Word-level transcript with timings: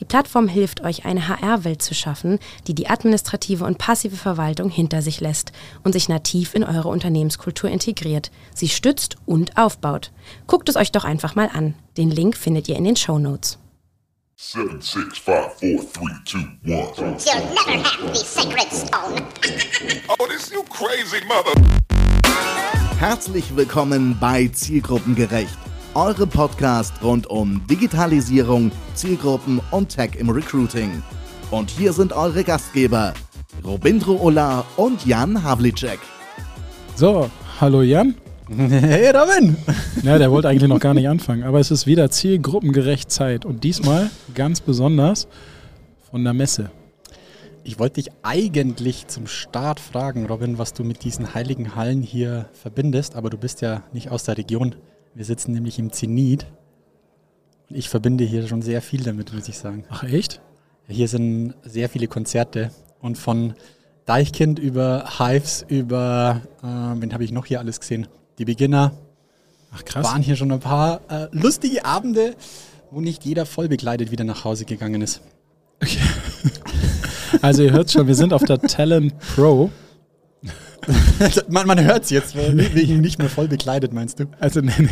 Die 0.00 0.04
Plattform 0.04 0.48
hilft 0.48 0.80
euch, 0.80 1.04
eine 1.04 1.28
HR-Welt 1.28 1.80
zu 1.80 1.94
schaffen, 1.94 2.40
die 2.66 2.74
die 2.74 2.88
administrative 2.88 3.64
und 3.64 3.78
passive 3.78 4.16
Verwaltung 4.16 4.68
hinter 4.68 5.02
sich 5.02 5.20
lässt 5.20 5.52
und 5.84 5.92
sich 5.92 6.08
nativ 6.08 6.54
in 6.54 6.64
eure 6.64 6.88
Unternehmenskultur 6.88 7.70
integriert, 7.70 8.32
sie 8.52 8.68
stützt 8.68 9.16
und 9.24 9.56
aufbaut. 9.56 10.10
Guckt 10.48 10.68
es 10.68 10.76
euch 10.76 10.90
doch 10.90 11.04
einfach 11.04 11.36
mal 11.36 11.48
an. 11.52 11.74
Den 11.96 12.10
Link 12.10 12.36
findet 12.36 12.68
ihr 12.68 12.76
in 12.76 12.84
den 12.84 12.96
Show 12.96 13.18
Notes. 13.20 13.58
Seven, 14.36 14.82
six, 14.82 15.16
five, 15.16 15.52
four, 15.60 15.80
three, 15.92 16.12
two, 16.24 16.38
one. 16.64 17.16
You'll 17.24 17.54
never 17.54 17.84
have 17.84 18.12
the 18.12 18.24
sacred 18.24 18.68
stone. 18.72 19.22
Oh, 20.08 20.26
this 20.26 20.50
you 20.50 20.64
crazy 20.64 21.24
mother. 21.28 21.52
Herzlich 22.98 23.54
willkommen 23.54 24.16
bei 24.18 24.48
Zielgruppengerecht, 24.48 25.56
eure 25.94 26.26
Podcast 26.26 26.92
rund 27.04 27.28
um 27.28 27.64
Digitalisierung, 27.68 28.72
Zielgruppen 28.94 29.60
und 29.70 29.90
Tech 29.90 30.16
im 30.18 30.28
Recruiting. 30.28 31.02
Und 31.52 31.70
hier 31.70 31.92
sind 31.92 32.12
eure 32.12 32.42
Gastgeber, 32.42 33.14
Robindro 33.64 34.20
Ola 34.20 34.64
und 34.76 35.06
Jan 35.06 35.44
Havlicek. 35.44 36.00
So, 36.96 37.30
hallo 37.60 37.82
Jan. 37.82 38.16
Hey 38.48 39.10
Robin! 39.10 39.56
Ja, 40.02 40.18
der 40.18 40.30
wollte 40.32 40.48
eigentlich 40.48 40.68
noch 40.68 40.80
gar 40.80 40.94
nicht 40.94 41.08
anfangen, 41.08 41.44
aber 41.44 41.60
es 41.60 41.70
ist 41.70 41.86
wieder 41.86 42.10
zielgruppengerecht 42.10 43.10
Zeit 43.10 43.44
und 43.44 43.62
diesmal 43.62 44.10
ganz 44.34 44.60
besonders 44.60 45.28
von 46.10 46.24
der 46.24 46.34
Messe. 46.34 46.70
Ich 47.62 47.78
wollte 47.78 48.02
dich 48.02 48.10
eigentlich 48.22 49.06
zum 49.06 49.28
Start 49.28 49.78
fragen, 49.78 50.26
Robin, 50.26 50.58
was 50.58 50.72
du 50.72 50.82
mit 50.82 51.04
diesen 51.04 51.34
heiligen 51.34 51.76
Hallen 51.76 52.02
hier 52.02 52.50
verbindest, 52.52 53.14
aber 53.14 53.30
du 53.30 53.38
bist 53.38 53.62
ja 53.62 53.84
nicht 53.92 54.10
aus 54.10 54.24
der 54.24 54.36
Region. 54.36 54.74
Wir 55.14 55.24
sitzen 55.24 55.52
nämlich 55.52 55.78
im 55.78 55.92
Zenit. 55.92 56.46
Ich 57.68 57.88
verbinde 57.88 58.24
hier 58.24 58.46
schon 58.46 58.62
sehr 58.62 58.82
viel 58.82 59.02
damit, 59.02 59.32
muss 59.32 59.48
ich 59.48 59.56
sagen. 59.56 59.84
Ach 59.88 60.02
echt? 60.02 60.40
Hier 60.88 61.08
sind 61.08 61.54
sehr 61.62 61.88
viele 61.88 62.08
Konzerte 62.08 62.70
und 63.00 63.16
von 63.16 63.54
Deichkind 64.06 64.58
über 64.58 65.18
Hives 65.18 65.64
über, 65.68 66.42
äh, 66.62 66.66
wen 66.66 67.12
habe 67.14 67.24
ich 67.24 67.32
noch 67.32 67.46
hier 67.46 67.60
alles 67.60 67.80
gesehen? 67.80 68.06
Die 68.38 68.44
Beginner. 68.44 68.92
Ach 69.72 69.84
krass. 69.84 70.04
Waren 70.04 70.22
hier 70.22 70.36
schon 70.36 70.52
ein 70.52 70.60
paar 70.60 71.00
äh, 71.08 71.28
lustige 71.32 71.84
Abende, 71.84 72.34
wo 72.90 73.00
nicht 73.00 73.24
jeder 73.24 73.46
voll 73.46 73.68
bekleidet 73.68 74.10
wieder 74.10 74.24
nach 74.24 74.44
Hause 74.44 74.64
gegangen 74.64 75.00
ist. 75.00 75.20
Also 77.42 77.64
ihr 77.64 77.72
hört 77.72 77.90
schon, 77.90 78.06
wir 78.06 78.14
sind 78.14 78.32
auf 78.32 78.44
der 78.44 78.60
Talent 78.60 79.18
Pro. 79.18 79.70
man 81.48 81.66
man 81.66 81.82
hört 81.82 82.04
es 82.04 82.10
jetzt, 82.10 82.36
weil 82.36 82.56
wegen 82.74 83.00
nicht 83.00 83.18
mehr 83.18 83.28
voll 83.28 83.48
bekleidet, 83.48 83.92
meinst 83.92 84.20
du? 84.20 84.24
Also 84.40 84.60
nee, 84.60 84.72
nee. 84.78 84.88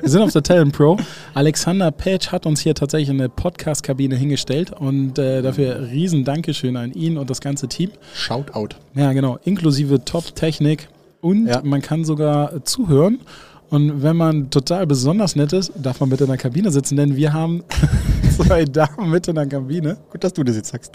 Wir 0.00 0.08
sind 0.08 0.22
auf 0.22 0.32
der 0.32 0.42
Talent 0.42 0.72
Pro. 0.72 0.96
Alexander 1.34 1.90
Petsch 1.90 2.28
hat 2.32 2.46
uns 2.46 2.60
hier 2.60 2.74
tatsächlich 2.74 3.10
eine 3.10 3.28
Podcast-Kabine 3.28 4.16
hingestellt 4.16 4.72
und 4.72 5.18
äh, 5.18 5.42
dafür 5.42 5.88
riesen 5.90 6.24
Dankeschön 6.24 6.74
an 6.76 6.92
ihn 6.92 7.18
und 7.18 7.28
das 7.28 7.40
ganze 7.42 7.68
Team. 7.68 7.90
Shoutout. 8.14 8.76
Ja, 8.94 9.12
genau. 9.12 9.38
Inklusive 9.44 10.02
Top-Technik 10.06 10.88
und 11.20 11.48
Ja. 11.48 11.60
man 11.62 11.82
kann 11.82 12.04
sogar 12.06 12.64
zuhören. 12.64 13.20
Und 13.68 14.02
wenn 14.02 14.16
man 14.16 14.48
total 14.48 14.86
besonders 14.86 15.36
nett 15.36 15.52
ist, 15.52 15.72
darf 15.76 16.00
man 16.00 16.08
mit 16.08 16.22
in 16.22 16.28
der 16.28 16.38
Kabine 16.38 16.70
sitzen, 16.70 16.96
denn 16.96 17.16
wir 17.16 17.34
haben 17.34 17.62
zwei 18.34 18.64
Damen 18.64 19.10
mit 19.10 19.28
in 19.28 19.34
der 19.34 19.46
Kabine. 19.46 19.98
Gut, 20.10 20.24
dass 20.24 20.32
du 20.32 20.42
das 20.42 20.56
jetzt 20.56 20.70
sagst. 20.70 20.92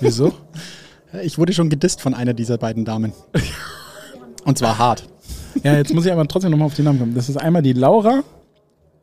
Wieso? 0.00 0.32
Ich 1.22 1.38
wurde 1.38 1.52
schon 1.52 1.70
gedisst 1.70 2.00
von 2.00 2.14
einer 2.14 2.34
dieser 2.34 2.58
beiden 2.58 2.84
Damen. 2.84 3.12
Und 4.44 4.58
zwar 4.58 4.78
hart. 4.78 5.04
Ja, 5.62 5.76
jetzt 5.76 5.92
muss 5.92 6.06
ich 6.06 6.12
aber 6.12 6.26
trotzdem 6.28 6.50
nochmal 6.50 6.66
auf 6.66 6.74
die 6.74 6.82
Namen 6.82 6.98
kommen. 6.98 7.14
Das 7.14 7.28
ist 7.28 7.36
einmal 7.36 7.62
die 7.62 7.72
Laura 7.72 8.22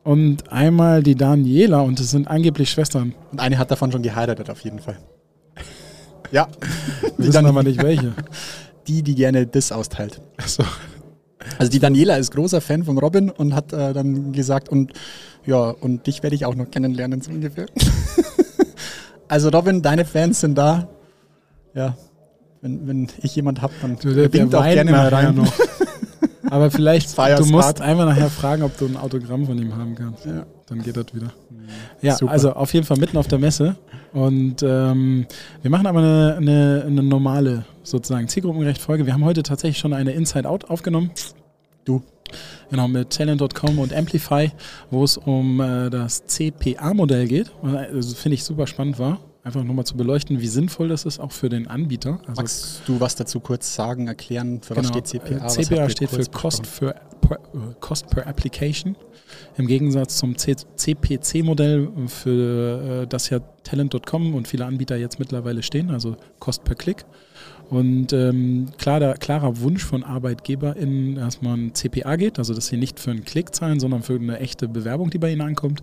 und 0.04 0.52
einmal 0.52 1.02
die 1.02 1.16
Daniela 1.16 1.82
und 1.82 2.00
das 2.00 2.12
sind 2.12 2.28
angeblich 2.28 2.70
Schwestern. 2.70 3.16
Und 3.32 3.40
eine 3.40 3.58
hat 3.58 3.72
davon 3.72 3.92
schon 3.92 4.04
geheiratet, 4.04 4.50
auf 4.50 4.62
jeden 4.62 4.80
Fall. 4.80 4.98
Ja. 6.32 6.48
Wir 7.18 7.28
wissen 7.28 7.46
aber 7.46 7.64
nicht 7.64 7.82
welche. 7.82 8.14
Die, 8.88 9.02
die 9.02 9.16
gerne 9.16 9.48
Diss 9.48 9.72
austeilt. 9.72 10.22
Achso. 10.38 10.64
Also 11.58 11.72
die 11.72 11.80
Daniela 11.80 12.18
ist 12.18 12.32
großer 12.32 12.62
Fan 12.62 12.84
von 12.84 12.98
Robin 12.98 13.30
und 13.30 13.56
hat 13.56 13.74
äh, 13.74 13.94
dann 13.94 14.32
gesagt, 14.32 14.70
und 14.70 14.94
ja, 15.46 15.70
und 15.70 16.08
dich 16.08 16.24
werde 16.24 16.36
ich 16.36 16.46
auch 16.46 16.56
noch 16.56 16.70
kennenlernen, 16.70 17.22
so 17.22 17.32
ungefähr. 17.32 17.68
also 19.28 19.50
Robin, 19.50 19.82
deine 19.82 20.06
Fans 20.06 20.42
sind 20.42 20.58
da. 20.58 20.88
Ja. 21.76 21.96
Wenn, 22.62 22.88
wenn 22.88 23.08
ich 23.22 23.36
jemand 23.36 23.62
habe, 23.62 23.74
dann 23.82 23.98
Du, 24.02 24.14
der, 24.14 24.30
der 24.30 24.46
auch 24.48 24.64
gerne 24.64 24.92
mal 24.92 25.10
rein. 25.10 25.36
noch. 25.36 25.52
Aber 26.50 26.70
vielleicht, 26.72 27.18
du 27.18 27.46
musst 27.48 27.66
hard. 27.68 27.82
einfach 27.82 28.06
nachher 28.06 28.30
fragen, 28.30 28.64
ob 28.64 28.78
du 28.78 28.86
ein 28.86 28.98
Autogramm 28.98 29.46
von 29.46 29.58
ihm 29.58 29.76
haben 29.76 29.96
kannst. 29.96 30.26
Ja. 30.26 30.46
Dann 30.68 30.82
geht 30.82 30.96
das 30.96 31.08
wieder. 31.14 31.34
Ja, 32.02 32.16
Super. 32.16 32.32
also 32.32 32.54
auf 32.54 32.74
jeden 32.74 32.86
Fall 32.86 32.98
mitten 32.98 33.18
auf 33.18 33.28
der 33.28 33.40
Messe. 33.40 33.76
Und 34.14 34.62
ähm, 34.64 35.26
wir 35.62 35.72
machen 35.72 35.88
aber 35.88 36.00
eine, 36.00 36.36
eine, 36.38 36.84
eine 36.88 37.04
normale, 37.04 37.66
sozusagen, 37.84 38.28
zielgruppengerecht 38.28 38.80
Folge. 38.82 39.06
Wir 39.06 39.14
haben 39.14 39.26
heute 39.26 39.44
tatsächlich 39.44 39.80
schon 39.80 39.94
eine 39.94 40.12
Inside 40.12 40.48
Out 40.48 40.70
aufgenommen. 40.70 41.12
Du. 41.84 42.02
Genau, 42.70 42.88
mit 42.88 43.10
Talent.com 43.12 43.78
und 43.80 43.94
Amplify, 43.94 44.52
wo 44.92 45.04
es 45.04 45.18
um 45.18 45.60
äh, 45.60 45.90
das 45.90 46.26
CPA-Modell 46.26 47.28
geht. 47.28 47.48
Äh, 47.64 47.94
Das 47.94 48.14
finde 48.14 48.36
ich 48.36 48.44
super 48.44 48.66
spannend 48.68 48.98
war. 49.00 49.20
Einfach 49.46 49.64
nochmal 49.64 49.86
zu 49.86 49.96
beleuchten, 49.96 50.42
wie 50.42 50.48
sinnvoll 50.48 50.88
das 50.88 51.06
ist, 51.06 51.20
auch 51.20 51.32
für 51.32 51.50
den 51.50 51.68
Anbieter. 51.68 52.20
Also 52.26 52.42
Magst 52.42 52.82
du 52.88 53.00
was 53.00 53.16
dazu 53.16 53.40
kurz 53.40 53.76
sagen, 53.76 54.08
erklären, 54.08 54.60
für 54.64 54.76
was 54.76 54.88
steht 54.88 55.06
CPA? 55.06 55.28
Äh, 55.28 55.42
Was 55.42 55.58
habt 55.58 55.68
CPA 55.68 55.84
ihr 55.84 55.90
steht 55.92 56.10
für 56.10 56.26
Cost, 56.26 56.66
für, 56.66 56.96
per, 57.22 57.38
äh, 57.38 57.76
Cost 57.80 58.10
per 58.10 58.26
Application. 58.26 58.96
Im 59.56 59.68
Gegensatz 59.68 60.18
zum 60.18 60.36
CPC-Modell, 60.36 61.92
für 62.08 63.04
äh, 63.04 63.08
das 63.08 63.30
ja 63.30 63.40
Talent.com 63.64 64.34
und 64.34 64.48
viele 64.48 64.66
Anbieter 64.66 64.96
jetzt 64.96 65.20
mittlerweile 65.20 65.62
stehen, 65.62 65.92
also 65.92 66.18
Cost 66.40 66.64
per 66.64 66.74
Klick. 66.74 67.06
Und 67.70 68.14
ähm, 68.14 68.68
klarer, 68.78 69.16
klarer 69.16 69.60
Wunsch 69.60 69.84
von 69.84 70.04
ArbeitgeberInnen, 70.04 71.16
dass 71.16 71.42
man 71.42 71.74
CPA 71.74 72.16
geht, 72.16 72.38
also 72.38 72.54
dass 72.54 72.68
sie 72.68 72.78
nicht 72.78 73.00
für 73.00 73.12
einen 73.12 73.26
Klick 73.26 73.56
zahlen, 73.56 73.80
sondern 73.80 74.04
für 74.04 74.16
eine 74.16 74.40
echte 74.40 74.68
Bewerbung, 74.68 75.10
die 75.10 75.18
bei 75.18 75.32
ihnen 75.32 75.42
ankommt. 75.42 75.82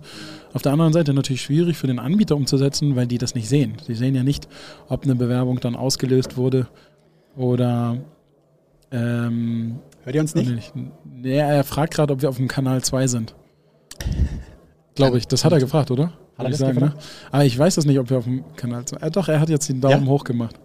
Auf 0.53 0.61
der 0.61 0.71
anderen 0.71 0.93
Seite 0.93 1.13
natürlich 1.13 1.41
schwierig 1.41 1.77
für 1.77 1.87
den 1.87 1.99
Anbieter 1.99 2.37
umzusetzen, 2.37 2.95
weil 2.95 3.07
die 3.07 3.17
das 3.17 3.35
nicht 3.35 3.49
sehen. 3.49 3.73
Sie 3.85 3.95
sehen 3.95 4.15
ja 4.15 4.23
nicht, 4.23 4.47
ob 4.87 5.03
eine 5.03 5.15
Bewerbung 5.15 5.59
dann 5.59 5.75
ausgelöst 5.75 6.37
wurde 6.37 6.67
oder 7.35 7.97
ähm, 8.91 9.79
Hört 10.03 10.15
ihr 10.15 10.21
uns 10.21 10.35
nicht? 10.35 10.51
nicht. 10.53 10.73
Nee, 11.03 11.37
er 11.37 11.63
fragt 11.63 11.93
gerade, 11.95 12.13
ob 12.13 12.21
wir 12.21 12.29
auf 12.29 12.37
dem 12.37 12.47
Kanal 12.47 12.81
2 12.81 13.07
sind. 13.07 13.35
Glaube 14.95 15.17
ich. 15.17 15.27
Das 15.27 15.43
hat 15.43 15.51
er 15.51 15.59
gefragt, 15.59 15.91
oder? 15.91 16.13
Hat 16.37 16.45
er 16.45 16.49
ich 16.49 16.57
sagen, 16.57 16.79
ne? 16.79 16.93
Aber 17.31 17.45
ich 17.45 17.57
weiß 17.57 17.75
das 17.75 17.85
nicht, 17.85 17.99
ob 17.99 18.09
wir 18.09 18.17
auf 18.19 18.25
dem 18.25 18.43
Kanal 18.55 18.85
2 18.85 18.97
äh, 18.97 19.11
Doch, 19.11 19.27
er 19.27 19.39
hat 19.39 19.49
jetzt 19.49 19.69
den 19.69 19.81
Daumen 19.81 20.03
Ja? 20.05 20.09
hoch 20.09 20.23
gemacht. 20.23 20.59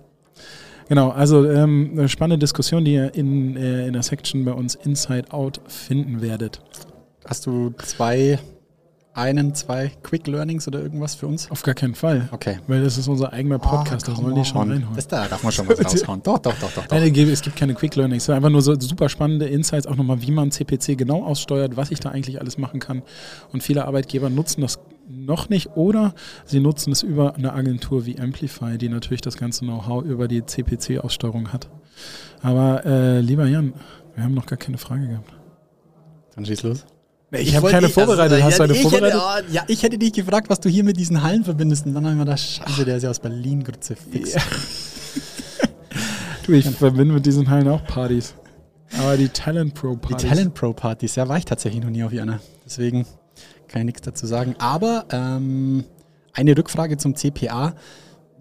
Genau, 0.88 1.10
also 1.10 1.48
ähm, 1.48 1.90
eine 1.92 2.08
spannende 2.08 2.38
Diskussion, 2.38 2.84
die 2.84 2.94
ihr 2.94 3.14
in, 3.14 3.56
äh, 3.56 3.86
in 3.86 3.92
der 3.92 4.02
Section 4.02 4.44
bei 4.44 4.52
uns 4.52 4.74
Inside 4.74 5.32
Out 5.32 5.60
finden 5.66 6.22
werdet. 6.22 6.60
Hast 7.26 7.44
du 7.46 7.74
zwei, 7.84 8.38
einen, 9.12 9.54
zwei 9.54 9.92
Quick 10.02 10.26
Learnings 10.26 10.66
oder 10.66 10.80
irgendwas 10.80 11.14
für 11.14 11.26
uns? 11.26 11.50
Auf 11.50 11.62
gar 11.62 11.74
keinen 11.74 11.94
Fall. 11.94 12.28
Okay. 12.32 12.58
Weil 12.68 12.82
das 12.82 12.96
ist 12.96 13.06
unser 13.06 13.34
eigener 13.34 13.58
Podcast, 13.58 14.08
da 14.08 14.14
sollen 14.14 14.34
die 14.34 14.44
schon 14.46 14.70
reinhauen. 14.70 14.96
Das 14.96 15.06
da 15.08 15.28
darf 15.28 15.42
man 15.42 15.52
schon 15.52 15.68
was 15.68 15.78
raushauen. 15.84 16.22
Doch, 16.22 16.38
doch, 16.38 16.54
doch, 16.58 16.72
doch. 16.72 16.86
doch. 16.86 16.90
Nein, 16.96 17.14
es 17.14 17.42
gibt- 17.42 17.56
keine 17.56 17.74
Quick 17.74 17.94
Learnings, 17.96 18.22
es 18.22 18.26
sind 18.26 18.36
einfach 18.36 18.48
nur 18.50 18.62
so 18.62 18.74
super 18.80 19.10
spannende 19.10 19.46
Insights, 19.46 19.86
auch 19.86 19.96
nochmal, 19.96 20.22
wie 20.22 20.30
man 20.30 20.50
CPC 20.50 20.96
genau 20.96 21.22
aussteuert, 21.24 21.76
was 21.76 21.90
ich 21.90 22.00
da 22.00 22.10
eigentlich 22.10 22.40
alles 22.40 22.56
machen 22.56 22.80
kann. 22.80 23.02
Und 23.52 23.62
viele 23.62 23.84
Arbeitgeber 23.84 24.30
nutzen 24.30 24.62
das 24.62 24.78
noch 25.08 25.48
nicht 25.48 25.76
oder 25.76 26.14
sie 26.44 26.60
nutzen 26.60 26.92
es 26.92 27.02
über 27.02 27.34
eine 27.34 27.52
Agentur 27.52 28.06
wie 28.06 28.18
Amplify, 28.18 28.78
die 28.78 28.88
natürlich 28.88 29.20
das 29.20 29.36
ganze 29.36 29.64
Know-how 29.64 30.04
über 30.04 30.28
die 30.28 30.44
CPC-Aussteuerung 30.44 31.52
hat. 31.52 31.68
Aber 32.42 32.84
äh, 32.84 33.20
lieber 33.20 33.46
Jan, 33.46 33.72
wir 34.14 34.24
haben 34.24 34.34
noch 34.34 34.46
gar 34.46 34.58
keine 34.58 34.78
Frage 34.78 35.08
gehabt. 35.08 35.32
Dann 36.34 36.46
schieß 36.46 36.62
los. 36.62 36.84
Ich 37.30 37.54
habe 37.54 37.70
keine 37.70 37.88
vorbereitet. 37.88 38.42
Hast 38.42 38.58
du 38.58 38.62
eine 38.62 38.72
ich 38.72 38.82
vorbereitet? 38.82 39.20
Hätte, 39.20 39.46
oh, 39.48 39.52
ja, 39.52 39.64
ich 39.68 39.82
hätte 39.82 39.98
dich 39.98 40.12
gefragt, 40.12 40.48
was 40.48 40.60
du 40.60 40.68
hier 40.68 40.82
mit 40.82 40.96
diesen 40.96 41.22
Hallen 41.22 41.44
verbindest. 41.44 41.84
Und 41.84 41.94
dann 41.94 42.04
habe 42.04 42.14
ich 42.14 42.18
mir 42.18 42.24
gedacht, 42.24 42.40
scheiße, 42.40 42.84
der 42.84 42.96
ist 42.96 43.02
ja 43.02 43.10
aus 43.10 43.18
Berlin, 43.18 43.64
Grütze 43.64 43.96
fix. 43.96 44.34
Ja. 44.34 44.42
Du, 46.46 46.54
ich 46.54 46.64
verbinde 46.64 47.12
mit 47.12 47.26
diesen 47.26 47.50
Hallen 47.50 47.68
auch 47.68 47.84
Partys. 47.84 48.34
Aber 48.98 49.18
die 49.18 49.28
Talent 49.28 49.74
Pro 49.74 49.92
Die 49.92 49.98
Partys. 49.98 50.26
Talent 50.30 50.54
Pro 50.54 50.72
Partys, 50.72 51.14
ja, 51.16 51.28
war 51.28 51.36
ich 51.36 51.44
tatsächlich 51.44 51.82
noch 51.82 51.90
nie 51.90 52.02
auf 52.02 52.12
einer. 52.12 52.40
Deswegen 52.64 53.04
kann 53.68 53.82
ich 53.82 53.86
nichts 53.86 54.02
dazu 54.02 54.26
sagen. 54.26 54.54
Aber 54.58 55.06
ähm, 55.10 55.84
eine 56.32 56.56
Rückfrage 56.56 56.96
zum 56.96 57.14
CPA. 57.14 57.74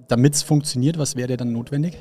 Damit 0.08 0.36
es 0.36 0.44
funktioniert, 0.44 0.98
was 0.98 1.16
wäre 1.18 1.36
dann 1.36 1.52
notwendig? 1.52 1.98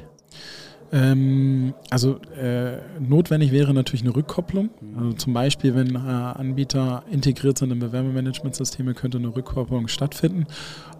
Ähm, 0.92 1.74
also 1.90 2.20
äh, 2.40 2.78
notwendig 3.00 3.50
wäre 3.50 3.74
natürlich 3.74 4.02
eine 4.02 4.14
Rückkopplung. 4.14 4.70
Also 4.96 5.12
zum 5.14 5.32
Beispiel, 5.32 5.74
wenn 5.74 5.96
äh, 5.96 5.98
Anbieter 5.98 7.02
integriert 7.10 7.58
sind 7.58 7.72
in 7.72 7.80
Bewerbermanagementsysteme, 7.80 8.94
könnte 8.94 9.18
eine 9.18 9.34
Rückkopplung 9.34 9.88
stattfinden. 9.88 10.46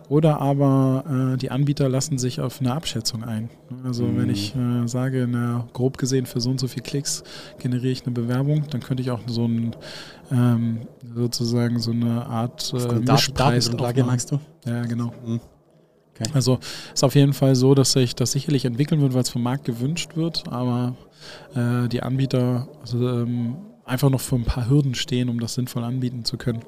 Oder 0.08 0.40
aber 0.40 1.32
äh, 1.34 1.36
die 1.36 1.50
Anbieter 1.50 1.88
lassen 1.88 2.18
sich 2.18 2.40
auf 2.40 2.60
eine 2.60 2.72
Abschätzung 2.72 3.24
ein. 3.24 3.50
Also 3.84 4.04
wenn 4.16 4.30
ich 4.30 4.54
äh, 4.54 4.86
sage, 4.86 5.26
na, 5.28 5.66
grob 5.72 5.98
gesehen 5.98 6.26
für 6.26 6.40
so 6.40 6.50
und 6.50 6.60
so 6.60 6.68
viele 6.68 6.82
Klicks 6.82 7.24
generiere 7.58 7.92
ich 7.92 8.04
eine 8.04 8.12
Bewerbung, 8.12 8.64
dann 8.70 8.80
könnte 8.80 9.02
ich 9.02 9.10
auch 9.10 9.20
so 9.26 9.46
ein 9.46 9.74
ähm, 10.30 10.80
sozusagen 11.14 11.80
so 11.80 11.90
eine 11.90 12.26
Art 12.26 12.72
äh, 12.72 12.76
Mischpreis 12.76 13.66
Datengrundlage 13.66 14.04
magst 14.04 14.32
du? 14.32 14.40
Ja, 14.64 14.82
genau. 14.84 15.12
Okay. 16.14 16.30
Also 16.32 16.58
ist 16.94 17.04
auf 17.04 17.14
jeden 17.14 17.32
Fall 17.32 17.54
so, 17.56 17.74
dass 17.74 17.92
sich 17.92 18.14
das 18.14 18.32
sicherlich 18.32 18.64
entwickeln 18.64 19.00
wird, 19.00 19.12
weil 19.14 19.22
es 19.22 19.28
vom 19.28 19.42
Markt 19.42 19.64
gewünscht 19.64 20.16
wird, 20.16 20.44
aber 20.48 20.94
äh, 21.54 21.88
die 21.88 22.02
Anbieter 22.02 22.68
also, 22.80 23.08
ähm, 23.08 23.56
einfach 23.84 24.10
noch 24.10 24.20
vor 24.20 24.38
ein 24.38 24.44
paar 24.44 24.68
Hürden 24.68 24.94
stehen, 24.94 25.28
um 25.28 25.40
das 25.40 25.54
sinnvoll 25.54 25.84
anbieten 25.84 26.24
zu 26.24 26.36
können. 26.36 26.60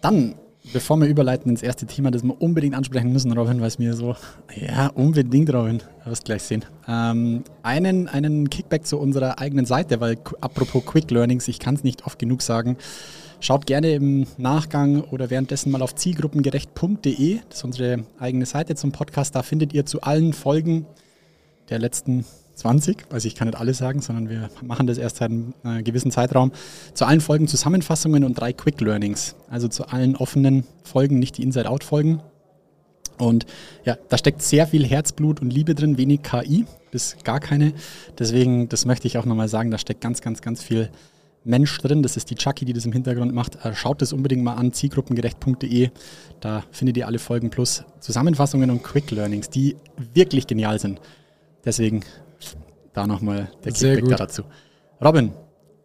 Dann, 0.00 0.34
bevor 0.72 0.96
wir 0.98 1.08
überleiten 1.08 1.50
ins 1.50 1.62
erste 1.62 1.86
Thema, 1.86 2.10
das 2.10 2.22
wir 2.22 2.40
unbedingt 2.40 2.74
ansprechen 2.74 3.12
müssen, 3.12 3.32
Robin, 3.32 3.60
weil 3.60 3.68
es 3.68 3.78
mir 3.78 3.94
so, 3.94 4.16
ja, 4.54 4.88
unbedingt, 4.88 5.52
Robin, 5.52 5.82
wirst 6.04 6.24
gleich 6.24 6.42
sehen. 6.42 6.64
Ähm, 6.86 7.44
einen, 7.62 8.08
einen 8.08 8.50
Kickback 8.50 8.86
zu 8.86 8.98
unserer 8.98 9.38
eigenen 9.38 9.66
Seite, 9.66 10.00
weil 10.00 10.18
apropos 10.40 10.84
Quick 10.84 11.10
Learnings, 11.10 11.48
ich 11.48 11.58
kann 11.58 11.74
es 11.74 11.84
nicht 11.84 12.06
oft 12.06 12.18
genug 12.18 12.42
sagen, 12.42 12.76
schaut 13.40 13.66
gerne 13.66 13.92
im 13.92 14.26
Nachgang 14.36 15.02
oder 15.02 15.30
währenddessen 15.30 15.70
mal 15.70 15.82
auf 15.82 15.94
zielgruppengerecht.de, 15.94 17.40
das 17.48 17.58
ist 17.58 17.64
unsere 17.64 18.04
eigene 18.18 18.46
Seite 18.46 18.74
zum 18.74 18.92
Podcast, 18.92 19.34
da 19.34 19.42
findet 19.42 19.72
ihr 19.72 19.86
zu 19.86 20.02
allen 20.02 20.32
Folgen 20.32 20.86
der 21.70 21.78
letzten 21.78 22.24
20, 22.60 23.06
also 23.10 23.26
ich 23.26 23.34
kann 23.34 23.48
nicht 23.48 23.58
alle 23.58 23.74
sagen, 23.74 24.00
sondern 24.00 24.28
wir 24.28 24.50
machen 24.62 24.86
das 24.86 24.98
erst 24.98 25.16
seit 25.16 25.30
einem 25.30 25.54
äh, 25.64 25.82
gewissen 25.82 26.10
Zeitraum, 26.10 26.52
zu 26.94 27.04
allen 27.04 27.20
Folgen 27.20 27.48
Zusammenfassungen 27.48 28.24
und 28.24 28.34
drei 28.34 28.52
Quick 28.52 28.80
Learnings. 28.80 29.34
Also 29.48 29.68
zu 29.68 29.88
allen 29.88 30.16
offenen 30.16 30.64
Folgen, 30.84 31.18
nicht 31.18 31.38
die 31.38 31.42
Inside-Out-Folgen. 31.42 32.22
Und 33.18 33.46
ja, 33.84 33.96
da 34.08 34.16
steckt 34.16 34.42
sehr 34.42 34.66
viel 34.66 34.86
Herzblut 34.86 35.40
und 35.40 35.50
Liebe 35.50 35.74
drin, 35.74 35.98
wenig 35.98 36.22
KI, 36.22 36.66
bis 36.90 37.16
gar 37.24 37.40
keine. 37.40 37.72
Deswegen, 38.18 38.68
das 38.68 38.84
möchte 38.86 39.06
ich 39.06 39.18
auch 39.18 39.26
nochmal 39.26 39.48
sagen, 39.48 39.70
da 39.70 39.78
steckt 39.78 40.00
ganz, 40.00 40.20
ganz, 40.20 40.40
ganz 40.40 40.62
viel 40.62 40.90
Mensch 41.44 41.76
drin. 41.78 42.02
Das 42.02 42.16
ist 42.16 42.30
die 42.30 42.34
Chucky, 42.34 42.64
die 42.64 42.72
das 42.72 42.84
im 42.84 42.92
Hintergrund 42.92 43.34
macht. 43.34 43.64
Äh, 43.64 43.74
Schaut 43.74 44.02
das 44.02 44.12
unbedingt 44.12 44.42
mal 44.42 44.54
an, 44.54 44.72
zielgruppengerecht.de. 44.72 45.90
Da 46.40 46.64
findet 46.70 46.96
ihr 46.96 47.06
alle 47.06 47.18
Folgen 47.18 47.50
plus 47.50 47.84
Zusammenfassungen 48.00 48.70
und 48.70 48.82
Quick 48.82 49.10
Learnings, 49.10 49.50
die 49.50 49.76
wirklich 50.14 50.46
genial 50.46 50.78
sind. 50.78 51.00
Deswegen 51.64 52.02
da 52.92 53.06
nochmal 53.06 53.48
der 53.64 53.72
Kickback 53.72 54.16
dazu. 54.16 54.42
Robin, 55.04 55.32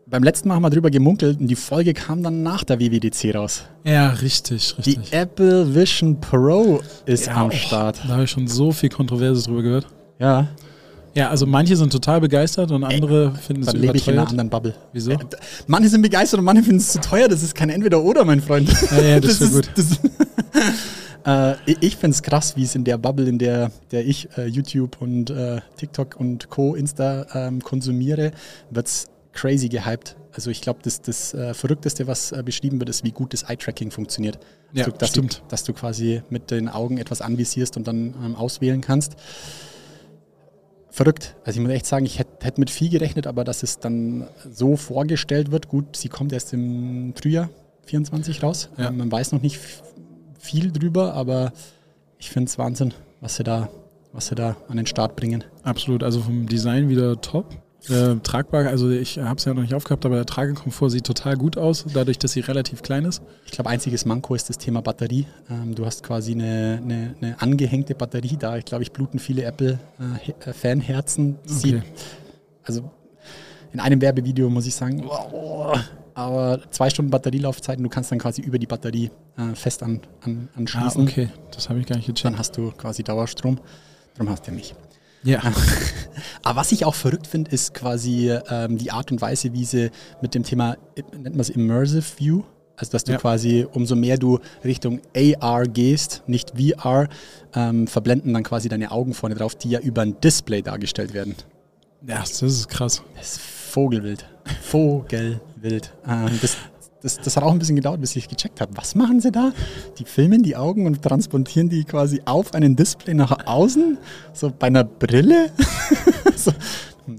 beim 0.08 0.24
letzten 0.24 0.50
Mal 0.50 0.56
haben 0.56 0.64
wir 0.64 0.70
drüber 0.70 0.90
gemunkelt 0.92 1.40
und 1.40 1.48
die 1.48 1.56
Folge 1.56 1.94
kam 1.94 2.22
dann 2.22 2.44
nach 2.44 2.64
der 2.64 2.80
WWDC 2.80 3.34
raus. 3.36 3.64
Ja, 3.84 4.10
richtig, 4.10 4.76
Die 4.86 4.92
richtig. 4.92 5.14
Apple 5.14 5.74
Vision 5.74 6.20
Pro 6.20 6.82
ist 7.06 7.28
Ja, 7.28 7.36
am 7.36 7.48
oh, 7.48 7.52
Start. 7.52 8.00
Da 8.08 8.14
habe 8.14 8.24
ich 8.26 8.30
schon 8.32 8.48
so 8.48 8.72
viel 8.72 8.90
Kontroverses 8.90 9.46
drüber 9.46 9.62
gehört. 9.64 9.88
Ja, 10.20 10.48
Ja, 11.16 11.30
also 11.30 11.46
manche 11.46 11.76
sind 11.76 11.92
total 11.92 12.22
begeistert 12.22 12.72
und 12.72 12.84
andere 12.84 13.34
finden 13.36 13.62
es 13.64 13.68
dann 13.70 13.78
lebe 13.78 13.96
ich 13.98 14.08
in 14.08 14.14
einer 14.14 14.24
überteuert. 14.24 14.32
anderen 14.32 14.50
Bubble. 14.50 14.76
Wieso? 14.94 15.12
Äh, 15.12 15.18
Manche 15.68 15.90
sind 15.90 16.02
begeistert 16.02 16.40
und 16.40 16.46
manche 16.46 16.64
finden 16.64 16.80
es 16.80 16.92
zu 16.92 17.00
teuer. 17.02 17.28
Das 17.28 17.42
ist 17.42 17.56
kein 17.56 17.70
Entweder-Oder, 17.70 18.26
mein 18.26 18.42
Freund. 18.42 18.70
Ja, 18.92 19.02
ja, 19.02 19.20
das 19.20 19.40
wär 19.40 19.48
ist, 19.48 19.54
gut. 19.54 19.70
Das, 19.76 20.00
äh, 21.26 21.56
ich- 21.82 21.96
finde 21.98 22.16
es 22.16 22.22
krass, 22.24 22.56
wie 22.56 22.64
es 22.64 22.76
in 22.76 22.84
der 22.84 22.98
Bubble, 22.98 23.28
in 23.28 23.38
der, 23.40 23.72
der 23.92 24.06
ich 24.06 24.30
äh, 24.38 24.46
YouTube 24.46 25.02
und 25.02 25.30
äh, 25.30 25.62
TikTok 25.78 26.20
und 26.20 26.50
Co. 26.50 26.76
Insta 26.76 27.26
ähm, 27.34 27.62
konsumiere, 27.62 28.32
wird 28.70 28.88
es 28.88 29.08
crazy 29.34 29.70
gehypt. 29.70 30.16
Also 30.34 30.50
ich 30.50 30.62
glaube, 30.62 30.80
das, 30.84 31.02
das 31.02 31.34
äh, 31.34 31.54
Verrückteste, 31.54 32.08
was 32.08 32.32
äh, 32.32 32.44
beschrieben 32.44 32.80
wird, 32.80 32.90
ist, 32.90 33.04
wie 33.04 33.12
gut 33.12 33.34
das 33.34 33.44
Eye-Tracking 33.44 33.92
funktioniert. 33.92 34.38
Ja, 34.74 34.86
du, 34.86 34.92
dass 34.92 35.10
stimmt. 35.10 35.40
Du, 35.40 35.48
dass 35.50 35.64
du 35.64 35.74
quasi 35.74 36.22
mit 36.30 36.52
den 36.52 36.68
Augen 36.70 36.98
etwas 36.98 37.22
anvisierst 37.22 37.78
und 37.78 37.88
dann 37.88 38.14
ähm, 38.24 38.36
auswählen 38.36 38.82
kannst. 38.82 39.16
Verrückt. 40.90 41.36
Also 41.44 41.60
ich 41.60 41.66
muss 41.66 41.76
echt 41.76 41.86
sagen, 41.86 42.06
ich 42.06 42.20
hätte 42.20 42.46
hätt 42.46 42.58
mit 42.58 42.70
viel 42.70 42.90
gerechnet, 42.90 43.28
aber 43.28 43.44
dass 43.44 43.64
es 43.64 43.80
dann 43.80 44.28
so 44.50 44.78
vorgestellt 44.78 45.52
wird, 45.52 45.68
gut, 45.68 45.98
sie 45.98 46.08
kommt 46.08 46.32
erst 46.32 46.54
im 46.54 47.14
Frühjahr 47.16 47.50
24 47.86 48.42
raus. 48.44 48.70
Ja. 48.78 48.88
Ähm, 48.90 48.98
man 48.98 49.12
weiß 49.12 49.34
noch 49.34 49.42
nicht 49.42 49.60
viel 50.46 50.72
drüber, 50.72 51.14
aber 51.14 51.52
ich 52.18 52.30
finde 52.30 52.50
es 52.50 52.58
Wahnsinn, 52.58 52.94
was 53.22 53.36
sie 53.36 53.44
da, 53.44 53.70
was 54.14 54.28
sie 54.28 54.36
da 54.36 54.56
an 54.68 54.78
den 54.78 54.86
Start 54.86 55.16
bringen. 55.16 55.44
Absolut, 55.64 56.04
also 56.04 56.22
vom 56.22 56.48
Design 56.48 56.88
wieder 56.90 57.20
top. 57.20 57.58
Äh, 57.90 58.16
tragbar, 58.24 58.66
also 58.66 58.90
ich 58.90 59.20
habe 59.20 59.38
es 59.38 59.46
ja 59.46 59.54
noch 59.54 59.62
nicht 59.62 59.76
aufgehabt, 59.76 60.06
aber 60.08 60.16
der 60.16 60.26
Tragekomfort 60.26 60.90
sieht 60.90 61.06
total 61.06 61.38
gut 61.38 61.56
aus, 61.56 61.86
dadurch, 61.94 62.18
dass 62.18 62.32
sie 62.32 62.40
relativ 62.40 62.82
klein 62.82 63.06
ist. 63.06 63.22
Ich 63.46 63.52
glaube, 63.52 63.70
einziges 63.70 64.06
Manko 64.06 64.34
ist 64.34 64.50
das 64.50 64.58
Thema 64.58 64.82
Batterie. 64.82 65.28
Ähm, 65.52 65.76
du 65.76 65.86
hast 65.86 66.02
quasi 66.02 66.32
eine, 66.32 66.80
eine, 66.82 67.16
eine 67.22 67.40
angehängte 67.40 67.94
Batterie 67.94 68.38
da. 68.38 68.58
Ich 68.58 68.66
glaube, 68.66 68.84
ich 68.84 68.92
bluten 68.92 69.20
viele 69.20 69.44
Apple-Fanherzen. 69.44 71.38
Okay. 71.46 71.84
also 72.64 72.90
in 73.72 73.80
einem 73.80 74.02
Werbevideo 74.02 74.50
muss 74.50 74.66
ich 74.66 74.74
sagen, 74.74 75.04
wow, 75.06 75.78
aber 76.16 76.62
zwei 76.72 76.90
Stunden 76.90 77.12
Batterielaufzeit 77.12 77.78
und 77.78 77.84
du 77.84 77.90
kannst 77.90 78.12
dann 78.12 78.20
quasi 78.20 78.42
über 78.42 78.58
die 78.58 78.66
Batterie 78.68 79.12
äh, 79.38 79.54
fest 79.56 79.84
an, 79.84 80.02
an, 80.22 80.50
Ah, 80.54 80.58
anschließen. 80.60 81.04
okay, 81.04 81.30
das 81.52 81.70
habe 81.70 81.80
ich 81.80 81.86
gar 81.86 81.96
nicht 81.98 82.08
Dann 82.08 82.16
gecheckt. 82.16 82.40
hast 82.40 82.58
du 82.58 82.72
quasi 82.72 83.04
Dauerstrom. 83.04 83.60
Darum 84.16 84.32
hast 84.32 84.48
du 84.48 84.52
ja 84.52 84.56
mich. 84.58 84.74
Ja, 85.24 85.42
Aber 86.44 86.60
was 86.62 86.72
ich 86.72 86.86
auch 86.86 86.94
verrückt 86.96 87.28
finde, 87.28 87.52
ist 87.52 87.74
quasi 87.74 88.32
ähm, 88.50 88.78
die 88.78 88.92
Art 88.92 89.12
und 89.12 89.22
Weise, 89.22 89.54
wie 89.54 89.66
sie 89.66 89.90
mit 90.22 90.36
dem 90.36 90.44
Thema, 90.44 90.78
äh, 90.96 91.02
nennt 91.14 91.36
man 91.36 91.40
es 91.40 91.50
Immersive 91.50 92.06
View, 92.20 92.44
also 92.78 92.92
dass 92.92 93.04
du 93.06 93.14
Ja. 93.14 93.18
quasi, 93.18 93.66
umso 93.74 93.96
mehr 93.96 94.18
du 94.18 94.40
Richtung 94.64 95.02
AR 95.16 95.64
gehst, 95.68 96.22
nicht 96.28 96.54
VR, 96.58 97.08
ähm, 97.56 97.88
verblenden 97.88 98.34
dann 98.34 98.44
quasi 98.44 98.70
deine 98.70 98.92
Augen 98.92 99.14
vorne 99.16 99.34
drauf, 99.36 99.56
die 99.56 99.70
ja 99.72 99.80
über 99.80 100.04
ein 100.04 100.20
Display 100.22 100.62
dargestellt 100.62 101.14
werden. 101.14 101.36
ja, 102.08 102.20
das 102.20 102.42
ist 102.44 102.68
krass. 102.70 103.02
Das 103.18 103.32
ist 103.34 103.42
Vogelwild. 103.42 104.26
Vogelwild. 104.62 105.94
Ähm, 106.08 106.40
das, 106.42 106.58
das, 107.02 107.18
das 107.18 107.38
hat 107.38 107.44
auch 107.44 107.52
ein 107.52 107.60
bisschen 107.60 107.76
gedauert, 107.76 108.02
bis 108.02 108.16
ich 108.16 108.28
gecheckt 108.28 108.62
habe. 108.62 108.72
Was 108.76 108.96
machen 108.96 109.20
sie 109.20 109.32
da? 109.32 109.52
Die 110.00 110.06
filmen 110.06 110.44
die 110.44 110.56
Augen 110.56 110.88
und 110.88 111.02
transportieren 111.02 111.70
die 111.70 111.84
quasi 111.84 112.22
auf 112.26 112.54
einen 112.54 112.76
Display 112.76 113.14
nach 113.14 113.46
außen? 113.46 113.98
So 114.34 114.52
bei 114.58 114.68
einer 114.68 114.84
Brille? 114.84 115.52
so, 116.36 116.52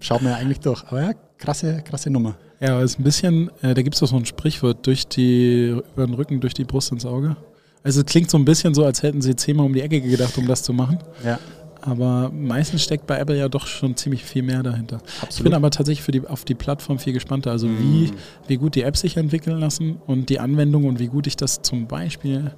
schaut 0.00 0.22
man 0.22 0.32
ja 0.32 0.38
eigentlich 0.38 0.60
durch. 0.60 0.82
Aber 0.88 1.02
ja, 1.02 1.12
krasse, 1.38 1.82
krasse 1.82 2.10
Nummer. 2.10 2.36
Ja, 2.60 2.74
aber 2.74 2.82
es 2.82 2.92
ist 2.92 3.00
ein 3.00 3.04
bisschen, 3.04 3.50
äh, 3.62 3.74
da 3.74 3.82
gibt 3.82 3.94
es 3.94 4.00
doch 4.00 4.08
so 4.08 4.16
ein 4.16 4.24
Sprichwort, 4.24 4.86
durch 4.86 5.06
die, 5.06 5.68
über 5.94 6.06
den 6.06 6.14
Rücken, 6.14 6.40
durch 6.40 6.54
die 6.54 6.64
Brust 6.64 6.90
ins 6.90 7.04
Auge. 7.04 7.36
Also 7.82 8.00
es 8.00 8.06
klingt 8.06 8.30
so 8.30 8.38
ein 8.38 8.44
bisschen 8.44 8.74
so, 8.74 8.84
als 8.84 9.02
hätten 9.02 9.22
sie 9.22 9.36
zehnmal 9.36 9.66
um 9.66 9.72
die 9.72 9.82
Ecke 9.82 10.00
gedacht, 10.00 10.36
um 10.38 10.46
das 10.46 10.62
zu 10.64 10.72
machen. 10.72 10.98
Ja. 11.24 11.38
Aber 11.86 12.32
meistens 12.32 12.82
steckt 12.82 13.06
bei 13.06 13.16
Apple 13.16 13.38
ja 13.38 13.48
doch 13.48 13.68
schon 13.68 13.96
ziemlich 13.96 14.24
viel 14.24 14.42
mehr 14.42 14.64
dahinter. 14.64 14.98
Ich 15.06 15.22
Absolut. 15.22 15.44
bin 15.44 15.54
aber 15.54 15.70
tatsächlich 15.70 16.02
für 16.02 16.10
die, 16.10 16.26
auf 16.26 16.44
die 16.44 16.56
Plattform 16.56 16.98
viel 16.98 17.12
gespannter. 17.12 17.52
Also 17.52 17.68
wie, 17.68 18.12
wie 18.48 18.56
gut 18.56 18.74
die 18.74 18.82
Apps 18.82 19.02
sich 19.02 19.16
entwickeln 19.16 19.60
lassen 19.60 20.00
und 20.04 20.28
die 20.28 20.40
Anwendung 20.40 20.84
und 20.86 20.98
wie 20.98 21.06
gut 21.06 21.28
ich 21.28 21.36
das 21.36 21.62
zum 21.62 21.86
Beispiel 21.86 22.50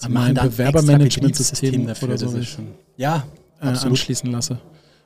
an 0.00 0.12
mein 0.12 0.34
Bewerbermanagementsystem 0.34 1.92
oder 2.02 2.18
so. 2.18 2.38
Ja, 2.96 3.24
äh, 3.60 3.66
anschließen 3.66 4.30
lasse. 4.30 4.58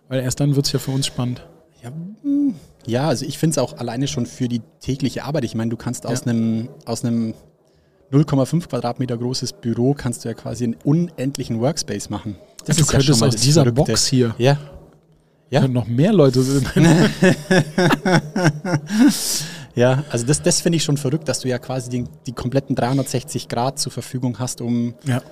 Weil 0.09 0.21
erst 0.21 0.41
dann 0.41 0.55
wird 0.55 0.67
es 0.67 0.73
ja 0.73 0.79
für 0.79 0.91
uns 0.91 1.07
spannend. 1.07 1.43
Ja, 1.83 1.91
mm, 1.91 2.55
ja 2.85 3.09
also 3.09 3.25
ich 3.25 3.39
finde 3.39 3.53
es 3.53 3.59
auch 3.59 3.79
alleine 3.79 4.07
schon 4.07 4.27
für 4.27 4.49
die 4.49 4.61
tägliche 4.81 5.25
Arbeit. 5.25 5.45
Ich 5.45 5.55
meine, 5.55 5.71
du 5.71 5.79
kannst 5.79 6.05
aus 6.05 6.27
Ja. 6.27 6.33
einem 6.33 6.69
aus 6.85 7.07
einem 7.07 7.33
0,5 8.11 8.69
Quadratmeter 8.69 9.17
großes 9.17 9.55
Büro 9.55 9.95
kannst 9.95 10.25
du 10.25 10.29
ja 10.29 10.35
quasi 10.35 10.65
einen 10.65 10.77
unendlichen 10.85 11.61
Workspace 11.61 12.11
machen. 12.11 12.37
Das 12.67 12.77
du 12.77 12.85
könntest 12.87 13.21
mal 13.21 13.29
aus 13.29 13.37
dieser 13.37 13.63
Verrückte. 13.63 13.93
Box 13.93 14.07
hier 14.07 14.35
Ja. 14.39 14.59
Ja. 15.51 15.61
können 15.61 15.75
noch 15.75 15.87
mehr 15.87 16.13
Leute 16.13 16.43
sind. 16.43 16.67
Ja, 19.75 20.05
also 20.11 20.27
das, 20.27 20.43
das 20.43 20.61
finde 20.61 20.77
ich 20.77 20.85
schon 20.85 20.99
verrückt, 20.99 21.27
dass 21.29 21.41
du 21.41 21.49
ja 21.49 21.59
quasi 21.59 21.89
die, 21.89 22.05
die 22.27 22.33
kompletten 22.33 22.77
360 22.77 23.49
Grad 23.49 23.79
zur 23.79 23.91
Verfügung 23.91 24.39
hast, 24.39 24.61
um 24.61 24.95
ja. 25.07 25.23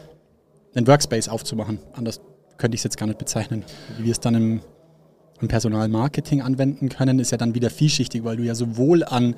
einen 0.74 0.86
Workspace 0.86 1.28
aufzumachen. 1.28 1.78
Anders 1.92 2.20
könnte 2.56 2.74
ich 2.74 2.80
es 2.80 2.84
jetzt 2.84 2.96
gar 2.96 3.04
nicht 3.06 3.18
bezeichnen. 3.18 3.64
Wie 3.98 4.04
wir 4.04 4.12
es 4.12 4.20
dann 4.20 4.34
im, 4.34 4.60
im 5.42 5.48
Personalmarketing 5.48 6.40
anwenden 6.40 6.88
können, 6.88 7.18
ist 7.18 7.32
ja 7.32 7.36
dann 7.38 7.54
wieder 7.54 7.68
vielschichtig, 7.68 8.24
weil 8.24 8.38
du 8.38 8.42
ja 8.44 8.54
sowohl 8.54 9.04
an 9.04 9.34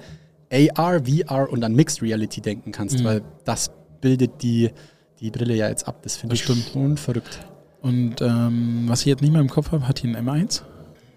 AR, 0.52 1.00
VR 1.04 1.50
und 1.50 1.64
an 1.64 1.74
Mixed 1.74 2.00
Reality 2.00 2.40
denken 2.40 2.70
kannst, 2.70 3.00
Mhm. 3.00 3.04
weil 3.04 3.22
das 3.44 3.72
bildet 4.00 4.40
die, 4.42 4.70
die 5.18 5.32
Brille 5.32 5.54
ja 5.56 5.68
jetzt 5.68 5.88
ab. 5.88 6.00
Das 6.02 6.14
finde 6.16 6.36
ich 6.36 6.44
stimmt. 6.44 6.70
schon 6.72 6.96
verrückt. 6.96 7.40
Und 7.82 8.22
ähm, 8.22 8.84
was 8.86 9.00
ich 9.00 9.06
jetzt 9.06 9.20
nicht 9.22 9.32
mehr 9.32 9.40
im 9.40 9.48
Kopf 9.50 9.72
habe, 9.72 9.86
hat 9.88 10.02
die 10.02 10.08
einen 10.14 10.28
M1? 10.28 10.62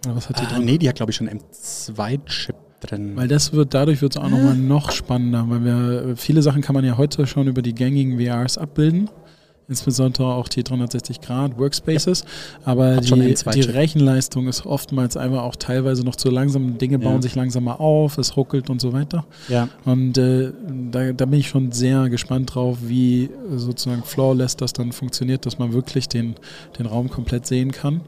Oder 0.06 0.16
was 0.16 0.30
hat 0.30 0.40
die 0.40 0.46
Ah, 0.46 0.56
drin? 0.56 0.66
nee, 0.66 0.78
die 0.78 0.90
hat 0.90 0.96
glaube 0.96 1.12
ich 1.12 1.16
schon 1.16 1.30
einen 1.30 1.40
M2-Chip 1.42 2.56
drin. 2.82 3.16
Weil 3.16 3.28
das 3.28 3.54
wird, 3.54 3.74
dadurch 3.74 4.02
wird 4.02 4.16
es 4.16 4.22
auch 4.22 4.30
nochmal 4.30 4.56
noch 4.56 4.92
spannender, 4.92 5.46
weil 5.48 5.64
wir, 5.64 6.18
viele 6.18 6.42
Sachen 6.42 6.62
kann 6.62 6.74
man 6.76 6.84
ja 6.84 6.98
heute 6.98 7.26
schon 7.28 7.48
über 7.48 7.62
die 7.62 7.74
gängigen 7.74 8.18
VRs 8.20 8.58
abbilden. 8.58 9.10
Insbesondere 9.68 10.34
auch 10.34 10.48
die 10.48 10.64
360 10.64 11.22
Grad 11.22 11.58
Workspaces, 11.58 12.24
aber 12.64 12.98
Hat 12.98 13.08
schon 13.08 13.20
die, 13.22 13.34
die 13.34 13.62
Rechenleistung 13.62 14.48
ist 14.48 14.66
oftmals 14.66 15.18
einfach 15.18 15.42
auch 15.44 15.56
teilweise 15.56 16.04
noch 16.04 16.16
zu 16.16 16.30
langsam. 16.30 16.78
Dinge 16.78 17.00
bauen 17.00 17.16
Ja. 17.16 17.22
sich 17.24 17.36
langsamer 17.36 17.80
auf, 17.80 18.18
es 18.18 18.38
ruckelt 18.38 18.70
und 18.70 18.80
so 18.82 18.94
weiter. 18.94 19.26
Ja. 19.50 19.70
Und 19.86 20.18
äh, 20.18 20.52
da, 20.92 21.14
da 21.14 21.26
bin 21.26 21.40
ich 21.40 21.48
schon 21.48 21.72
sehr 21.72 22.10
gespannt 22.10 22.54
drauf, 22.56 22.78
wie 22.82 23.24
äh, 23.26 23.30
sozusagen 23.58 24.04
flawless 24.04 24.56
das 24.56 24.74
dann 24.74 24.92
funktioniert, 24.92 25.46
dass 25.46 25.58
man 25.60 25.74
wirklich 25.74 26.08
den, 26.08 26.36
den 26.78 26.86
Raum 26.86 27.10
komplett 27.10 27.46
sehen 27.48 27.72
kann. 27.72 28.02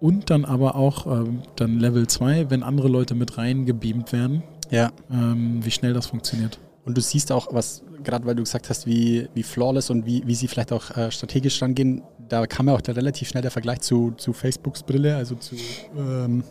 Und 0.00 0.28
dann 0.30 0.44
aber 0.44 0.74
auch 0.74 1.06
ähm, 1.06 1.40
dann 1.56 1.78
Level 1.80 2.06
2, 2.06 2.50
wenn 2.50 2.62
andere 2.62 2.88
Leute 2.88 3.14
mit 3.14 3.38
reingebeamt 3.38 4.12
werden, 4.12 4.42
Ja. 4.70 4.90
ähm, 5.10 5.60
wie 5.64 5.70
schnell 5.70 5.94
das 5.94 6.06
funktioniert. 6.06 6.58
Und 6.84 6.96
du 6.96 7.00
siehst 7.00 7.32
auch, 7.32 7.48
was, 7.52 7.82
gerade 8.04 8.24
weil 8.26 8.34
du 8.36 8.42
gesagt 8.42 8.70
hast, 8.70 8.86
wie, 8.86 9.28
wie 9.34 9.42
flawless 9.42 9.90
und 9.90 10.06
wie, 10.06 10.22
wie 10.26 10.34
sie 10.34 10.46
vielleicht 10.48 10.72
auch 10.72 10.96
äh, 10.96 11.10
strategisch 11.10 11.60
rangehen, 11.62 12.02
da 12.28 12.46
kam 12.46 12.68
ja 12.68 12.74
auch 12.74 12.80
der 12.80 12.96
relativ 12.96 13.28
schnell 13.28 13.42
der 13.42 13.50
Vergleich 13.50 13.80
zu, 13.80 14.12
zu 14.16 14.32
Facebooks 14.32 14.82
Brille, 14.82 15.16
also 15.16 15.34
zu 15.34 15.56
ähm, 15.96 16.44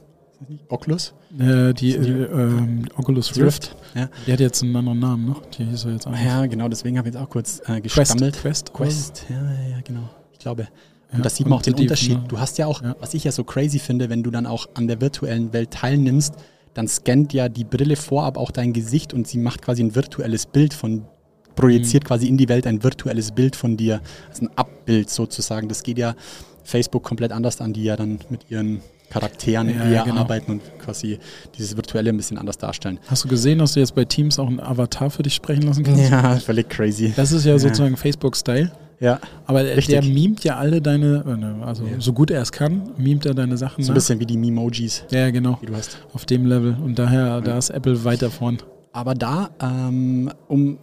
Oculus. 0.68 1.14
Äh, 1.40 1.74
die 1.74 1.96
äh, 1.96 2.24
ähm, 2.26 2.86
Oculus 2.98 3.36
Rift, 3.38 3.76
Ja. 3.96 4.10
die 4.28 4.34
hat 4.34 4.40
jetzt 4.40 4.62
einen 4.62 4.76
anderen 4.76 5.00
Namen, 5.00 5.26
ne? 5.30 5.36
Die 5.58 5.64
hieß 5.66 5.86
ja 5.86 5.92
jetzt 5.92 6.06
anders. 6.08 6.24
ja, 6.24 6.46
genau, 6.48 6.68
deswegen 6.68 6.98
habe 6.98 7.08
ich 7.08 7.14
jetzt 7.16 7.24
auch 7.24 7.30
kurz 7.30 7.60
äh, 7.62 7.80
Quest, 7.82 7.96
gestammelt. 8.12 8.36
Quest, 8.36 8.74
Quest, 8.74 9.26
ja, 9.30 9.36
ja, 9.70 9.78
genau. 9.84 10.10
Ich 10.34 10.40
glaube. 10.40 10.68
Und 11.12 11.20
Ja, 11.20 11.24
das 11.24 11.36
sieht 11.38 11.48
man 11.48 11.60
auch 11.60 11.62
den 11.62 11.76
die- 11.76 11.84
Unterschied. 11.84 12.20
Du 12.28 12.40
hast 12.40 12.58
ja 12.58 12.66
auch, 12.68 12.82
Ja. 12.82 12.96
was 13.00 13.14
ich 13.14 13.24
ja 13.24 13.32
so 13.32 13.44
crazy 13.44 13.80
finde, 13.80 14.10
wenn 14.10 14.22
du 14.24 14.32
dann 14.32 14.46
auch 14.46 14.68
an 14.74 14.88
der 14.88 15.00
virtuellen 15.00 15.54
Welt 15.54 15.72
teilnimmst, 15.72 16.34
dann 16.74 16.88
scannt 16.88 17.34
ja 17.34 17.50
die 17.50 17.64
Brille 17.64 17.96
vorab 17.96 18.36
auch 18.38 18.50
dein 18.52 18.74
Gesicht 18.74 19.14
und 19.14 19.28
sie 19.28 19.38
macht 19.38 19.62
quasi 19.62 19.84
ein 19.84 19.96
virtuelles 19.96 20.48
Bild 20.48 20.74
von, 20.74 21.06
Mhm. 21.54 21.62
projiziert 21.62 22.06
quasi 22.06 22.28
in 22.28 22.38
die 22.38 22.50
Welt 22.50 22.68
ein 22.68 22.84
virtuelles 22.84 23.32
Bild 23.32 23.56
von 23.56 23.78
dir. 23.78 24.02
Also 24.30 24.46
ein 24.46 24.50
Abbild 24.56 25.10
sozusagen. 25.10 25.68
Das 25.68 25.84
geht 25.84 25.98
ja 25.98 26.16
Facebook 26.64 27.04
komplett 27.04 27.32
anders 27.32 27.60
an, 27.62 27.74
die 27.74 27.84
ja 27.84 27.96
dann 27.96 28.20
mit 28.30 28.50
ihren 28.50 28.82
Charakteren 29.10 29.70
Ja, 29.70 29.76
eher 29.84 29.92
ja, 29.92 30.04
genau. 30.06 30.22
arbeiten 30.22 30.54
und 30.54 30.62
quasi 30.80 31.20
dieses 31.58 31.76
Virtuelle 31.76 32.10
ein 32.10 32.18
bisschen 32.18 32.38
anders 32.40 32.58
darstellen. 32.58 33.00
Hast 33.08 33.24
du 33.24 33.28
gesehen, 33.28 33.60
dass 33.60 33.74
du 33.74 33.80
jetzt 33.80 33.94
bei 33.94 34.06
Teams 34.06 34.40
auch 34.40 34.48
einen 34.48 34.60
Avatar 34.60 35.10
für 35.12 35.22
dich 35.24 35.36
sprechen 35.36 35.64
lassen 35.64 35.84
kannst? 35.84 36.10
Ja, 36.10 36.36
völlig 36.44 36.70
crazy. 36.70 37.14
Das 37.16 37.32
ist 37.32 37.46
ja 37.46 37.60
sozusagen 37.60 37.96
Facebook-Style. 37.96 38.72
Ja, 39.00 39.20
Aber 39.46 39.64
der, 39.64 39.76
Richtig. 39.76 40.00
der 40.00 40.04
mimt 40.10 40.44
ja 40.46 40.56
alle 40.56 40.82
deine, 40.82 41.26
äh, 41.28 41.36
ne, 41.36 41.58
also 41.66 41.84
so 42.00 42.14
gut 42.14 42.32
er 42.32 42.42
es 42.42 42.52
kann, 42.54 42.92
mimt 42.98 43.26
er 43.26 43.34
deine 43.34 43.58
Sachen 43.58 43.84
so 43.84 43.92
ein 43.92 43.96
bisschen 43.96 44.20
wie 44.22 44.26
die 44.26 44.38
Memojis, 44.38 45.04
Ja, 45.12 45.30
genau. 45.30 45.60
die 45.62 45.66
du 45.66 45.76
hast. 45.76 45.98
Auf 46.14 46.26
dem 46.26 46.46
Level. 46.46 46.78
Und 46.82 46.98
daher, 46.98 47.42
da 47.42 47.58
ist 47.58 47.70
Apple 47.70 48.06
weiter 48.06 48.32
vorn. 48.32 48.60
Aber 48.94 49.14
da, 49.14 49.50
ähm, 49.62 50.32
um 50.48 50.78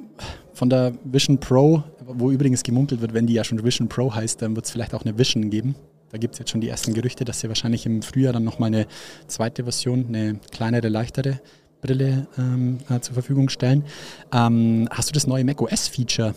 von 0.52 0.70
der 0.70 0.92
Vision 1.04 1.38
Pro, 1.38 1.82
wo 2.06 2.30
übrigens 2.30 2.62
gemunkelt 2.62 3.00
wird, 3.00 3.14
wenn 3.14 3.26
die 3.26 3.34
ja 3.34 3.44
schon 3.44 3.62
Vision 3.64 3.88
Pro 3.88 4.14
heißt, 4.14 4.42
dann 4.42 4.54
wird 4.56 4.66
es 4.66 4.70
vielleicht 4.70 4.94
auch 4.94 5.04
eine 5.04 5.18
Vision 5.18 5.50
geben. 5.50 5.74
Da 6.10 6.18
gibt 6.18 6.34
es 6.34 6.38
jetzt 6.40 6.50
schon 6.50 6.60
die 6.60 6.68
ersten 6.68 6.92
Gerüchte, 6.92 7.24
dass 7.24 7.40
sie 7.40 7.48
wahrscheinlich 7.48 7.86
im 7.86 8.02
Frühjahr 8.02 8.32
dann 8.32 8.44
nochmal 8.44 8.68
eine 8.68 8.86
zweite 9.28 9.62
Version, 9.62 10.06
eine 10.08 10.40
kleinere, 10.50 10.88
leichtere 10.88 11.40
Brille 11.80 12.26
ähm, 12.36 12.78
äh, 12.88 13.00
zur 13.00 13.14
Verfügung 13.14 13.48
stellen. 13.48 13.84
Ähm, 14.32 14.88
hast 14.90 15.08
du 15.08 15.12
das 15.12 15.26
neue 15.26 15.44
macOS-Feature, 15.44 16.34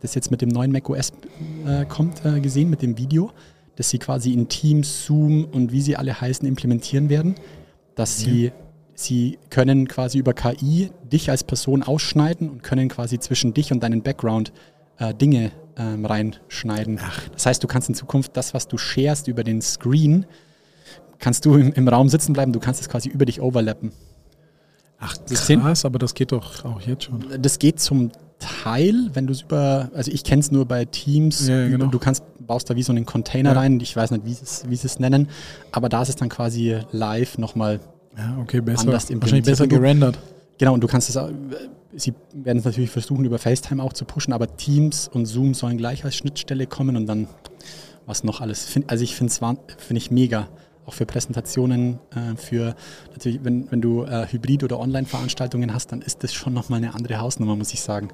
das 0.00 0.14
jetzt 0.14 0.30
mit 0.30 0.40
dem 0.40 0.48
neuen 0.48 0.72
macOS 0.72 1.12
äh, 1.66 1.84
kommt, 1.86 2.24
äh, 2.24 2.40
gesehen, 2.40 2.70
mit 2.70 2.82
dem 2.82 2.96
Video, 2.96 3.32
das 3.76 3.90
sie 3.90 3.98
quasi 3.98 4.32
in 4.32 4.48
Teams, 4.48 5.04
Zoom 5.04 5.44
und 5.44 5.72
wie 5.72 5.80
sie 5.80 5.96
alle 5.96 6.20
heißen 6.20 6.46
implementieren 6.46 7.08
werden? 7.08 7.34
Dass 7.96 8.18
sie 8.18 8.52
Sie 8.94 9.38
können 9.50 9.88
quasi 9.88 10.18
über 10.18 10.32
KI 10.34 10.90
dich 11.12 11.30
als 11.30 11.42
Person 11.44 11.82
ausschneiden 11.82 12.48
und 12.48 12.62
können 12.62 12.88
quasi 12.88 13.18
zwischen 13.18 13.52
dich 13.54 13.72
und 13.72 13.82
deinen 13.82 14.02
Background 14.02 14.52
äh, 14.98 15.12
Dinge 15.14 15.50
ähm, 15.76 16.04
reinschneiden. 16.06 17.00
Das 17.32 17.46
heißt, 17.46 17.62
du 17.62 17.66
kannst 17.66 17.88
in 17.88 17.94
Zukunft 17.96 18.36
das, 18.36 18.54
was 18.54 18.68
du 18.68 18.78
sharest 18.78 19.26
über 19.28 19.42
den 19.42 19.60
Screen, 19.62 20.26
kannst 21.18 21.44
du 21.44 21.54
im, 21.56 21.72
im 21.72 21.88
Raum 21.88 22.08
sitzen 22.08 22.32
bleiben, 22.32 22.52
du 22.52 22.60
kannst 22.60 22.80
es 22.80 22.88
quasi 22.88 23.08
über 23.08 23.24
dich 23.24 23.40
overlappen. 23.40 23.90
Ach, 25.00 25.16
Das 25.28 25.46
krass, 25.48 25.84
aber 25.84 25.98
das 25.98 26.14
geht 26.14 26.32
doch 26.32 26.64
auch 26.64 26.80
jetzt 26.80 27.04
schon. 27.04 27.24
Das 27.40 27.58
geht 27.58 27.80
zum 27.80 28.10
Teil, 28.38 29.10
wenn 29.12 29.26
du 29.26 29.32
es 29.32 29.42
über, 29.42 29.90
also 29.94 30.10
ich 30.10 30.22
kenne 30.24 30.40
es 30.40 30.50
nur 30.50 30.66
bei 30.66 30.84
Teams, 30.84 31.48
Ja, 31.48 31.68
genau. 31.68 31.86
du 31.86 31.98
kannst, 31.98 32.22
baust 32.46 32.70
da 32.70 32.76
wie 32.76 32.82
so 32.82 32.92
einen 32.92 33.04
Container 33.06 33.52
Ja. 33.52 33.58
rein, 33.58 33.80
ich 33.80 33.94
weiß 33.96 34.12
nicht, 34.12 34.24
wie 34.24 34.32
sie 34.34 34.44
es- 34.44 34.64
wie 34.68 34.76
sie 34.76 34.86
es 34.86 34.98
nennen, 35.00 35.28
aber 35.72 35.88
da 35.88 36.02
ist 36.02 36.10
es 36.10 36.16
dann 36.16 36.28
quasi 36.28 36.78
live 36.92 37.38
nochmal 37.38 37.80
Ja, 38.16 38.38
okay, 38.40 38.60
besser. 38.60 38.82
Anders 38.82 39.10
Wahrscheinlich 39.10 39.44
besser 39.44 39.66
gerendert. 39.66 40.18
Genau, 40.58 40.74
und 40.74 40.80
du 40.82 40.86
kannst 40.86 41.08
es, 41.08 41.16
auch- 41.16 41.30
sie 41.96 42.14
werden 42.32 42.58
es 42.58 42.64
natürlich 42.64 42.90
versuchen, 42.90 43.24
über 43.24 43.38
FaceTime 43.38 43.82
auch 43.82 43.92
zu 43.92 44.04
pushen, 44.04 44.32
aber 44.32 44.56
Teams 44.56 45.08
und 45.12 45.26
Zoom 45.26 45.54
sollen 45.54 45.78
gleich 45.78 46.04
als 46.04 46.16
Schnittstelle 46.16 46.66
kommen 46.66 46.96
und 46.96 47.06
dann 47.06 47.26
was 48.06 48.22
noch 48.24 48.40
alles. 48.40 48.68
Also 48.86 49.02
ich 49.02 49.16
finde 49.16 49.32
es 49.32 49.38
find 49.38 49.98
ich 49.98 50.10
mega. 50.10 50.48
Auch 50.86 50.92
für 50.92 51.06
Präsentationen, 51.06 51.98
äh, 52.14 52.36
für 52.36 52.74
natürlich, 53.12 53.42
wenn, 53.42 53.70
wenn 53.72 53.80
du 53.80 54.04
äh, 54.04 54.26
Hybrid- 54.30 54.64
oder 54.64 54.78
Online-Veranstaltungen 54.78 55.72
hast, 55.72 55.92
dann 55.92 56.02
ist 56.02 56.22
das 56.22 56.34
schon 56.34 56.52
nochmal 56.52 56.76
eine 56.76 56.94
andere 56.94 57.18
Hausnummer, 57.20 57.56
muss 57.56 57.72
ich 57.72 57.80
sagen. 57.80 58.08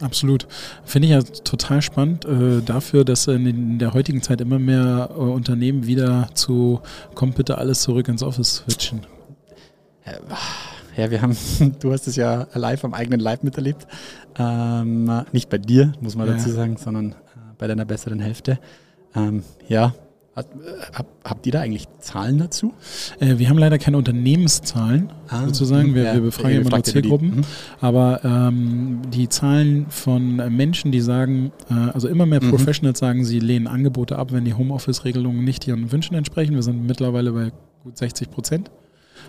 Absolut. 0.00 0.46
Finde 0.84 1.08
ich 1.08 1.12
ja 1.12 1.22
total 1.22 1.82
spannend 1.82 2.24
äh, 2.24 2.62
dafür, 2.62 3.04
dass 3.04 3.26
in, 3.26 3.46
in 3.46 3.78
der 3.80 3.94
heutigen 3.94 4.22
Zeit 4.22 4.40
immer 4.40 4.60
mehr 4.60 5.10
äh, 5.10 5.14
Unternehmen 5.18 5.88
wieder 5.88 6.28
zu, 6.34 6.80
kommt 7.16 7.34
bitte 7.34 7.58
alles 7.58 7.82
zurück 7.82 8.06
ins 8.06 8.22
Office 8.22 8.62
switchen. 8.64 9.00
Ja, 10.96 11.10
wir 11.10 11.22
haben, 11.22 11.36
du 11.80 11.92
hast 11.92 12.08
es 12.08 12.16
ja 12.16 12.46
live 12.54 12.84
am 12.84 12.94
eigenen 12.94 13.20
Leib 13.20 13.44
miterlebt. 13.44 13.86
Ähm, 14.38 15.10
nicht 15.32 15.48
bei 15.48 15.58
dir, 15.58 15.92
muss 16.00 16.16
man 16.16 16.26
Ja. 16.26 16.34
dazu 16.34 16.50
sagen, 16.50 16.76
sondern 16.76 17.12
äh, 17.12 17.14
bei 17.58 17.66
deiner 17.66 17.84
besseren 17.84 18.20
Hälfte. 18.20 18.58
Ähm, 19.14 19.42
ja, 19.68 19.94
äh, 20.36 20.42
hab, 20.92 21.06
habt 21.24 21.46
ihr 21.46 21.52
da 21.52 21.60
eigentlich 21.60 21.86
Zahlen 22.00 22.38
dazu? 22.38 22.72
Äh, 23.20 23.38
wir 23.38 23.48
haben 23.48 23.58
leider 23.58 23.78
keine 23.78 23.96
Unternehmenszahlen, 23.96 25.10
Ah, 25.28 25.44
sozusagen. 25.46 25.94
Wir, 25.94 26.02
ja, 26.04 26.14
wir 26.14 26.20
befragen 26.22 26.50
ihr 26.52 26.60
immer 26.60 26.70
nur 26.70 26.78
ja 26.78 26.84
Zielgruppen. 26.84 27.28
mhm. 27.36 27.40
Aber 27.80 28.20
ähm, 28.24 29.02
die 29.12 29.28
Zahlen 29.28 29.86
von 29.90 30.38
äh, 30.40 30.50
Menschen, 30.50 30.90
die 30.92 31.00
sagen, 31.00 31.52
äh, 31.70 31.74
also 31.92 32.08
immer 32.08 32.26
mehr 32.26 32.42
Mhm. 32.42 32.50
Professionals 32.50 32.98
sagen, 32.98 33.24
sie 33.24 33.38
lehnen 33.40 33.66
Angebote 33.68 34.18
ab, 34.18 34.32
wenn 34.32 34.44
die 34.44 34.54
Homeoffice-Regelungen 34.54 35.44
nicht 35.44 35.66
ihren 35.68 35.90
Wünschen 35.92 36.14
entsprechen. 36.16 36.54
Wir 36.54 36.62
sind 36.62 36.86
mittlerweile 36.86 37.32
bei 37.32 37.52
gut 37.84 37.96
60 37.98 38.30
Prozent, 38.30 38.70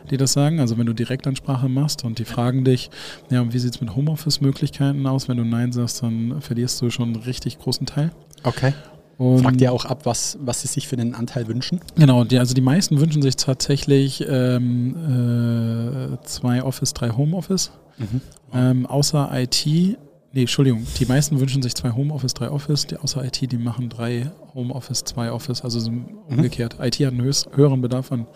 die 0.10 0.18
das 0.18 0.34
sagen. 0.34 0.60
Also 0.60 0.78
wenn 0.78 0.86
du 0.86 0.94
Direktansprache 0.94 1.70
machst 1.70 2.04
und 2.04 2.20
die 2.20 2.26
fragen 2.26 2.64
dich, 2.64 2.90
ja, 3.30 3.52
wie 3.52 3.60
sieht 3.60 3.76
es 3.76 3.82
mit 3.82 3.96
Homeoffice-Möglichkeiten 3.96 5.06
aus? 5.08 5.28
Wenn 5.28 5.38
du 5.38 5.46
Nein 5.46 5.72
sagst, 5.72 6.04
dann 6.04 6.42
verlierst 6.42 6.82
du 6.82 6.90
schon 6.90 7.14
einen 7.14 7.24
richtig 7.24 7.60
großen 7.60 7.86
Teil. 7.86 8.12
Okay. 8.44 8.74
Und 9.18 9.44
Fragt 9.44 9.60
ihr 9.60 9.74
auch 9.74 9.84
ab, 9.84 10.06
was, 10.06 10.38
was 10.42 10.62
sie 10.62 10.70
sich 10.70 10.88
für 10.88 10.96
den 10.96 11.14
Anteil 11.14 11.48
wünschen? 11.48 11.82
Genau, 11.96 12.24
die, 12.24 12.40
also 12.40 12.54
die 12.54 12.62
meisten 12.62 13.02
wünschen 13.02 13.22
sich 13.22 13.36
tatsächlich 13.36 14.26
ähm, 14.30 14.96
äh, 16.14 16.24
zwei 16.24 16.64
Office, 16.64 16.94
drei 16.94 17.10
Homeoffice. 17.10 17.72
Ähm, 18.54 18.86
außer 18.86 19.30
IT, 19.34 19.98
nee, 20.34 20.42
Entschuldigung, 20.42 20.86
die 21.00 21.06
meisten 21.06 21.40
wünschen 21.40 21.62
sich 21.62 21.76
zwei 21.76 21.92
Homeoffice, 21.92 22.34
drei 22.34 22.50
Office. 22.50 22.88
Die 22.88 22.98
außer 22.98 23.24
IT, 23.24 23.52
die 23.52 23.58
machen 23.58 23.90
drei 23.90 24.32
Homeoffice, 24.54 25.04
zwei 25.04 25.32
Office. 25.32 25.64
Also 25.64 25.80
so 25.80 25.92
umgekehrt. 26.28 26.78
IT 26.82 26.96
hat 26.96 27.14
einen 27.14 27.34
höheren 27.54 27.82
Bedarf 27.82 28.12
an 28.12 28.28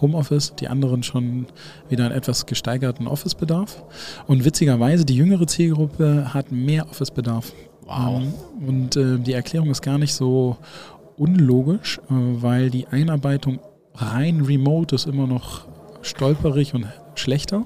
Homeoffice, 0.00 0.54
die 0.54 0.68
anderen 0.68 1.02
schon 1.02 1.46
wieder 1.88 2.06
einen 2.06 2.14
etwas 2.14 2.46
gesteigerten 2.46 3.06
Office-Bedarf. 3.06 3.82
Und 4.26 4.44
witzigerweise, 4.44 5.04
die 5.04 5.16
jüngere 5.16 5.46
Zielgruppe 5.46 6.32
hat 6.32 6.52
mehr 6.52 6.88
Office-Bedarf. 6.88 7.52
Wow. 7.84 8.22
Ähm, 8.22 8.34
und 8.66 8.96
äh, 8.96 9.18
die 9.18 9.32
Erklärung 9.32 9.70
ist 9.70 9.82
gar 9.82 9.98
nicht 9.98 10.14
so 10.14 10.56
unlogisch, 11.16 11.98
äh, 11.98 12.02
weil 12.10 12.70
die 12.70 12.86
Einarbeitung 12.86 13.58
rein 13.94 14.40
remote 14.40 14.94
ist 14.94 15.06
immer 15.06 15.26
noch 15.26 15.66
stolperig 16.02 16.74
und 16.74 16.86
schlechter. 17.18 17.64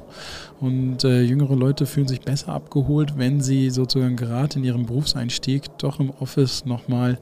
Und 0.61 1.05
äh, 1.05 1.23
jüngere 1.23 1.55
Leute 1.55 1.87
fühlen 1.87 2.09
sich 2.09 2.21
besser 2.23 2.49
abgeholt, 2.53 3.19
wenn 3.19 3.41
sie 3.41 3.71
sozusagen 3.71 4.17
gerade 4.17 4.59
in 4.59 4.65
ihrem 4.65 4.87
Berufseinstieg 4.87 5.65
doch 5.79 6.01
im 6.01 6.11
Office 6.11 6.65
nochmal 6.65 7.19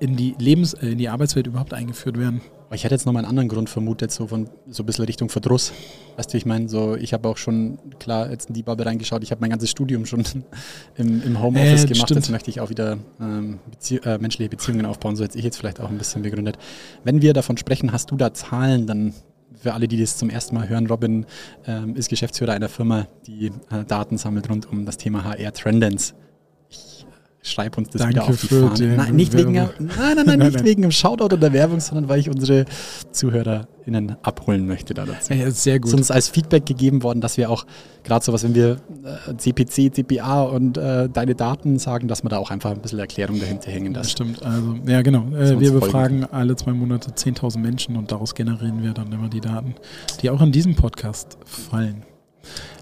in 0.00 0.16
die 0.16 0.34
Lebens-, 0.38 0.74
äh, 0.74 0.88
in 0.88 0.98
die 0.98 1.08
Arbeitswelt 1.08 1.46
überhaupt 1.46 1.74
eingeführt 1.74 2.18
werden. 2.18 2.40
Ich 2.72 2.84
hätte 2.84 2.94
jetzt 2.94 3.04
noch 3.04 3.12
mal 3.12 3.18
einen 3.18 3.28
anderen 3.28 3.48
Grund 3.48 3.68
vermutet, 3.68 4.12
so 4.12 4.28
von 4.28 4.48
so 4.68 4.84
ein 4.84 4.86
bisschen 4.86 5.04
Richtung 5.04 5.28
Verdruss. 5.28 5.72
Weißt 6.16 6.32
du, 6.32 6.36
ich 6.36 6.46
meine, 6.46 6.68
so 6.68 6.94
ich 6.94 7.12
habe 7.12 7.28
auch 7.28 7.36
schon, 7.36 7.78
klar, 7.98 8.30
jetzt 8.30 8.48
in 8.48 8.54
die 8.54 8.62
Bubble 8.62 8.86
reingeschaut, 8.86 9.24
ich 9.24 9.32
habe 9.32 9.40
mein 9.40 9.50
ganzes 9.50 9.70
Studium 9.70 10.06
schon 10.06 10.22
im, 10.96 11.20
im 11.22 11.42
Homeoffice 11.42 11.82
Äh, 11.84 11.88
gemacht, 11.88 12.08
stimmt. 12.08 12.20
jetzt 12.20 12.30
möchte 12.30 12.48
ich 12.48 12.60
auch 12.60 12.70
wieder 12.70 12.98
ähm, 13.20 13.58
Bezie 13.72 13.96
äh, 14.04 14.18
menschliche 14.18 14.48
Beziehungen 14.50 14.86
aufbauen, 14.86 15.16
so 15.16 15.24
jetzt 15.24 15.34
ich 15.34 15.42
jetzt 15.42 15.56
vielleicht 15.56 15.80
auch 15.80 15.90
ein 15.90 15.98
bisschen 15.98 16.22
begründet. 16.22 16.58
Wenn 17.02 17.22
wir 17.22 17.32
davon 17.32 17.56
sprechen, 17.56 17.92
hast 17.92 18.12
du 18.12 18.16
da 18.16 18.32
Zahlen, 18.32 18.86
dann 18.86 19.14
für 19.60 19.74
alle, 19.74 19.88
die 19.88 19.98
das 19.98 20.16
zum 20.16 20.30
ersten 20.30 20.54
Mal 20.54 20.68
hören, 20.68 20.86
Robin 20.86 21.26
ähm, 21.66 21.94
ist 21.96 22.08
Geschäftsführer 22.08 22.52
einer 22.52 22.68
Firma, 22.68 23.06
die 23.26 23.52
Daten 23.88 24.18
sammelt 24.18 24.48
rund 24.48 24.70
um 24.70 24.86
das 24.86 24.96
Thema 24.96 25.24
HR 25.24 25.52
Trendens. 25.52 26.14
Schreib 27.42 27.78
uns 27.78 27.88
das 27.88 28.02
Danke 28.02 28.16
wieder 28.16 28.28
auf 28.28 28.40
die 28.40 28.46
für 28.48 28.68
Fahne. 28.68 28.96
Nein, 28.96 29.16
nicht 29.16 29.32
wegen, 29.34 29.52
nein, 29.52 29.70
nein, 29.78 30.26
nein, 30.26 30.38
nicht 30.50 30.62
wegen 30.62 30.82
dem 30.82 30.90
Shoutout 30.90 31.34
oder 31.34 31.52
Werbung, 31.54 31.80
sondern 31.80 32.08
weil 32.08 32.20
ich 32.20 32.28
unsere 32.28 32.66
ZuhörerInnen 33.12 34.16
abholen 34.22 34.66
möchte 34.66 34.92
da 34.92 35.06
dazu. 35.06 35.32
Ja, 35.32 35.50
sehr 35.50 35.76
ist 35.76 35.82
gut. 35.82 35.94
uns 35.94 36.10
als 36.10 36.28
Feedback 36.28 36.66
gegeben 36.66 37.02
worden, 37.02 37.22
dass 37.22 37.38
wir 37.38 37.48
auch 37.50 37.64
gerade 38.04 38.22
sowas, 38.24 38.44
wenn 38.44 38.54
wir 38.54 38.76
äh, 39.28 39.36
CPC, 39.36 39.94
CPA 39.94 40.42
und 40.42 40.76
äh, 40.76 41.08
deine 41.08 41.34
Daten 41.34 41.78
sagen, 41.78 42.08
dass 42.08 42.22
wir 42.22 42.28
da 42.28 42.36
auch 42.36 42.50
einfach 42.50 42.72
ein 42.72 42.80
bisschen 42.82 42.98
Erklärung 42.98 43.40
dahinter 43.40 43.70
hängen 43.70 43.94
Das 43.94 44.08
lassen. 44.08 44.34
stimmt. 44.34 44.42
Also, 44.42 44.74
ja, 44.86 45.00
genau. 45.00 45.24
wir 45.30 45.40
Äh, 45.40 45.60
wir 45.60 45.72
befragen 45.72 46.24
alle 46.24 46.56
zwei 46.56 46.72
Monate 46.72 47.10
10.000 47.12 47.58
Menschen 47.58 47.96
und 47.96 48.12
daraus 48.12 48.34
generieren 48.34 48.82
wir 48.82 48.92
dann 48.92 49.10
immer 49.12 49.28
die 49.28 49.40
Daten, 49.40 49.74
die 50.20 50.28
auch 50.28 50.42
in 50.42 50.52
diesem 50.52 50.74
Podcast 50.76 51.38
fallen. 51.44 52.02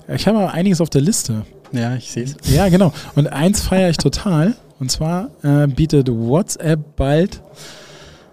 Ich 0.08 0.26
habe 0.26 0.38
aber 0.38 0.52
einiges 0.52 0.80
auf 0.80 0.90
der 0.90 1.02
Liste. 1.02 1.44
Ja, 1.72 1.94
ich 1.96 2.10
sehe 2.10 2.24
es. 2.24 2.36
Ja, 2.52 2.68
genau. 2.68 2.92
Und 3.14 3.26
eins 3.26 3.60
feiere 3.62 3.90
ich 3.90 3.96
total. 3.96 4.54
Und 4.80 4.90
zwar 4.90 5.30
äh, 5.42 5.66
bietet 5.66 6.08
WhatsApp 6.10 6.96
bald 6.96 7.42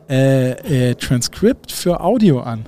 äh, 0.09 0.89
äh, 0.91 0.95
Transkript 0.95 1.71
für 1.71 2.01
Audio 2.01 2.41
an. 2.41 2.67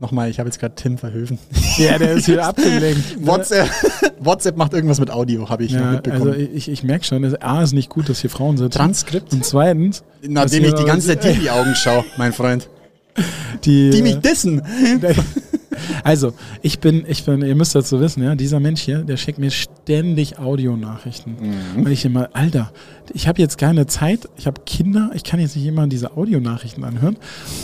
Nochmal, 0.00 0.28
ich 0.28 0.38
habe 0.38 0.48
jetzt 0.48 0.58
gerade 0.58 0.74
Tim 0.74 0.98
verhöfen. 0.98 1.38
Ja, 1.78 1.98
der 1.98 2.12
ist 2.12 2.26
hier 2.26 2.44
abgelenkt. 2.46 3.16
WhatsApp, 3.26 3.68
WhatsApp 4.20 4.56
macht 4.56 4.72
irgendwas 4.74 5.00
mit 5.00 5.10
Audio, 5.10 5.48
habe 5.48 5.64
ich 5.64 5.72
Ja, 5.72 5.92
mitbekommen. 5.92 6.28
also 6.28 6.38
ich, 6.38 6.68
ich 6.70 6.82
merke 6.84 7.04
schon, 7.04 7.22
dass 7.22 7.34
A 7.42 7.62
ist 7.62 7.72
nicht 7.72 7.90
gut, 7.90 8.08
dass 8.08 8.20
hier 8.20 8.30
Frauen 8.30 8.56
sitzen. 8.56 8.70
Transkript? 8.78 9.32
Und 9.32 9.44
zweitens, 9.44 10.04
Nachdem 10.22 10.64
ich 10.64 10.74
die 10.74 10.84
ganze 10.84 11.08
Zeit 11.08 11.24
dir 11.24 11.32
in 11.32 11.40
die 11.40 11.50
Augen 11.50 11.74
schaue, 11.74 12.04
mein 12.16 12.32
Freund. 12.32 12.68
die, 13.64 13.90
Die 13.90 14.02
mich 14.02 14.18
dissen. 14.18 14.62
Also, 16.02 16.32
ich 16.62 16.80
bin, 16.80 17.04
ich 17.08 17.24
bin, 17.24 17.42
ihr 17.42 17.54
müsst 17.54 17.74
dazu 17.74 18.00
wissen, 18.00 18.22
ja, 18.22 18.34
dieser 18.34 18.60
Mensch 18.60 18.82
hier, 18.82 18.98
der 18.98 19.16
schickt 19.16 19.38
mir 19.38 19.50
ständig 19.50 20.38
Audionachrichten. 20.38 21.36
Mhm. 21.76 21.84
Und 21.84 21.90
ich 21.90 22.04
immer, 22.04 22.30
Alter, 22.32 22.72
ich 23.12 23.28
habe 23.28 23.40
jetzt 23.40 23.58
keine 23.58 23.86
Zeit, 23.86 24.28
ich 24.36 24.46
habe 24.46 24.62
Kinder, 24.66 25.10
ich 25.14 25.24
kann 25.24 25.40
jetzt 25.40 25.56
nicht 25.56 25.66
immer 25.66 25.86
diese 25.86 26.16
Audionachrichten 26.16 26.84
anhören. 26.84 27.16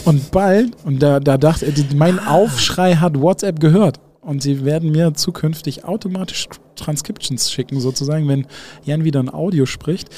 Und 0.04 0.30
bald, 0.30 0.76
und 0.84 1.02
da, 1.02 1.20
da 1.20 1.38
dachte 1.38 1.66
er, 1.66 1.72
mein 1.94 2.18
Ah. 2.18 2.34
Aufschrei 2.34 2.96
hat 2.96 3.20
WhatsApp 3.20 3.60
gehört. 3.60 4.00
Und 4.22 4.42
sie 4.42 4.64
werden 4.64 4.90
mir 4.92 5.14
zukünftig 5.14 5.84
automatisch 5.84 6.46
Transcriptions 6.76 7.50
schicken, 7.50 7.80
sozusagen, 7.80 8.28
wenn 8.28 8.46
Jan 8.84 9.02
wieder 9.04 9.20
ein 9.20 9.32
Audio 9.32 9.64
spricht. 9.64 10.08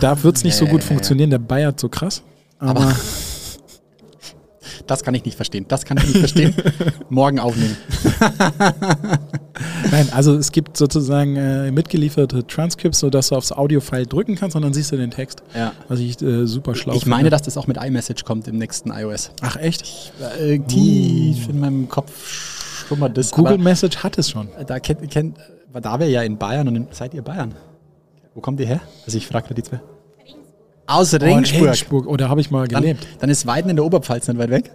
Da 0.00 0.22
wird 0.22 0.36
es 0.36 0.44
nicht 0.44 0.54
so 0.54 0.66
gut 0.66 0.84
funktionieren, 0.84 1.30
der 1.30 1.38
bayert 1.38 1.80
so 1.80 1.88
krass. 1.88 2.22
Aber, 2.58 2.94
Das 4.86 5.02
kann 5.02 5.14
ich 5.14 5.24
nicht 5.24 5.36
verstehen. 5.36 5.66
Das 5.68 5.84
kann 5.84 5.96
ich 5.98 6.04
nicht 6.04 6.18
verstehen. 6.18 6.54
Morgen 7.08 7.38
aufnehmen. 7.38 7.76
Nein, 9.90 10.08
also 10.12 10.34
es 10.34 10.52
gibt 10.52 10.76
sozusagen 10.76 11.36
äh, 11.36 11.70
mitgelieferte 11.70 12.46
Transcripts, 12.46 13.00
sodass 13.00 13.28
du 13.28 13.36
aufs 13.36 13.52
Audio-File 13.52 14.06
drücken 14.06 14.36
kannst 14.36 14.56
und 14.56 14.62
dann 14.62 14.72
siehst 14.72 14.92
du 14.92 14.96
den 14.96 15.10
Text. 15.10 15.42
Ja. 15.54 15.72
Was 15.88 16.00
ich 16.00 16.20
äh, 16.22 16.46
super 16.46 16.74
schlau 16.74 16.94
Ich 16.94 17.00
finde. 17.00 17.16
meine, 17.16 17.30
dass 17.30 17.42
das 17.42 17.56
auch 17.56 17.66
mit 17.66 17.82
iMessage 17.82 18.24
kommt 18.24 18.48
im 18.48 18.58
nächsten 18.58 18.90
iOS. 18.90 19.30
Ach 19.40 19.56
echt? 19.56 20.12
Äh, 20.38 20.58
tief 20.60 21.48
in 21.48 21.60
meinem 21.60 21.88
Kopf 21.88 22.82
schlummert 22.86 23.16
das. 23.16 23.30
Google 23.30 23.58
Message 23.58 23.98
hat 23.98 24.18
es 24.18 24.30
schon. 24.30 24.48
da 24.66 24.80
kennt, 24.80 25.10
kennt, 25.10 25.36
da 25.72 25.98
wir 26.00 26.08
ja 26.08 26.22
in 26.22 26.38
Bayern 26.38 26.68
und 26.68 26.76
in, 26.76 26.86
seid 26.90 27.14
ihr 27.14 27.22
Bayern? 27.22 27.54
Wo 28.34 28.40
kommt 28.40 28.60
ihr 28.60 28.66
her? 28.66 28.80
Also 29.04 29.18
ich 29.18 29.26
frage 29.26 29.52
die 29.54 29.62
zwei. 29.62 29.80
Aus 30.86 31.14
Oh, 31.14 31.16
Regensburg. 31.18 31.62
Regensburg. 31.62 32.06
Oh, 32.06 32.16
da 32.16 32.28
habe 32.28 32.40
ich 32.40 32.50
mal 32.50 32.66
Dann, 32.68 32.82
gelebt. 32.82 33.06
dann 33.20 33.30
ist 33.30 33.46
Weiden 33.46 33.70
in 33.70 33.76
der 33.76 33.84
Oberpfalz 33.84 34.28
nicht 34.28 34.38
weit 34.38 34.50
weg. 34.50 34.70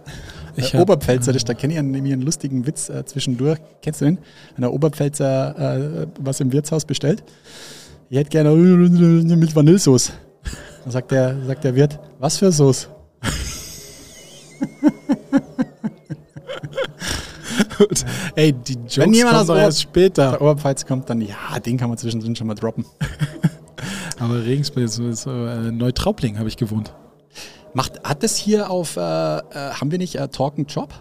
Ich 0.56 0.72
äh, 0.72 0.76
hab- 0.76 0.82
Oberpfälzerisch, 0.82 1.44
da 1.44 1.54
kenne 1.54 1.74
ich 1.74 1.78
einen, 1.78 1.90
nämlich 1.90 2.12
einen 2.12 2.22
lustigen 2.22 2.66
Witz 2.66 2.88
äh, 2.88 3.04
zwischendurch. 3.04 3.58
Kennst 3.82 4.00
du 4.00 4.06
den? 4.06 4.18
Wenn 4.56 4.62
der 4.62 4.72
Oberpfälzer 4.72 6.02
äh, 6.02 6.06
was 6.20 6.40
im 6.40 6.52
Wirtshaus 6.52 6.84
bestellt. 6.84 7.22
Ich 8.10 8.18
hätte 8.18 8.30
gerne 8.30 8.50
mit 8.54 9.54
Vanillesoße. 9.54 10.12
Dann 10.82 10.92
sagt 10.92 11.10
der, 11.10 11.36
sagt 11.46 11.64
der 11.64 11.74
Wirt, 11.74 11.98
was 12.18 12.38
für 12.38 12.50
Soße? 12.50 12.88
Ey, 18.34 18.52
die 18.52 18.72
Jokes 18.74 18.98
Wenn 18.98 19.12
jemand 19.12 19.36
aus 19.36 19.46
doch 19.46 19.54
Ober- 19.54 19.62
erst 19.62 19.82
später. 19.82 20.30
Der 20.32 20.40
Oberpfalz 20.42 20.84
kommt 20.86 21.08
dann, 21.10 21.20
ja, 21.20 21.36
den 21.64 21.76
kann 21.76 21.88
man 21.88 21.98
zwischendrin 21.98 22.34
schon 22.34 22.46
mal 22.46 22.54
droppen. 22.54 22.84
Aber 24.20 24.44
Regensburg 24.44 24.84
ist, 24.84 24.98
ist 24.98 25.26
äh, 25.26 25.70
Neutraubling 25.70 26.38
habe 26.38 26.48
ich 26.48 26.56
gewohnt. 26.56 26.94
Macht, 27.74 28.02
hat 28.02 28.22
das 28.22 28.36
hier 28.36 28.70
auf, 28.70 28.96
äh, 28.96 29.00
äh, 29.00 29.40
haben 29.52 29.90
wir 29.90 29.98
nicht 29.98 30.16
äh, 30.16 30.28
Talk 30.28 30.58
and 30.58 30.72
Job? 30.72 30.94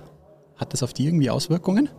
Hat 0.57 0.73
das 0.73 0.81
auf 0.83 0.91
die 0.93 1.05
irgendwie 1.05 1.29
Auswirkungen? 1.29 1.89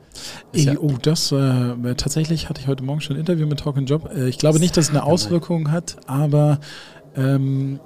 Ey, 0.53 0.63
ja- 0.65 0.75
oh, 0.79 0.95
das 1.01 1.31
äh, 1.33 1.95
tatsächlich 1.97 2.49
hatte 2.49 2.61
ich 2.61 2.67
heute 2.67 2.83
Morgen 2.85 3.01
schon 3.01 3.17
ein 3.17 3.21
Interview 3.21 3.47
mit 3.47 3.61
Talk 3.61 3.77
and 3.77 3.89
Job. 3.89 4.11
Äh, 4.15 4.29
ich 4.29 4.39
glaube 4.39 4.59
nicht, 4.59 4.77
dass 4.77 4.87
es 4.87 4.91
eine 4.91 5.05
Auswirkung 5.05 5.71
hat, 5.71 5.97
aber 6.07 6.59
ähm, 7.17 7.81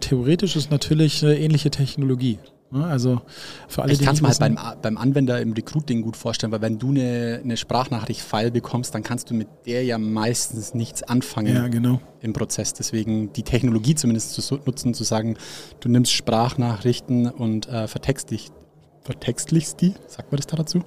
theoretisch 0.00 0.56
ist 0.56 0.70
natürlich 0.70 1.22
eine 1.24 1.38
ähnliche 1.38 1.70
Technologie. 1.70 2.38
Ne? 2.72 2.84
Also 2.86 3.20
für 3.68 3.82
alle, 3.82 3.92
Ich 3.92 3.98
die 3.98 4.04
kann 4.04 4.14
es 4.14 4.22
mir 4.22 4.28
halt 4.28 4.38
beim, 4.38 4.58
beim 4.80 4.96
Anwender 4.96 5.40
im 5.40 5.52
Recruiting 5.52 6.00
gut 6.02 6.16
vorstellen, 6.16 6.52
weil 6.52 6.62
wenn 6.62 6.78
du 6.78 6.88
eine, 6.90 7.40
eine 7.44 7.56
Sprachnachricht-File 7.56 8.50
bekommst, 8.50 8.94
dann 8.94 9.02
kannst 9.02 9.30
du 9.30 9.34
mit 9.34 9.48
der 9.66 9.84
ja 9.84 9.98
meistens 9.98 10.72
nichts 10.74 11.02
anfangen 11.02 11.54
Ja, 11.54 11.68
genau. 11.68 12.00
im 12.20 12.32
Prozess. 12.32 12.72
Deswegen 12.72 13.32
die 13.34 13.42
Technologie 13.42 13.94
zumindest 13.94 14.32
zu 14.32 14.56
nutzen, 14.64 14.94
zu 14.94 15.04
sagen, 15.04 15.36
du 15.80 15.88
nimmst 15.90 16.12
Sprachnachrichten 16.12 17.28
und 17.30 17.68
äh, 17.68 17.86
vertextlich, 17.88 18.50
vertextlichst 19.02 19.80
die, 19.80 19.94
sagt 20.08 20.32
man 20.32 20.38
das 20.38 20.46
da 20.46 20.56
dazu? 20.56 20.82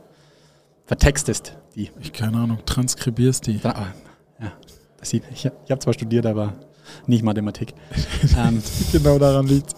Vertextest 0.85 1.53
die. 1.75 1.91
Ich 2.01 2.13
keine 2.13 2.37
Ahnung, 2.37 2.59
transkribierst 2.65 3.47
die. 3.47 3.59
Tra- 3.59 3.75
ah, 3.75 3.93
Ja, 4.41 4.51
ich, 5.01 5.21
ich 5.33 5.45
habe 5.71 5.79
zwar 5.79 5.93
studiert, 5.93 6.25
aber 6.25 6.53
nicht 7.07 7.23
Mathematik. 7.23 7.73
ähm, 8.37 8.61
genau 8.91 9.17
daran 9.19 9.47
liegt. 9.47 9.73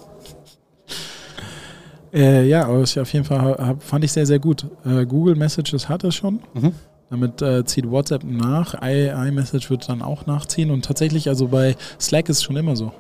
Äh, 2.14 2.48
ja, 2.48 2.66
aber 2.66 2.82
ich 2.84 3.00
auf 3.00 3.12
jeden 3.14 3.26
Fall 3.26 3.40
hab, 3.40 3.84
fand 3.84 4.04
ich 4.04 4.12
sehr, 4.12 4.26
sehr 4.26 4.40
gut. 4.40 4.66
Äh, 4.86 5.06
Google 5.06 5.36
Messages 5.36 5.90
hat 5.90 6.04
es 6.04 6.16
schon. 6.16 6.40
Mhm. 6.54 6.74
Damit 7.10 7.42
äh, 7.42 7.64
zieht 7.66 7.90
WhatsApp 7.90 8.24
nach. 8.24 8.82
I, 8.82 9.08
iMessage 9.08 9.70
wird 9.70 9.88
dann 9.88 10.02
auch 10.02 10.26
nachziehen. 10.26 10.72
Und 10.72 10.84
tatsächlich, 10.86 11.30
also 11.30 11.48
bei 11.48 11.76
Slack 12.00 12.30
ist 12.30 12.38
es 12.38 12.44
schon 12.44 12.58
immer 12.58 12.76
so. 12.76 12.92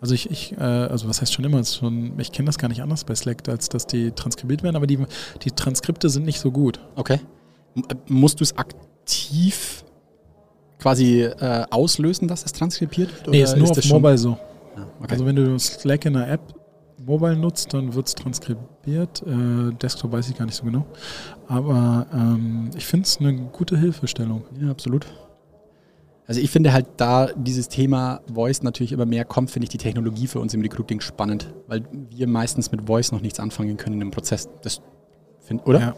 Also 0.00 0.14
ich, 0.14 0.30
ich 0.30 0.52
äh, 0.58 0.62
also 0.62 1.08
was 1.08 1.20
heißt 1.20 1.32
schon 1.32 1.44
immer? 1.44 1.60
Ist 1.60 1.76
schon, 1.76 2.18
ich 2.18 2.32
kenne 2.32 2.46
das 2.46 2.58
gar 2.58 2.68
nicht 2.68 2.82
anders 2.82 3.04
bei 3.04 3.14
Slack, 3.14 3.48
als 3.48 3.68
dass 3.68 3.86
die 3.86 4.10
transkribiert 4.10 4.62
werden, 4.62 4.76
aber 4.76 4.86
die, 4.86 4.98
die 5.42 5.50
Transkripte 5.50 6.08
sind 6.08 6.24
nicht 6.24 6.40
so 6.40 6.50
gut. 6.50 6.80
Okay. 6.96 7.20
M 7.76 7.84
äh, 7.88 7.94
musst 8.08 8.40
du 8.40 8.44
es 8.44 8.56
aktiv 8.56 9.84
quasi 10.80 11.22
äh, 11.22 11.64
auslösen, 11.70 12.26
dass 12.28 12.44
es 12.44 12.52
transkribiert 12.52 13.14
wird? 13.14 13.28
Nee, 13.28 13.42
ist 13.42 13.56
nur 13.56 13.68
das 13.68 13.78
auf 13.78 13.90
Mobile 13.90 14.18
so. 14.18 14.30
Ja, 14.76 14.86
okay. 14.98 15.12
Also 15.12 15.26
wenn 15.26 15.36
du 15.36 15.58
Slack 15.58 16.04
in 16.06 16.14
der 16.14 16.28
App 16.32 16.40
Mobile 17.04 17.36
nutzt, 17.36 17.74
dann 17.74 17.94
wird 17.94 18.06
es 18.06 18.14
transkribiert. 18.14 19.22
Äh, 19.26 19.72
Desktop 19.74 20.12
weiß 20.12 20.28
ich 20.28 20.36
gar 20.36 20.46
nicht 20.46 20.54
so 20.54 20.64
genau. 20.64 20.86
Aber 21.48 22.06
ähm, 22.12 22.70
ich 22.76 22.86
finde 22.86 23.06
es 23.06 23.18
eine 23.18 23.34
gute 23.34 23.78
Hilfestellung. 23.78 24.44
ja, 24.60 24.70
absolut. 24.70 25.06
Also 26.26 26.40
ich 26.40 26.50
finde 26.50 26.72
halt 26.72 26.86
da 26.96 27.26
dieses 27.34 27.68
Thema 27.68 28.20
Voice 28.32 28.62
natürlich 28.62 28.92
immer 28.92 29.06
mehr 29.06 29.24
kommt, 29.24 29.50
finde 29.50 29.64
ich 29.64 29.70
die 29.70 29.78
Technologie 29.78 30.28
für 30.28 30.38
uns 30.38 30.54
im 30.54 30.62
Recruiting 30.62 31.00
spannend, 31.00 31.52
weil 31.66 31.84
wir 32.10 32.28
meistens 32.28 32.70
mit 32.70 32.86
Voice 32.86 33.12
noch 33.12 33.20
nichts 33.20 33.40
anfangen 33.40 33.76
können 33.76 34.00
im 34.00 34.10
Prozess. 34.12 34.48
Das 34.62 34.80
find, 35.40 35.66
oder? 35.66 35.80
Ja. 35.80 35.94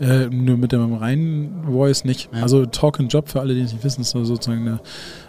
Äh, 0.00 0.26
nur 0.26 0.56
mit 0.56 0.72
dem 0.72 0.94
reinen 0.94 1.64
Voice 1.64 2.04
nicht. 2.04 2.28
Ja. 2.32 2.42
Also 2.42 2.66
Talk 2.66 3.00
and 3.00 3.12
Job, 3.12 3.28
für 3.28 3.40
alle, 3.40 3.54
die 3.54 3.60
es 3.62 3.72
nicht 3.72 3.84
wissen, 3.84 4.00
ist 4.02 4.10
so 4.10 4.24
sozusagen 4.24 4.62
eine, 4.66 4.80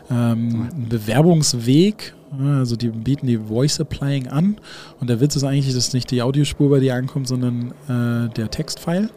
ähm, 0.09 0.69
ein 0.73 0.89
Bewerbungsweg. 0.89 2.13
Also 2.39 2.75
die 2.75 2.89
bieten 2.89 3.25
die 3.27 3.37
Voice 3.37 3.79
Applying 3.79 4.27
an. 4.27 4.57
Und 4.99 5.09
der 5.09 5.19
Witz 5.19 5.35
ist 5.35 5.43
eigentlich, 5.43 5.73
dass 5.73 5.93
nicht 5.93 6.11
die 6.11 6.21
Audiospur 6.21 6.69
bei 6.69 6.79
dir 6.79 6.95
ankommt, 6.95 7.27
sondern 7.27 7.71
äh, 7.87 8.29
der 8.33 8.51
Textfile. 8.51 9.09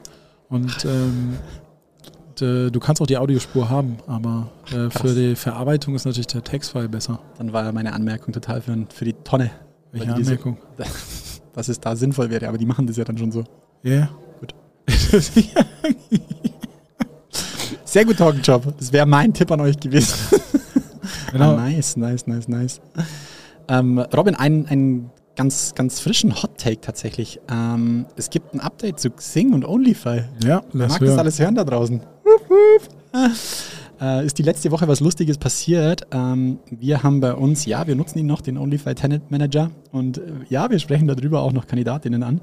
Und 0.49 0.85
ähm, 0.85 1.35
du 2.73 2.81
kannst 2.81 3.01
auch 3.03 3.07
die 3.07 3.19
Audiospur 3.19 3.69
haben, 3.71 3.99
aber 4.07 4.51
äh, 4.73 4.91
für 4.91 5.15
die 5.15 5.37
Verarbeitung 5.37 5.95
ist 5.95 6.07
natürlich 6.07 6.27
der 6.27 6.43
Textfile 6.43 6.89
besser. 6.89 7.21
Dann 7.39 7.53
war 7.53 7.71
meine 7.73 7.93
Anmerkung 7.93 8.33
total 8.33 8.61
für, 8.63 8.77
für 8.93 9.05
die 9.05 9.13
Tonne. 9.13 9.51
Welche 9.93 10.15
diese- 10.15 10.33
Anmerkung? 10.33 10.57
Dass 11.55 11.69
es 11.69 11.79
da 11.81 11.95
sinnvoll 11.95 12.31
wäre, 12.31 12.49
aber 12.49 12.57
die 12.57 12.65
machen 12.65 12.87
das 12.87 12.97
ja 12.97 13.05
dann 13.05 13.19
schon 13.19 13.31
so. 13.31 13.45
Ja. 13.83 14.07
Gut. 14.07 14.32
Sehr 17.85 18.05
gut, 18.05 18.17
Talkenjob. 18.17 18.75
Das 18.79 18.93
wäre 18.93 19.07
mein 19.07 19.33
Tipp 19.35 19.51
an 19.51 19.61
euch 19.61 19.79
gewesen. 19.79 20.15
Genau. 21.33 21.55
Ah, 21.55 21.69
nice, 21.69 21.97
nice, 21.97 22.27
nice, 22.27 22.47
nice. 22.47 22.81
Ähm, 23.67 23.99
Robin, 23.99 24.35
einen, 24.35 24.67
einen 24.67 25.11
ganz, 25.35 25.75
ganz 25.75 25.99
frischen 25.99 26.43
Hot-Take 26.43 26.83
tatsächlich. 26.83 27.41
Ähm, 27.51 28.07
es 28.17 28.29
gibt 28.29 28.55
ein 28.55 28.61
Update 28.61 29.01
zu 29.01 29.11
Xing 29.11 29.55
und 29.55 29.65
OnlyFi. 29.65 30.25
Ja, 30.45 30.63
lass 30.73 30.91
mag 30.93 31.01
das 31.01 31.09
hören. 31.09 31.19
alles 31.19 31.39
hören 31.39 31.55
da 31.55 31.65
draußen? 31.65 32.03
Äh, 34.03 34.27
ist 34.27 34.37
die 34.39 34.43
letzte 34.43 34.73
Woche 34.73 34.89
was 34.89 34.99
Lustiges 34.99 35.39
passiert. 35.39 36.09
Ähm, 36.11 36.59
wir 36.71 37.05
haben 37.05 37.21
bei 37.21 37.35
uns, 37.35 37.67
ja, 37.67 37.87
wir 37.87 37.95
nutzen 37.95 38.19
ihn 38.19 38.27
noch, 38.27 38.41
den 38.41 38.59
OnlyFi 38.59 38.97
Tenant 38.97 39.31
Manager. 39.31 39.71
Und 39.93 40.19
äh, 40.19 40.23
ja, 40.49 40.69
wir 40.71 40.81
sprechen 40.81 41.07
darüber 41.07 41.43
auch 41.43 41.53
noch 41.53 41.69
Kandidatinnen 41.69 42.25
an. 42.25 42.41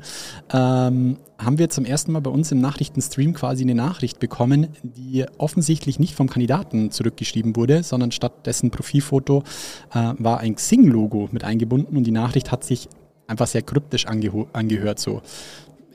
Ähm, 0.53 1.17
haben 1.37 1.57
wir 1.57 1.69
zum 1.69 1.83
ersten 1.83 2.13
Mal 2.13 2.21
bei 2.21 2.31
uns 2.31 2.51
im 2.53 2.61
Nachrichtenstream 2.61 3.33
quasi 3.33 3.63
eine 3.63 3.75
Nachricht 3.75 4.19
bekommen, 4.19 4.67
die 4.83 5.25
offensichtlich 5.37 5.99
nicht 5.99 6.15
vom 6.15 6.29
Kandidaten 6.29 6.91
zurückgeschrieben 6.91 7.57
wurde, 7.57 7.83
sondern 7.83 8.11
statt 8.11 8.45
dessen 8.45 8.71
Profilfoto 8.71 9.43
äh, 9.93 10.13
war 10.17 10.39
ein 10.39 10.55
Xing-Logo 10.55 11.27
mit 11.33 11.43
eingebunden 11.43 11.97
und 11.97 12.05
die 12.05 12.11
Nachricht 12.11 12.53
hat 12.53 12.63
sich 12.63 12.87
einfach 13.27 13.47
sehr 13.47 13.63
kryptisch 13.63 14.07
angeho- 14.07 14.47
angehört. 14.53 14.99
So 14.99 15.21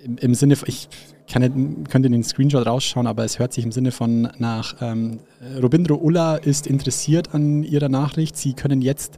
im, 0.04 0.18
im 0.18 0.34
Sinne, 0.34 0.56
von- 0.56 0.68
ich 0.68 0.88
kann 1.30 1.42
nicht, 1.42 1.90
könnte 1.90 2.10
den 2.10 2.22
Screenshot 2.22 2.66
rausschauen, 2.66 3.06
aber 3.06 3.24
es 3.24 3.38
hört 3.38 3.52
sich 3.52 3.64
im 3.64 3.72
Sinne 3.72 3.92
von 3.92 4.28
nach 4.38 4.76
ähm, 4.80 5.20
Robindro 5.62 5.94
Ulla 5.94 6.36
ist 6.36 6.66
interessiert 6.66 7.34
an 7.34 7.62
ihrer 7.62 7.88
Nachricht. 7.88 8.36
Sie 8.36 8.52
können 8.52 8.82
jetzt, 8.82 9.16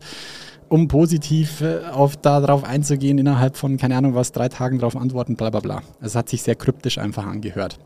um 0.68 0.88
positiv 0.88 1.60
äh, 1.60 1.80
auf 1.92 2.16
darauf 2.16 2.64
einzugehen, 2.64 3.18
innerhalb 3.18 3.56
von, 3.56 3.76
keine 3.76 3.96
Ahnung 3.96 4.14
was, 4.14 4.32
drei 4.32 4.48
Tagen 4.48 4.78
darauf 4.78 4.96
antworten, 4.96 5.36
bla 5.36 5.50
bla 5.50 5.60
bla. 5.60 5.82
Es 6.00 6.14
hat 6.14 6.28
sich 6.28 6.42
sehr 6.42 6.54
kryptisch 6.54 6.98
einfach 6.98 7.26
angehört. 7.26 7.78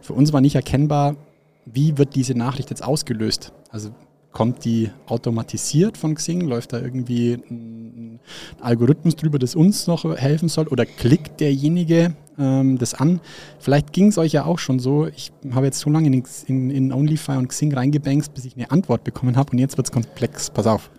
Für 0.00 0.14
uns 0.14 0.32
war 0.32 0.40
nicht 0.40 0.56
erkennbar, 0.56 1.16
wie 1.64 1.96
wird 1.98 2.14
diese 2.14 2.34
Nachricht 2.34 2.70
jetzt 2.70 2.82
ausgelöst. 2.82 3.52
Also 3.70 3.90
kommt 4.32 4.64
die 4.64 4.90
automatisiert 5.06 5.96
von 5.96 6.14
Xing? 6.14 6.42
Läuft 6.42 6.72
da 6.72 6.80
irgendwie 6.80 7.34
ein 7.34 8.20
Algorithmus 8.60 9.16
drüber, 9.16 9.38
das 9.38 9.54
uns 9.54 9.86
noch 9.86 10.04
helfen 10.16 10.48
soll? 10.48 10.68
Oder 10.68 10.86
klickt 10.86 11.40
derjenige 11.40 12.14
ähm, 12.38 12.78
das 12.78 12.94
an? 12.94 13.20
Vielleicht 13.58 13.92
ging 13.92 14.08
es 14.08 14.18
euch 14.18 14.32
ja 14.32 14.44
auch 14.44 14.58
schon 14.58 14.78
so. 14.78 15.06
Ich 15.06 15.32
habe 15.52 15.66
jetzt 15.66 15.80
so 15.80 15.90
lange 15.90 16.06
in, 16.06 16.24
in, 16.46 16.70
in 16.70 16.92
OnlyFi 16.92 17.32
und 17.32 17.48
Xing 17.48 17.74
reingebangst, 17.74 18.32
bis 18.34 18.44
ich 18.44 18.56
eine 18.56 18.70
Antwort 18.70 19.04
bekommen 19.04 19.36
habe 19.36 19.52
und 19.52 19.58
jetzt 19.58 19.76
wird 19.76 19.88
es 19.88 19.92
komplex. 19.92 20.50
Pass 20.50 20.66
auf. 20.66 20.90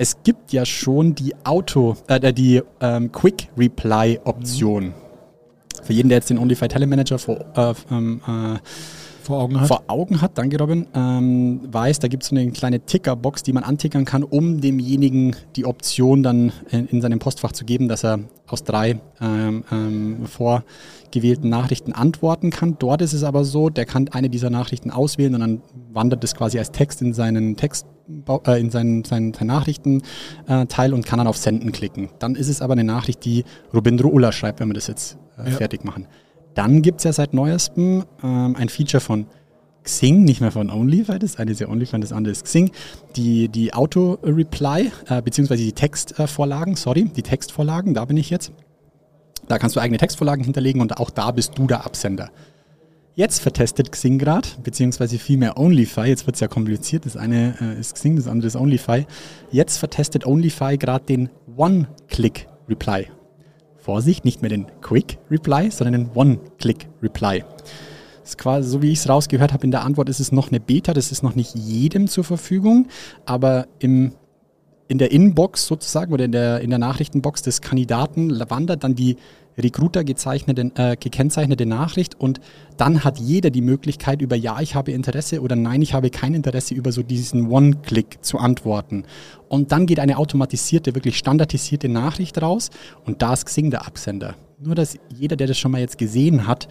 Es 0.00 0.22
gibt 0.22 0.52
ja 0.52 0.64
schon 0.64 1.16
die 1.16 1.34
Auto, 1.44 1.96
äh, 2.06 2.32
die 2.32 2.62
ähm, 2.80 3.10
Quick 3.10 3.48
Reply 3.56 4.20
Option. 4.22 4.94
Für 5.82 5.92
jeden, 5.92 6.08
der 6.08 6.18
jetzt 6.18 6.30
den 6.30 6.38
OnlyFi 6.38 6.68
Telemanager 6.68 7.18
vor, 7.18 7.44
äh, 7.56 7.74
ähm, 7.90 8.20
äh, 8.26 8.58
Vor 9.28 9.42
Augen 9.42 9.60
hat. 9.60 9.68
vor 9.68 9.82
Augen 9.88 10.22
hat, 10.22 10.38
danke 10.38 10.58
Robin, 10.58 10.86
ähm, 10.94 11.60
weiß, 11.70 11.98
da 11.98 12.08
gibt 12.08 12.22
es 12.22 12.30
so 12.30 12.34
eine 12.34 12.50
kleine 12.50 12.80
Tickerbox, 12.80 13.42
die 13.42 13.52
man 13.52 13.62
antickern 13.62 14.06
kann, 14.06 14.22
um 14.22 14.62
demjenigen 14.62 15.36
die 15.54 15.66
Option 15.66 16.22
dann 16.22 16.50
in, 16.70 16.86
in 16.86 17.00
seinem 17.02 17.18
Postfach 17.18 17.52
zu 17.52 17.66
geben, 17.66 17.88
dass 17.88 18.04
er 18.04 18.20
aus 18.46 18.64
drei 18.64 18.98
ähm, 19.20 19.64
ähm, 19.70 20.24
vorgewählten 20.24 21.50
Nachrichten 21.50 21.92
antworten 21.92 22.48
kann. 22.48 22.76
Dort 22.78 23.02
ist 23.02 23.12
es 23.12 23.22
aber 23.22 23.44
so, 23.44 23.68
der 23.68 23.84
kann 23.84 24.08
eine 24.08 24.30
dieser 24.30 24.48
Nachrichten 24.48 24.90
auswählen 24.90 25.34
und 25.34 25.40
dann 25.40 25.60
wandert 25.92 26.24
es 26.24 26.34
quasi 26.34 26.58
als 26.58 26.72
Text 26.72 27.02
in 27.02 27.12
seinen 27.12 27.56
Text 27.56 27.86
äh, 28.46 28.58
in 28.58 28.70
seinen, 28.70 29.04
seinen, 29.04 29.34
seinen 29.34 29.48
Nachrichtenteil 29.48 30.94
und 30.94 31.04
kann 31.04 31.18
dann 31.18 31.26
auf 31.26 31.36
Senden 31.36 31.72
klicken. 31.72 32.08
Dann 32.18 32.34
ist 32.34 32.48
es 32.48 32.62
aber 32.62 32.72
eine 32.72 32.84
Nachricht, 32.84 33.26
die 33.26 33.44
Robindro 33.74 34.08
Ulla 34.08 34.32
schreibt, 34.32 34.60
wenn 34.60 34.68
wir 34.68 34.74
das 34.74 34.86
jetzt 34.86 35.18
äh, 35.38 35.50
Ja. 35.50 35.56
fertig 35.56 35.84
machen. 35.84 36.06
Dann 36.58 36.82
gibt 36.82 36.98
es 36.98 37.04
ja 37.04 37.12
seit 37.12 37.34
neuestem 37.34 38.02
ähm, 38.20 38.56
ein 38.56 38.68
Feature 38.68 39.00
von 39.00 39.26
Xing, 39.84 40.24
nicht 40.24 40.40
mehr 40.40 40.50
von 40.50 40.70
OnlyFi, 40.70 41.20
das 41.20 41.36
eine 41.36 41.52
ist 41.52 41.60
ja 41.60 41.68
OnlyFi, 41.68 42.00
das 42.00 42.12
andere 42.12 42.32
ist 42.32 42.46
Xing, 42.46 42.72
die, 43.14 43.48
die 43.48 43.72
Auto-Reply, 43.72 44.90
äh, 45.06 45.22
beziehungsweise 45.22 45.62
die 45.62 45.70
Textvorlagen, 45.70 46.74
sorry, 46.74 47.04
die 47.14 47.22
Textvorlagen, 47.22 47.94
da 47.94 48.04
bin 48.06 48.16
ich 48.16 48.28
jetzt. 48.28 48.50
Da 49.46 49.58
kannst 49.60 49.76
du 49.76 49.80
eigene 49.80 49.98
Textvorlagen 49.98 50.42
hinterlegen 50.42 50.80
und 50.80 50.98
auch 50.98 51.10
da 51.10 51.30
bist 51.30 51.56
du 51.56 51.68
der 51.68 51.86
Absender. 51.86 52.32
Jetzt 53.14 53.38
vertestet 53.38 53.92
Xing 53.92 54.18
grad, 54.18 54.60
beziehungsweise 54.64 55.20
vielmehr 55.20 55.58
OnlyFi, 55.58 56.06
jetzt 56.06 56.26
wird 56.26 56.34
es 56.34 56.40
ja 56.40 56.48
kompliziert, 56.48 57.06
das 57.06 57.16
eine 57.16 57.54
äh, 57.60 57.78
ist 57.78 57.94
Xing, 57.94 58.16
das 58.16 58.26
andere 58.26 58.48
ist 58.48 58.56
OnlyFi. 58.56 59.06
Jetzt 59.52 59.78
vertestet 59.78 60.26
OnlyFi 60.26 60.76
gerade 60.76 61.04
den 61.04 61.30
One-Click-Reply. 61.56 63.06
Vorsicht, 63.78 64.24
nicht 64.24 64.42
mehr 64.42 64.50
den 64.50 64.66
Quick 64.80 65.18
Reply, 65.30 65.70
sondern 65.70 66.04
den 66.04 66.10
One-Click 66.14 66.88
Reply. 67.02 67.44
Das 68.20 68.30
ist 68.30 68.38
quasi, 68.38 68.68
so 68.68 68.82
wie 68.82 68.92
ich 68.92 68.98
es 68.98 69.08
rausgehört 69.08 69.52
habe 69.52 69.64
in 69.64 69.70
der 69.70 69.84
Antwort, 69.84 70.08
ist 70.08 70.20
es 70.20 70.32
noch 70.32 70.48
eine 70.48 70.60
Beta, 70.60 70.92
das 70.92 71.12
ist 71.12 71.22
noch 71.22 71.34
nicht 71.34 71.54
jedem 71.54 72.08
zur 72.08 72.24
Verfügung, 72.24 72.88
aber 73.24 73.66
im, 73.78 74.12
in 74.88 74.98
der 74.98 75.12
Inbox 75.12 75.66
sozusagen 75.66 76.12
oder 76.12 76.26
in 76.26 76.32
der, 76.32 76.60
in 76.60 76.70
der 76.70 76.78
Nachrichtenbox 76.78 77.42
des 77.42 77.62
Kandidaten 77.62 78.38
wandert 78.50 78.84
dann 78.84 78.94
die 78.94 79.16
Recruiter 79.58 80.00
äh, 80.00 80.96
gekennzeichnete 80.96 81.66
Nachricht 81.66 82.14
und 82.20 82.40
dann 82.76 83.04
hat 83.04 83.18
jeder 83.18 83.50
die 83.50 83.60
Möglichkeit 83.60 84.22
über 84.22 84.36
Ja, 84.36 84.60
ich 84.60 84.74
habe 84.74 84.92
Interesse 84.92 85.40
oder 85.40 85.56
Nein, 85.56 85.82
ich 85.82 85.94
habe 85.94 86.10
kein 86.10 86.34
Interesse 86.34 86.74
über 86.74 86.92
so 86.92 87.02
diesen 87.02 87.50
One-Click 87.50 88.18
zu 88.22 88.38
antworten. 88.38 89.04
Und 89.48 89.72
dann 89.72 89.86
geht 89.86 89.98
eine 89.98 90.18
automatisierte, 90.18 90.94
wirklich 90.94 91.18
standardisierte 91.18 91.88
Nachricht 91.88 92.40
raus 92.40 92.70
und 93.04 93.22
da 93.22 93.32
ist 93.32 93.46
Xing 93.46 93.70
der 93.70 93.86
Absender. 93.86 94.36
Nur, 94.60 94.74
dass 94.74 94.98
jeder, 95.08 95.36
der 95.36 95.46
das 95.46 95.58
schon 95.58 95.72
mal 95.72 95.80
jetzt 95.80 95.98
gesehen 95.98 96.46
hat, 96.46 96.68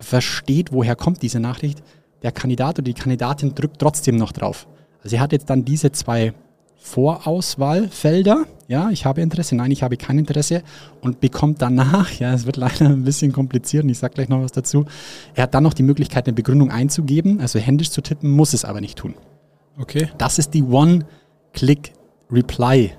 versteht, 0.00 0.72
woher 0.72 0.96
kommt 0.96 1.22
diese 1.22 1.40
Nachricht. 1.40 1.82
Der 2.22 2.32
Kandidat 2.32 2.78
oder 2.78 2.84
die 2.84 2.94
Kandidatin 2.94 3.54
drückt 3.54 3.78
trotzdem 3.78 4.16
noch 4.16 4.32
drauf. 4.32 4.66
Also 5.02 5.16
er 5.16 5.22
hat 5.22 5.32
jetzt 5.32 5.50
dann 5.50 5.64
diese 5.64 5.92
zwei 5.92 6.34
Vorauswahlfelder. 6.78 8.46
Ja, 8.68 8.90
ich 8.90 9.04
habe 9.04 9.20
Interesse, 9.20 9.56
nein, 9.56 9.70
ich 9.70 9.82
habe 9.82 9.96
kein 9.96 10.18
Interesse 10.18 10.62
und 11.00 11.20
bekommt 11.20 11.62
danach, 11.62 12.10
ja, 12.18 12.32
es 12.32 12.46
wird 12.46 12.56
leider 12.56 12.86
ein 12.86 13.04
bisschen 13.04 13.32
kompliziert 13.32 13.84
und 13.84 13.90
ich 13.90 13.98
sage 13.98 14.14
gleich 14.14 14.28
noch 14.28 14.42
was 14.42 14.52
dazu. 14.52 14.86
Er 15.34 15.44
hat 15.44 15.54
dann 15.54 15.64
noch 15.64 15.74
die 15.74 15.82
Möglichkeit, 15.82 16.26
eine 16.26 16.34
Begründung 16.34 16.70
einzugeben, 16.70 17.40
also 17.40 17.58
händisch 17.58 17.90
zu 17.90 18.02
tippen, 18.02 18.30
muss 18.30 18.52
es 18.52 18.64
aber 18.64 18.80
nicht 18.80 18.98
tun. 18.98 19.14
Okay. 19.78 20.08
Das 20.18 20.38
ist 20.38 20.54
die 20.54 20.62
One-Click-Reply. 20.62 22.92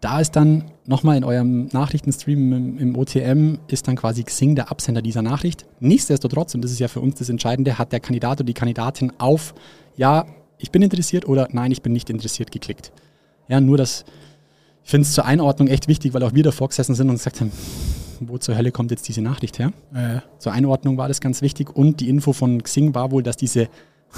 Da 0.00 0.20
ist 0.20 0.36
dann 0.36 0.64
nochmal 0.84 1.16
in 1.16 1.24
eurem 1.24 1.68
Nachrichtenstream 1.72 2.52
im, 2.52 2.78
im 2.78 2.96
OTM, 2.96 3.56
ist 3.66 3.88
dann 3.88 3.96
quasi 3.96 4.22
Xing 4.22 4.54
der 4.54 4.70
Absender 4.70 5.02
dieser 5.02 5.22
Nachricht. 5.22 5.66
Nichtsdestotrotz, 5.80 6.54
und 6.54 6.62
das 6.62 6.70
ist 6.70 6.78
ja 6.78 6.86
für 6.88 7.00
uns 7.00 7.16
das 7.16 7.28
Entscheidende, 7.28 7.78
hat 7.78 7.92
der 7.92 8.00
Kandidat 8.00 8.38
oder 8.38 8.46
die 8.46 8.54
Kandidatin 8.54 9.12
auf 9.18 9.54
Ja, 9.96 10.26
ich 10.58 10.70
bin 10.70 10.82
interessiert 10.82 11.26
oder 11.28 11.48
Nein, 11.52 11.72
ich 11.72 11.82
bin 11.82 11.92
nicht 11.92 12.10
interessiert 12.10 12.50
geklickt. 12.50 12.92
Ja, 13.48 13.60
nur 13.60 13.76
das, 13.76 14.04
ich 14.84 14.90
finde 14.90 15.06
es 15.06 15.12
zur 15.12 15.24
Einordnung 15.24 15.68
echt 15.68 15.88
wichtig, 15.88 16.14
weil 16.14 16.22
auch 16.22 16.34
wir 16.34 16.42
davor 16.42 16.68
gesessen 16.68 16.94
sind 16.94 17.08
und 17.08 17.16
gesagt 17.16 17.40
haben, 17.40 17.52
wo 18.20 18.38
zur 18.38 18.56
Hölle 18.56 18.72
kommt 18.72 18.90
jetzt 18.90 19.06
diese 19.08 19.20
Nachricht 19.20 19.58
her? 19.58 19.72
Äh, 19.94 20.20
Zur 20.38 20.52
Einordnung 20.52 20.96
war 20.96 21.08
das 21.08 21.20
ganz 21.20 21.42
wichtig 21.42 21.74
und 21.74 22.00
die 22.00 22.08
Info 22.08 22.32
von 22.32 22.62
Xing 22.62 22.94
war 22.94 23.10
wohl, 23.10 23.22
dass 23.22 23.36
diese, 23.36 23.68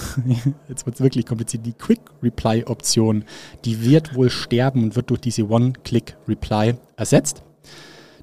jetzt 0.69 0.87
wird 0.87 0.97
es 0.97 1.01
wirklich 1.01 1.27
kompliziert, 1.27 1.67
die 1.67 1.73
Quick 1.73 2.01
Reply 2.23 2.65
Option, 2.65 3.25
die 3.65 3.83
wird 3.83 4.15
wohl 4.15 4.31
sterben 4.31 4.85
und 4.85 4.97
wird 4.97 5.11
durch 5.11 5.21
diese 5.21 5.49
One-Click 5.49 6.17
Reply 6.29 6.75
ersetzt. 6.97 7.43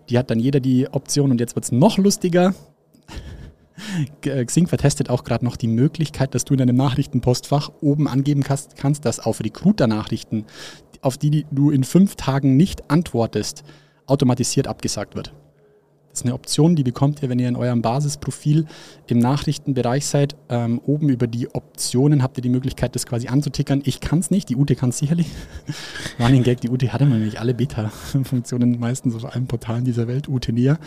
Die 0.10 0.18
hat 0.18 0.30
dann 0.30 0.40
jeder 0.40 0.60
die 0.60 0.88
Option 0.92 1.32
und 1.32 1.40
jetzt 1.40 1.56
wird 1.56 1.66
es 1.66 1.72
noch 1.72 1.98
lustiger. 1.98 2.54
G- 4.22 4.46
Xing 4.46 4.68
vertestet 4.68 5.10
auch 5.10 5.24
gerade 5.24 5.44
noch 5.46 5.58
die 5.58 5.68
Möglichkeit, 5.68 6.34
dass 6.36 6.46
du 6.46 6.54
in 6.54 6.60
deinem 6.60 6.76
Nachrichtenpostfach 6.78 7.72
oben 7.82 8.08
angeben 8.08 8.44
kannst, 8.44 8.76
kannst 8.78 9.06
dass 9.06 9.20
auf 9.20 9.42
Recruiter-Nachrichten, 9.42 10.46
auf 11.02 11.18
die 11.18 11.46
du 11.52 11.72
in 11.72 11.84
fünf 11.84 12.16
Tagen 12.16 12.58
nicht 12.58 12.90
antwortest, 12.90 13.64
automatisiert 14.08 14.68
abgesagt 14.68 15.16
wird. 15.16 15.34
Das 16.10 16.22
ist 16.22 16.26
eine 16.28 16.34
Option, 16.36 16.78
die 16.78 16.84
bekommt 16.84 17.22
ihr, 17.22 17.28
wenn 17.28 17.40
ihr 17.40 17.50
in 17.50 17.58
eurem 17.58 17.82
Basisprofil 17.82 18.68
im 19.08 19.20
Nachrichtenbereich 19.20 20.06
seid. 20.06 20.38
Ähm, 20.48 20.80
oben 20.86 21.10
über 21.10 21.28
die 21.28 21.54
Optionen 21.54 22.24
habt 22.24 22.38
ihr 22.38 22.42
die 22.42 22.48
Möglichkeit, 22.48 22.96
das 22.96 23.06
quasi 23.06 23.28
anzutickern. 23.28 23.82
Ich 23.84 24.00
kann 24.00 24.20
es 24.20 24.32
nicht, 24.32 24.48
die 24.48 24.56
Ute 24.56 24.78
kann 24.78 24.92
es 24.92 24.98
sicherlich. 25.00 25.28
Running 26.22 26.44
Gag, 26.44 26.62
die 26.62 26.70
Ute 26.70 26.94
hatte 26.94 27.06
man 27.06 27.18
nämlich 27.20 27.42
alle 27.42 27.54
Beta-Funktionen 27.54 28.80
meistens 28.80 29.14
auf 29.14 29.26
allen 29.26 29.48
Portalen 29.48 29.84
dieser 29.84 30.08
Welt, 30.08 30.30
Ute 30.30 30.54
näher. 30.54 30.80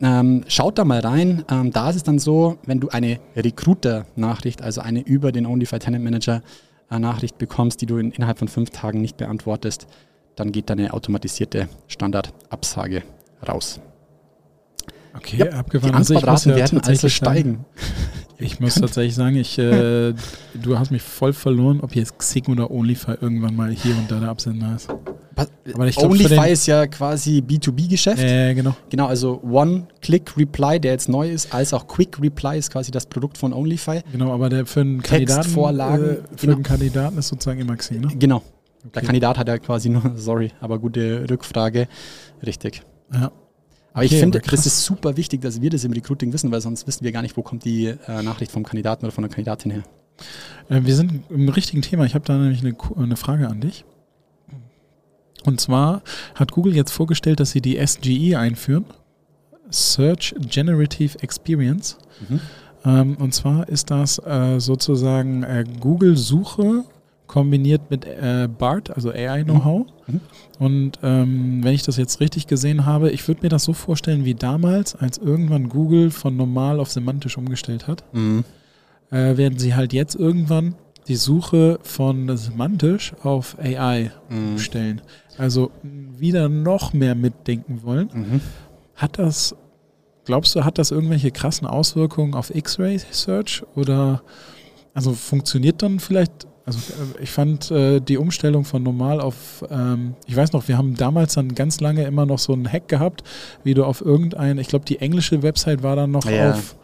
Ähm, 0.00 0.44
schaut 0.46 0.78
da 0.78 0.84
mal 0.84 1.00
rein. 1.00 1.44
Ähm, 1.50 1.72
da 1.72 1.90
ist 1.90 1.96
es 1.96 2.02
dann 2.04 2.18
so, 2.18 2.58
wenn 2.64 2.80
du 2.80 2.88
eine 2.90 3.18
Recruiter-Nachricht, 3.36 4.62
also 4.62 4.80
eine 4.80 5.00
über 5.00 5.32
den 5.32 5.46
OnlyFi 5.46 5.78
Tenant 5.80 6.04
Manager 6.04 6.42
äh, 6.90 6.98
Nachricht 6.98 7.38
bekommst, 7.38 7.80
die 7.80 7.86
du 7.86 7.98
in, 7.98 8.12
innerhalb 8.12 8.38
von 8.38 8.48
fünf 8.48 8.70
Tagen 8.70 9.00
nicht 9.00 9.16
beantwortest, 9.16 9.86
dann 10.36 10.52
geht 10.52 10.70
deine 10.70 10.92
automatisierte 10.92 11.68
Standardabsage 11.88 13.02
raus. 13.46 13.80
okay, 15.16 15.38
Ja, 15.38 15.50
abgefahren. 15.58 15.92
Die 15.92 15.98
Also 15.98 16.14
Antwortraten 16.14 16.50
ja 16.50 16.56
werden 16.56 16.80
also 16.80 17.08
steigen. 17.08 17.64
Ich 18.40 18.60
muss 18.60 18.76
tatsächlich 18.76 19.14
sagen, 19.16 19.36
ich, 19.36 19.58
äh, 19.58 20.14
du 20.54 20.78
hast 20.78 20.90
mich 20.92 21.02
voll 21.02 21.32
verloren, 21.32 21.80
ob 21.80 21.96
jetzt 21.96 22.18
Xing 22.18 22.46
oder 22.46 22.70
OnlyFi 22.70 23.14
irgendwann 23.20 23.56
mal 23.56 23.70
hier 23.70 23.96
und 23.96 24.10
da 24.10 24.20
der 24.20 24.28
Absender 24.28 24.76
ist. 24.76 24.88
OnlyFi 25.74 26.50
ist 26.50 26.66
ja 26.66 26.86
quasi 26.86 27.42
B2B-Geschäft. 27.46 28.22
Äh, 28.22 28.54
genau. 28.54 28.76
Genau, 28.90 29.06
also 29.06 29.40
One-Click-Reply, 29.42 30.80
der 30.80 30.92
jetzt 30.92 31.08
neu 31.08 31.30
ist, 31.30 31.52
als 31.52 31.72
auch 31.72 31.86
Quick-Reply 31.86 32.58
ist 32.58 32.70
quasi 32.72 32.90
das 32.90 33.06
Produkt 33.06 33.38
von 33.38 33.52
OnlyFi. 33.52 34.00
Genau, 34.12 34.32
aber 34.32 34.48
der 34.48 34.66
für 34.66 34.80
einen 34.80 35.02
Kandidaten, 35.02 35.42
Textvorlagen, 35.42 36.04
äh, 36.04 36.14
für 36.36 36.46
genau. 36.46 36.54
einen 36.54 36.62
Kandidaten 36.62 37.18
ist 37.18 37.28
sozusagen 37.28 37.60
immer 37.60 37.76
Xing, 37.76 38.00
ne? 38.00 38.08
Genau. 38.18 38.42
Der 38.84 38.88
Okay. 38.88 39.06
Kandidat 39.06 39.38
hat 39.38 39.48
ja 39.48 39.58
quasi 39.58 39.88
nur, 39.88 40.12
sorry, 40.16 40.52
aber 40.60 40.78
gute 40.78 41.28
Rückfrage. 41.28 41.88
Richtig. 42.44 42.82
Ja. 43.12 43.32
Aber 43.92 44.04
ich 44.04 44.12
Okay, 44.12 44.20
finde, 44.20 44.38
aber 44.38 44.46
krass. 44.48 44.64
das 44.64 44.66
ist 44.66 44.84
super 44.84 45.16
wichtig, 45.16 45.40
dass 45.40 45.60
wir 45.60 45.70
das 45.70 45.84
im 45.84 45.92
Recruiting 45.92 46.32
wissen, 46.32 46.50
weil 46.52 46.60
sonst 46.60 46.86
wissen 46.86 47.04
wir 47.04 47.12
gar 47.12 47.22
nicht, 47.22 47.36
wo 47.36 47.42
kommt 47.42 47.64
die 47.64 47.86
äh, 47.86 48.22
Nachricht 48.22 48.52
vom 48.52 48.62
Kandidaten 48.64 49.04
oder 49.04 49.12
von 49.12 49.22
der 49.22 49.30
Kandidatin 49.30 49.70
her. 49.72 49.82
Äh, 50.68 50.82
wir 50.84 50.94
sind 50.94 51.22
im 51.30 51.48
richtigen 51.48 51.82
Thema. 51.82 52.04
Ich 52.04 52.14
habe 52.14 52.24
da 52.24 52.36
nämlich 52.36 52.60
eine, 52.60 52.76
eine 52.96 53.16
Frage 53.16 53.48
an 53.48 53.60
dich. 53.60 53.84
Und 55.44 55.60
zwar 55.60 56.02
hat 56.34 56.52
Google 56.52 56.74
jetzt 56.74 56.90
vorgestellt, 56.92 57.40
dass 57.40 57.52
sie 57.52 57.60
die 57.60 57.78
SGE 57.84 58.36
einführen. 58.38 58.84
Search 59.70 60.34
Generative 60.38 61.18
Experience. 61.22 61.96
Ähm, 62.84 63.16
und 63.16 63.32
zwar 63.34 63.68
ist 63.68 63.90
das 63.90 64.18
äh, 64.18 64.58
sozusagen 64.60 65.42
äh, 65.44 65.64
Google-Suche 65.80 66.84
kombiniert 67.28 67.90
mit 67.90 68.04
äh, 68.04 68.48
BART, 68.48 68.90
also 68.90 69.10
AI-Know-how. 69.10 69.86
Und 70.58 70.98
ähm, 71.02 71.62
wenn 71.62 71.74
ich 71.74 71.82
das 71.84 71.96
jetzt 71.98 72.18
richtig 72.20 72.46
gesehen 72.48 72.84
habe, 72.86 73.10
ich 73.10 73.28
würde 73.28 73.42
mir 73.42 73.48
das 73.50 73.62
so 73.64 73.72
vorstellen 73.74 74.24
wie 74.24 74.34
damals, 74.34 74.96
als 74.96 75.18
irgendwann 75.18 75.68
Google 75.68 76.10
von 76.10 76.36
normal 76.36 76.80
auf 76.80 76.90
semantisch 76.90 77.38
umgestellt 77.38 77.86
hat 77.86 78.02
Mhm. 78.12 78.44
äh, 79.10 79.36
werden 79.36 79.58
sie 79.58 79.74
halt 79.76 79.92
jetzt 79.92 80.16
irgendwann 80.16 80.74
die 81.06 81.16
Suche 81.16 81.78
von 81.82 82.36
semantisch 82.36 83.12
auf 83.22 83.56
AI 83.58 84.10
stellen. 84.56 85.00
Also 85.38 85.70
mh, 85.82 86.18
wieder 86.18 86.48
noch 86.48 86.92
mehr 86.92 87.14
mitdenken 87.14 87.82
wollen. 87.82 88.10
Mhm. 88.12 88.40
Hat 88.96 89.18
das, 89.18 89.54
glaubst 90.24 90.54
du, 90.54 90.64
hat 90.64 90.76
das 90.78 90.90
irgendwelche 90.90 91.30
krassen 91.30 91.66
Auswirkungen 91.66 92.34
auf 92.34 92.54
X-Ray 92.54 92.98
Search 93.10 93.62
oder 93.76 94.22
also 94.94 95.12
funktioniert 95.12 95.82
dann 95.82 96.00
vielleicht? 96.00 96.46
Also 96.68 96.78
äh, 97.18 97.22
ich 97.22 97.30
fand 97.30 97.70
äh, 97.70 98.00
die 98.00 98.16
Umstellung 98.18 98.64
von 98.64 98.82
normal 98.82 99.20
auf, 99.20 99.64
ähm, 99.70 100.14
ich 100.26 100.36
weiß 100.36 100.52
noch, 100.52 100.68
wir 100.68 100.78
haben 100.78 100.94
damals 100.96 101.34
dann 101.34 101.54
ganz 101.54 101.80
lange 101.80 102.04
immer 102.04 102.26
noch 102.26 102.38
so 102.38 102.52
einen 102.52 102.70
Hack 102.70 102.88
gehabt, 102.88 103.24
wie 103.64 103.74
du 103.74 103.84
auf 103.84 104.00
irgendein, 104.00 104.58
ich 104.58 104.68
glaube 104.68 104.84
die 104.84 105.00
englische 105.00 105.42
Website 105.42 105.82
war 105.82 105.96
dann 105.96 106.10
noch 106.10 106.24
Ja. 106.30 106.50
auf 106.52 106.76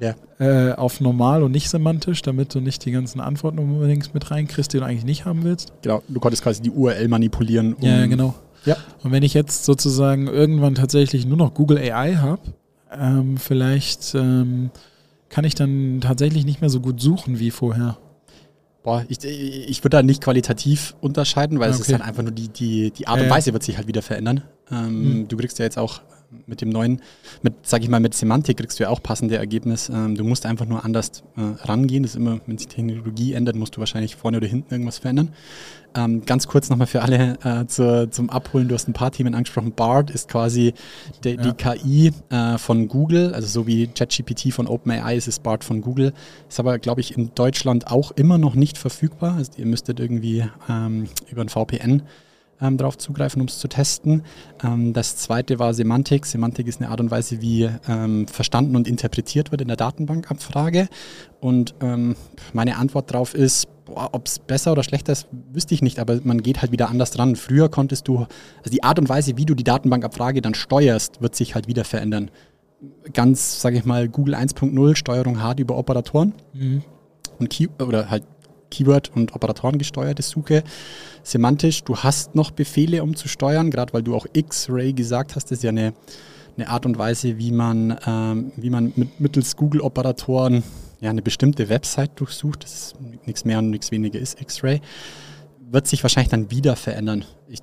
Ja. 0.00 0.14
äh, 0.38 0.72
auf 0.72 1.00
normal 1.00 1.42
und 1.42 1.52
nicht 1.52 1.68
semantisch, 1.68 2.22
damit 2.22 2.54
du 2.54 2.60
nicht 2.60 2.84
die 2.84 2.90
ganzen 2.90 3.20
Antworten 3.20 3.58
unbedingt 3.58 4.12
mit 4.14 4.30
reinkriegst, 4.30 4.72
die 4.72 4.78
du 4.78 4.84
eigentlich 4.84 5.04
nicht 5.04 5.24
haben 5.26 5.44
willst. 5.44 5.72
Genau, 5.82 6.02
du 6.08 6.18
konntest 6.18 6.42
quasi 6.42 6.60
die 6.62 6.70
URL 6.70 7.06
manipulieren. 7.08 7.74
um- 7.74 7.82
Ja, 7.86 8.06
genau. 8.06 8.34
Ja. 8.64 8.76
Und 9.02 9.10
wenn 9.12 9.22
ich 9.22 9.34
jetzt 9.34 9.64
sozusagen 9.64 10.26
irgendwann 10.28 10.74
tatsächlich 10.76 11.26
nur 11.26 11.36
noch 11.36 11.52
Google 11.54 11.78
AI 11.78 12.14
habe, 12.16 12.40
ähm, 12.96 13.36
vielleicht 13.36 14.14
ähm, 14.14 14.70
kann 15.28 15.44
ich 15.44 15.54
dann 15.54 16.00
tatsächlich 16.00 16.44
nicht 16.44 16.60
mehr 16.60 16.70
so 16.70 16.80
gut 16.80 17.00
suchen 17.00 17.38
wie 17.38 17.50
vorher. 17.50 17.96
Boah, 18.82 19.04
ich, 19.08 19.22
ich 19.24 19.84
würde 19.84 19.96
da 19.98 20.02
nicht 20.02 20.22
qualitativ 20.22 20.94
unterscheiden, 21.00 21.60
weil 21.60 21.70
es 21.70 21.76
ist 21.76 21.82
Okay. 21.88 21.92
halt 21.94 22.02
einfach 22.04 22.22
nur 22.22 22.32
die, 22.32 22.48
die, 22.48 22.90
die 22.90 23.06
Art 23.06 23.20
und. 23.20 23.30
Weise 23.30 23.52
wird 23.52 23.62
sich 23.62 23.76
halt 23.76 23.86
wieder 23.86 24.02
verändern. 24.02 24.42
Ähm, 24.70 25.20
Mhm. 25.20 25.28
Du 25.28 25.36
kriegst 25.36 25.58
ja 25.60 25.64
jetzt 25.64 25.78
auch 25.78 26.00
mit 26.46 26.60
dem 26.60 26.68
neuen, 26.70 27.00
mit, 27.42 27.54
sag 27.62 27.82
ich 27.82 27.88
mal, 27.88 28.00
mit 28.00 28.14
Semantik 28.14 28.56
kriegst 28.58 28.78
du 28.78 28.84
ja 28.84 28.90
auch 28.90 29.02
passende 29.02 29.36
Ergebnisse. 29.36 29.92
Ähm, 29.92 30.16
du 30.16 30.24
musst 30.24 30.46
einfach 30.46 30.66
nur 30.66 30.84
anders 30.84 31.22
äh, 31.36 31.40
rangehen. 31.66 32.02
Das 32.02 32.12
ist 32.12 32.16
immer, 32.16 32.40
wenn 32.46 32.58
sich 32.58 32.68
Technologie 32.68 33.34
ändert, 33.34 33.56
musst 33.56 33.76
du 33.76 33.80
wahrscheinlich 33.80 34.16
vorne 34.16 34.38
oder 34.38 34.46
hinten 34.46 34.72
irgendwas 34.72 34.98
verändern. 34.98 35.30
Ähm, 35.94 36.24
ganz 36.24 36.46
kurz 36.46 36.70
nochmal 36.70 36.86
für 36.86 37.02
alle 37.02 37.38
äh, 37.44 37.66
zur, 37.66 38.10
zum 38.10 38.30
Abholen. 38.30 38.68
Du 38.68 38.74
hast 38.74 38.88
ein 38.88 38.94
paar 38.94 39.10
Themen 39.12 39.34
angesprochen. 39.34 39.72
BART 39.72 40.10
ist 40.10 40.28
quasi 40.28 40.72
de, 41.22 41.36
Ja. 41.36 41.42
die 41.42 41.52
KI 41.52 42.12
äh, 42.30 42.56
von 42.58 42.88
Google, 42.88 43.34
also 43.34 43.46
so 43.46 43.66
wie 43.66 43.86
ChatGPT 43.88 44.52
von 44.54 44.66
OpenAI 44.66 45.16
ist 45.16 45.28
es 45.28 45.38
BART 45.38 45.64
von 45.64 45.82
Google. 45.82 46.14
Ist 46.48 46.58
aber, 46.60 46.78
glaube 46.78 47.02
ich, 47.02 47.16
in 47.16 47.34
Deutschland 47.34 47.88
auch 47.88 48.10
immer 48.12 48.38
noch 48.38 48.54
nicht 48.54 48.78
verfügbar. 48.78 49.34
Also 49.36 49.52
ihr 49.58 49.66
müsstet 49.66 50.00
irgendwie 50.00 50.44
ähm, 50.68 51.08
über 51.30 51.42
ein 51.42 51.48
VPN 51.50 52.02
ähm, 52.62 52.76
darauf 52.76 52.96
zugreifen, 52.96 53.42
um 53.42 53.48
es 53.48 53.58
zu 53.58 53.68
testen. 53.68 54.22
Ähm, 54.62 54.92
das 54.92 55.16
zweite 55.16 55.58
war 55.58 55.74
Semantik. 55.74 56.24
Semantik 56.26 56.68
ist 56.68 56.80
eine 56.80 56.90
Art 56.90 57.00
und 57.00 57.10
Weise, 57.10 57.42
wie 57.42 57.68
ähm, 57.88 58.28
verstanden 58.28 58.76
und 58.76 58.88
interpretiert 58.88 59.50
wird 59.50 59.60
in 59.60 59.68
der 59.68 59.76
Datenbankabfrage. 59.76 60.88
Und 61.40 61.74
ähm, 61.80 62.16
meine 62.52 62.76
Antwort 62.76 63.12
darauf 63.12 63.34
ist, 63.34 63.68
ob 63.94 64.26
es 64.26 64.38
besser 64.38 64.72
oder 64.72 64.84
schlechter 64.84 65.12
ist, 65.12 65.26
wüsste 65.52 65.74
ich 65.74 65.82
nicht, 65.82 65.98
aber 65.98 66.20
man 66.22 66.42
geht 66.42 66.62
halt 66.62 66.72
wieder 66.72 66.88
anders 66.88 67.10
dran. 67.10 67.36
Früher 67.36 67.68
konntest 67.68 68.08
du, 68.08 68.18
also 68.58 68.70
die 68.70 68.82
Art 68.84 68.98
und 68.98 69.08
Weise, 69.08 69.36
wie 69.36 69.44
du 69.44 69.54
die 69.54 69.64
Datenbankabfrage 69.64 70.40
dann 70.40 70.54
steuerst, 70.54 71.20
wird 71.20 71.34
sich 71.34 71.54
halt 71.54 71.66
wieder 71.68 71.84
verändern. 71.84 72.30
Ganz, 73.12 73.60
sage 73.60 73.76
ich 73.76 73.84
mal, 73.84 74.08
Google 74.08 74.34
1.0, 74.34 74.96
Steuerung 74.96 75.42
hart 75.42 75.60
über 75.60 75.76
Operatoren 75.76 76.32
und 77.38 77.50
Key 77.50 77.68
oder 77.78 78.10
halt 78.10 78.24
Keyword- 78.72 79.12
und 79.14 79.34
Operatoren 79.34 79.78
gesteuerte 79.78 80.22
Suche. 80.22 80.64
Semantisch, 81.22 81.84
du 81.84 81.96
hast 81.96 82.34
noch 82.34 82.50
Befehle, 82.50 83.02
um 83.02 83.14
zu 83.14 83.28
steuern, 83.28 83.70
gerade 83.70 83.92
weil 83.92 84.02
du 84.02 84.16
auch 84.16 84.26
X-Ray 84.32 84.92
gesagt 84.92 85.36
hast, 85.36 85.44
das 85.50 85.58
ist 85.58 85.62
ja 85.62 85.70
eine, 85.70 85.92
eine 86.56 86.68
Art 86.68 86.86
und 86.86 86.98
Weise, 86.98 87.38
wie 87.38 87.52
man, 87.52 87.98
ähm, 88.06 88.52
wie 88.56 88.70
man 88.70 88.92
mit, 88.96 89.20
mittels 89.20 89.56
Google-Operatoren 89.56 90.62
ja, 91.00 91.10
eine 91.10 91.22
bestimmte 91.22 91.68
Website 91.68 92.12
durchsucht. 92.16 92.64
Das 92.64 92.72
ist 92.72 92.96
nichts 93.26 93.44
mehr 93.44 93.58
und 93.58 93.70
nichts 93.70 93.90
weniger 93.90 94.18
ist 94.18 94.40
X-Ray. 94.40 94.80
Wird 95.70 95.86
sich 95.86 96.02
wahrscheinlich 96.02 96.30
dann 96.30 96.50
wieder 96.50 96.76
verändern. 96.76 97.24
Ich, 97.48 97.60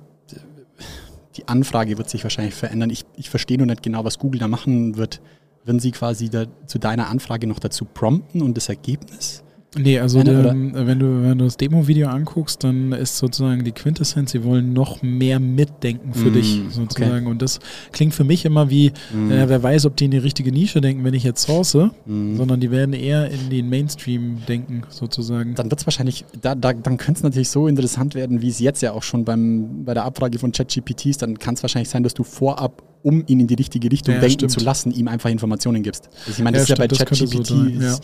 die 1.36 1.48
Anfrage 1.48 1.98
wird 1.98 2.08
sich 2.08 2.22
wahrscheinlich 2.22 2.54
verändern. 2.54 2.90
Ich, 2.90 3.04
ich 3.16 3.30
verstehe 3.30 3.58
noch 3.58 3.66
nicht 3.66 3.82
genau, 3.82 4.04
was 4.04 4.18
Google 4.18 4.40
da 4.40 4.48
machen 4.48 4.96
wird. 4.96 5.20
Würden 5.64 5.80
sie 5.80 5.90
quasi 5.90 6.30
da, 6.30 6.46
zu 6.66 6.78
deiner 6.78 7.08
Anfrage 7.08 7.46
noch 7.46 7.58
dazu 7.58 7.84
prompten 7.84 8.42
und 8.42 8.56
das 8.56 8.68
Ergebnis? 8.68 9.42
Nee, 9.78 10.00
also 10.00 10.18
Eine, 10.18 10.40
oder? 10.40 10.50
ähm, 10.50 10.72
wenn 10.74 10.98
du 10.98 11.22
wenn 11.22 11.38
du 11.38 11.44
das 11.44 11.56
Demo-Video 11.56 12.08
anguckst, 12.08 12.64
dann 12.64 12.90
ist 12.90 13.18
sozusagen 13.18 13.62
die 13.62 13.70
Quintessenz, 13.70 14.32
sie 14.32 14.42
wollen 14.42 14.72
noch 14.72 15.00
mehr 15.02 15.38
mitdenken 15.38 16.12
für 16.12 16.30
Mm, 16.30 16.32
dich 16.32 16.60
sozusagen. 16.70 17.28
Und 17.28 17.40
das 17.40 17.60
klingt 17.92 18.12
für 18.12 18.24
mich 18.24 18.44
immer 18.44 18.68
wie, 18.68 18.90
Mm. 19.14 19.30
äh, 19.30 19.48
wer 19.48 19.62
weiß, 19.62 19.86
ob 19.86 19.96
die 19.96 20.06
in 20.06 20.10
die 20.10 20.18
richtige 20.18 20.50
Nische 20.50 20.80
denken, 20.80 21.04
wenn 21.04 21.14
ich 21.14 21.22
jetzt 21.22 21.42
source, 21.42 21.76
Mm. 22.04 22.34
sondern 22.34 22.58
die 22.58 22.72
werden 22.72 22.94
eher 22.94 23.30
in 23.30 23.48
den 23.48 23.68
Mainstream 23.68 24.38
denken 24.48 24.82
sozusagen. 24.88 25.54
Dann 25.54 25.70
wird 25.70 25.80
es 25.80 25.86
wahrscheinlich, 25.86 26.24
da, 26.42 26.56
da, 26.56 26.72
dann 26.72 26.96
könnte 26.96 27.18
es 27.18 27.22
natürlich 27.22 27.50
so 27.50 27.68
interessant 27.68 28.16
werden, 28.16 28.42
wie 28.42 28.48
es 28.48 28.58
jetzt 28.58 28.82
ja 28.82 28.90
auch 28.90 29.04
schon 29.04 29.24
beim, 29.24 29.84
bei 29.84 29.94
der 29.94 30.04
Abfrage 30.04 30.40
von 30.40 30.50
ChatGPT 30.50 31.06
ist. 31.06 31.22
Dann 31.22 31.38
kann 31.38 31.54
es 31.54 31.62
wahrscheinlich 31.62 31.90
sein, 31.90 32.02
dass 32.02 32.14
du 32.14 32.24
vorab, 32.24 32.82
um 33.04 33.22
ihn 33.28 33.38
in 33.38 33.46
die 33.46 33.54
richtige 33.54 33.88
Richtung 33.92 34.14
Ja, 34.16 34.20
denken 34.20 34.34
stimmt. 34.34 34.50
zu 34.50 34.60
lassen, 34.64 34.90
ihm 34.90 35.06
einfach 35.06 35.30
Informationen 35.30 35.84
gibst. 35.84 36.08
Also 36.26 36.32
ich 36.32 36.38
meine, 36.40 36.56
Ja, 36.56 36.62
das 36.62 36.62
ist 36.64 36.68
ja 36.70 36.74
bei 36.74 36.92
stimmt, 36.92 37.08
könnte 37.08 37.26
so 37.28 38.00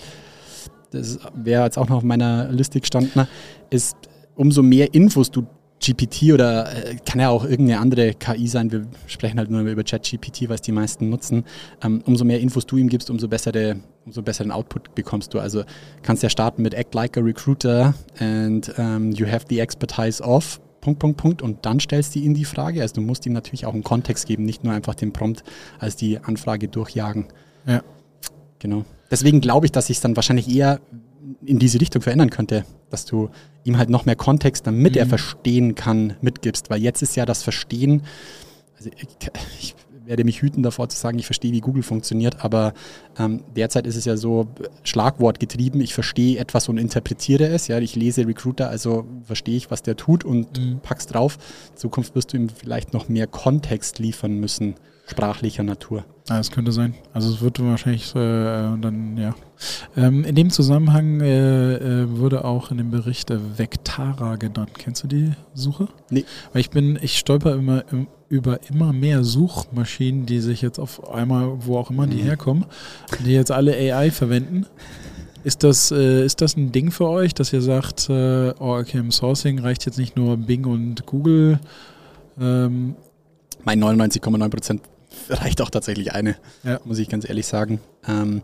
das 0.91 1.19
wäre 1.35 1.65
jetzt 1.65 1.79
auch 1.79 1.89
noch 1.89 1.99
auf 1.99 2.03
meiner 2.03 2.49
Liste 2.51 2.81
gestanden, 2.81 3.27
ist 3.71 3.97
umso 4.35 4.63
mehr 4.63 4.95
Infos 4.95 5.31
du 5.31 5.47
GPT 5.85 6.33
oder 6.33 6.75
äh, 6.75 6.97
kann 7.05 7.21
ja 7.21 7.29
auch 7.29 7.45
irgendeine 7.45 7.81
andere 7.81 8.15
KI 8.15 8.49
sein, 8.49 8.73
wir 8.73 8.87
sprechen 9.07 9.39
halt 9.39 9.51
nur 9.51 9.61
über 9.61 9.85
ChatGPT, 9.85 10.49
was 10.49 10.63
die 10.63 10.73
meisten 10.73 11.11
nutzen, 11.11 11.45
ähm, 11.83 12.03
umso 12.07 12.25
mehr 12.25 12.41
Infos 12.41 12.67
du 12.67 12.79
ihm 12.79 12.89
gibst, 12.89 13.11
umso, 13.11 13.29
bessere, 13.29 13.77
umso 14.07 14.23
besseren 14.23 14.53
Output 14.53 14.95
bekommst 14.95 15.35
du. 15.35 15.39
Also 15.39 15.65
kannst 16.03 16.23
ja 16.23 16.31
starten 16.31 16.63
mit 16.63 16.73
Act 16.73 16.95
like 16.95 17.19
a 17.19 17.21
recruiter 17.21 17.95
and 18.19 18.73
um, 18.79 19.13
you 19.13 19.27
have 19.27 19.47
the 19.49 19.61
expertise 19.61 20.23
of 20.23 20.61
Punkt, 20.81 21.01
Punkt, 21.01 21.17
Punkt 21.19 21.43
und 21.43 21.67
dann 21.67 21.79
stellst 21.81 22.15
du 22.15 22.21
ihm 22.21 22.33
die 22.33 22.45
Frage. 22.45 22.81
Also 22.81 22.95
du 22.97 23.01
musst 23.03 23.27
ihm 23.27 23.33
natürlich 23.33 23.67
auch 23.67 23.75
einen 23.75 23.83
Kontext 23.83 24.27
geben, 24.27 24.45
nicht 24.45 24.65
nur 24.65 24.73
einfach 24.73 24.95
den 24.95 25.13
Prompt 25.13 25.43
als 25.79 25.97
die 25.97 26.19
Anfrage 26.19 26.69
durchjagen. 26.69 27.27
Ja. 27.67 27.83
Genau. 28.61 28.85
Deswegen 29.11 29.41
glaube 29.41 29.67
ich, 29.67 29.73
dass 29.73 29.87
sich 29.87 30.01
dann 30.01 30.17
wahrscheinlich 30.17 30.49
eher 30.49 30.81
in 31.45 31.59
diese 31.59 31.81
Richtung 31.81 32.03
verändern 32.03 32.31
könnte, 32.31 32.65
dass 32.91 33.05
du 33.05 33.31
ihm 33.65 33.79
halt 33.79 33.91
noch 33.91 34.07
mehr 34.07 34.17
Kontext, 34.17 34.67
damit 34.67 34.97
er 34.97 35.05
Mhm. 35.07 35.11
verstehen 35.11 35.75
kann, 35.75 36.15
mitgibst. 36.21 36.71
Weil 36.71 36.83
jetzt 36.83 37.03
ist 37.03 37.17
ja 37.17 37.27
das 37.27 37.43
Verstehen, 37.43 38.03
also 38.77 38.91
ich, 38.97 39.07
ich 39.61 39.75
werde 40.05 40.23
mich 40.23 40.41
hüten 40.41 40.63
davor 40.63 40.89
zu 40.89 40.97
sagen, 40.97 41.19
ich 41.19 41.27
verstehe, 41.27 41.51
wie 41.51 41.61
Google 41.61 41.83
funktioniert, 41.83 42.45
aber 42.45 42.75
ähm, 43.19 43.43
derzeit 43.57 43.89
ist 43.89 43.97
es 43.97 44.05
ja 44.05 44.17
so 44.17 44.47
Schlagwort 44.85 45.41
getrieben, 45.41 45.81
ich 45.81 45.95
verstehe 45.95 46.39
etwas 46.39 46.69
und 46.69 46.79
interpretiere 46.79 47.49
es. 47.49 47.67
Ja, 47.67 47.81
ich 47.81 47.97
lese 47.97 48.25
Recruiter, 48.27 48.69
also 48.71 49.05
verstehe 49.25 49.57
ich, 49.57 49.69
was 49.73 49.83
der 49.83 49.97
tut 49.97 50.25
und 50.25 50.61
Mhm. 50.61 50.79
pack's 50.81 51.07
drauf. 51.07 51.39
In 51.73 51.77
Zukunft 51.77 52.15
wirst 52.15 52.33
du 52.33 52.37
ihm 52.37 52.49
vielleicht 52.51 52.93
noch 52.93 53.09
mehr 53.09 53.27
Kontext 53.27 53.99
liefern 53.99 54.35
müssen, 54.39 54.77
sprachlicher 55.07 55.63
Natur. 55.63 56.05
Ja, 56.29 56.39
das 56.39 56.51
könnte 56.51 56.73
sein. 56.73 56.95
Also 57.13 57.33
es 57.33 57.41
wird 57.41 57.63
wahrscheinlich 57.63 58.11
äh, 58.15 58.19
dann, 58.19 59.17
ja. 59.17 59.35
Ähm, 59.97 60.25
in 60.25 60.35
dem 60.35 60.51
Zusammenhang 60.51 61.21
äh, 61.21 61.75
äh, 61.75 62.19
wurde 62.19 62.45
auch 62.45 62.73
in 62.73 62.79
dem 62.79 62.91
Bericht 62.91 63.31
äh, 63.31 63.39
Vectara 63.57 64.35
genannt. 64.37 64.73
Kennst 64.77 65.05
du 65.05 65.07
die 65.07 65.33
Suche? 65.55 65.89
Nee. 66.11 66.25
Weil 66.53 66.61
ich 66.61 66.71
bin, 66.71 66.99
ich 67.01 67.19
stolper 67.19 67.55
immer 67.55 67.85
im, 67.93 68.09
über 68.29 68.59
immer 68.69 68.93
mehr 68.93 69.23
Suchmaschinen, 69.23 70.27
die 70.27 70.41
sich 70.41 70.63
jetzt 70.63 70.81
auf 70.81 71.09
einmal, 71.09 71.65
wo 71.65 71.79
auch 71.79 71.91
immer 71.91 72.09
die 72.09 72.23
herkommen, 72.23 72.67
die 73.25 73.33
jetzt 73.33 73.53
alle 73.53 73.73
AI 73.75 74.11
verwenden. 74.11 74.67
Ist 75.45 75.63
das, 75.63 75.93
äh, 75.93 76.25
ist 76.25 76.41
das 76.41 76.57
ein 76.57 76.73
Ding 76.73 76.91
für 76.91 77.09
euch, 77.09 77.33
dass 77.33 77.53
ihr 77.53 77.63
sagt, 77.63 78.11
äh, 78.11 78.53
oh, 78.59 78.77
okay, 78.81 78.99
im 78.99 79.13
Sourcing 79.13 79.61
reicht 79.61 79.87
jetzt 79.87 79.97
nicht 79.97 80.17
nur 80.17 80.37
Bing 80.37 80.65
und 80.67 81.07
Google? 81.07 81.61
Ähm, 82.41 82.97
Mein 83.65 83.81
99,9% 83.81 84.81
reicht 85.29 85.61
auch 85.61 85.71
tatsächlich 85.71 86.13
eine, 86.13 86.37
Ja. 86.65 86.81
muss 86.85 86.99
ich 86.99 87.09
ganz 87.09 87.29
ehrlich 87.29 87.47
sagen. 87.47 87.81
Ähm, 88.07 88.43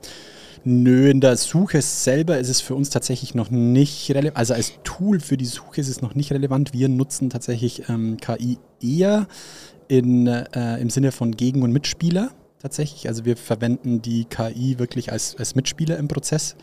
nö, 0.64 1.10
in 1.10 1.20
der 1.20 1.36
Suche 1.36 1.82
selber 1.82 2.38
ist 2.38 2.48
es 2.48 2.60
für 2.60 2.74
uns 2.74 2.90
tatsächlich 2.90 3.34
noch 3.34 3.50
nicht 3.50 4.10
relevant. 4.10 4.36
Also 4.36 4.54
als 4.54 4.72
Tool 4.84 5.20
für 5.20 5.36
die 5.36 5.44
Suche 5.46 5.80
ist 5.80 5.88
es 5.88 6.02
noch 6.02 6.14
nicht 6.14 6.32
relevant. 6.32 6.72
Wir 6.72 6.88
nutzen 6.88 7.30
tatsächlich 7.30 7.88
ähm, 7.88 8.16
KI 8.18 8.58
eher 8.80 9.26
in, 9.88 10.26
äh, 10.26 10.78
im 10.80 10.90
Sinne 10.90 11.12
von 11.12 11.32
Gegen- 11.36 11.62
und 11.62 11.72
Mitspieler 11.72 12.30
tatsächlich. 12.60 13.08
Also 13.08 13.24
wir 13.24 13.36
verwenden 13.36 14.00
die 14.02 14.24
KI 14.24 14.78
wirklich 14.78 15.10
als, 15.12 15.36
als 15.36 15.54
Mitspieler 15.54 15.98
im 15.98 16.08
Prozess. 16.08 16.54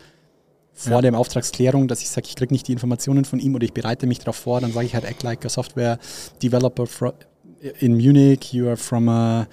vor 0.72 0.92
Ja. 0.92 1.00
der 1.02 1.18
Auftragsklärung, 1.18 1.88
dass 1.88 2.00
ich 2.00 2.08
sage, 2.08 2.26
ich 2.28 2.36
kriege 2.36 2.54
nicht 2.54 2.66
die 2.68 2.72
Informationen 2.72 3.26
von 3.26 3.38
ihm 3.38 3.54
oder 3.54 3.64
ich 3.64 3.74
bereite 3.74 4.06
mich 4.06 4.18
darauf 4.20 4.36
vor, 4.36 4.62
dann 4.62 4.72
sage 4.72 4.86
ich 4.86 4.94
halt, 4.94 5.04
act 5.04 5.22
like 5.22 5.44
a 5.44 5.50
software 5.50 5.98
developer 6.42 6.86
in 7.80 7.96
Munich, 7.96 8.54
you 8.54 8.66
are 8.68 8.78
from 8.78 9.08
a 9.10 9.46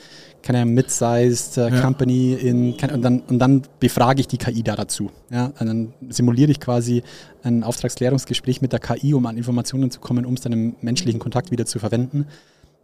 of 0.56 0.66
mid-sized 0.66 1.58
uh, 1.58 1.68
Ja. 1.68 1.82
company 1.82 2.34
in, 2.34 2.78
keine- 2.78 2.94
und, 2.94 3.02
dann, 3.02 3.20
und 3.22 3.40
dann 3.40 3.64
befrage 3.80 4.22
ich 4.22 4.28
die 4.28 4.38
KI 4.38 4.64
da 4.64 4.76
dazu. 4.76 5.12
Ja? 5.30 5.52
Und 5.60 5.66
dann 5.68 5.94
simuliere 6.10 6.52
ich 6.52 6.60
quasi 6.60 7.04
ein 7.44 7.64
Auftragsklärungsgespräch 7.64 8.62
mit 8.62 8.72
der 8.72 8.80
KI, 8.80 9.14
um 9.14 9.26
an 9.26 9.38
Informationen 9.38 9.92
zu 9.92 10.00
kommen, 10.00 10.26
um 10.26 10.36
es 10.36 10.42
dann 10.42 10.54
im 10.54 10.76
menschlichen 10.82 11.20
Kontakt 11.20 11.52
wieder 11.52 11.66
zu 11.66 11.80
verwenden. 11.80 12.28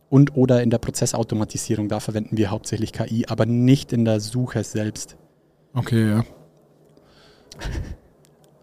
Und 0.10 0.36
oder 0.36 0.62
in 0.62 0.70
der 0.70 0.78
Prozessautomatisierung, 0.78 1.88
da 1.90 2.00
verwenden 2.00 2.38
wir 2.38 2.52
hauptsächlich 2.52 2.92
KI, 2.94 3.26
aber 3.28 3.46
nicht 3.46 3.94
in 3.94 4.06
der 4.06 4.20
Suche 4.20 4.64
selbst. 4.64 5.16
Okay, 5.74 6.08
ja. 6.10 6.26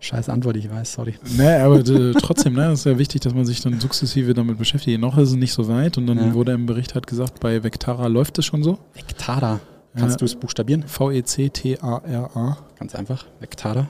Scheiß 0.02 0.30
Antwort, 0.30 0.56
ich 0.56 0.70
weiß, 0.70 0.94
sorry. 0.94 1.14
Nee, 1.36 1.56
aber 1.56 1.78
äh, 1.80 2.12
trotzdem, 2.14 2.54
ne, 2.54 2.72
ist 2.72 2.86
ja 2.86 2.96
wichtig, 2.98 3.20
dass 3.20 3.34
man 3.34 3.44
sich 3.44 3.60
dann 3.60 3.78
sukzessive 3.80 4.32
damit 4.32 4.56
beschäftigt. 4.58 4.98
Noch 4.98 5.18
ist 5.18 5.28
es 5.30 5.34
nicht 5.36 5.52
so 5.52 5.68
weit 5.68 5.98
und 5.98 6.06
dann 6.06 6.16
Ja. 6.18 6.32
wurde 6.34 6.52
im 6.52 6.64
Bericht 6.66 6.94
halt 6.94 7.06
gesagt, 7.06 7.38
bei 7.40 7.62
Vectara 7.62 8.06
läuft 8.06 8.38
es 8.38 8.46
schon 8.46 8.62
so. 8.62 8.78
Vectara. 8.94 9.60
Kannst 9.94 10.14
Ja. 10.14 10.18
du 10.18 10.24
es 10.24 10.36
buchstabieren? 10.36 10.84
V-E-C-T-A-R-A. 10.86 12.56
Ganz 12.78 12.94
einfach. 12.94 13.26
Vectara. 13.40 13.88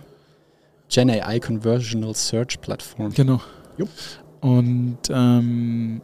Gen 0.88 1.10
AI 1.10 1.38
Conversational 1.38 2.14
Search 2.14 2.60
Platform. 2.60 3.12
Genau. 3.14 3.40
Jo. 3.78 3.86
Und, 4.40 4.98
ähm, 5.10 6.00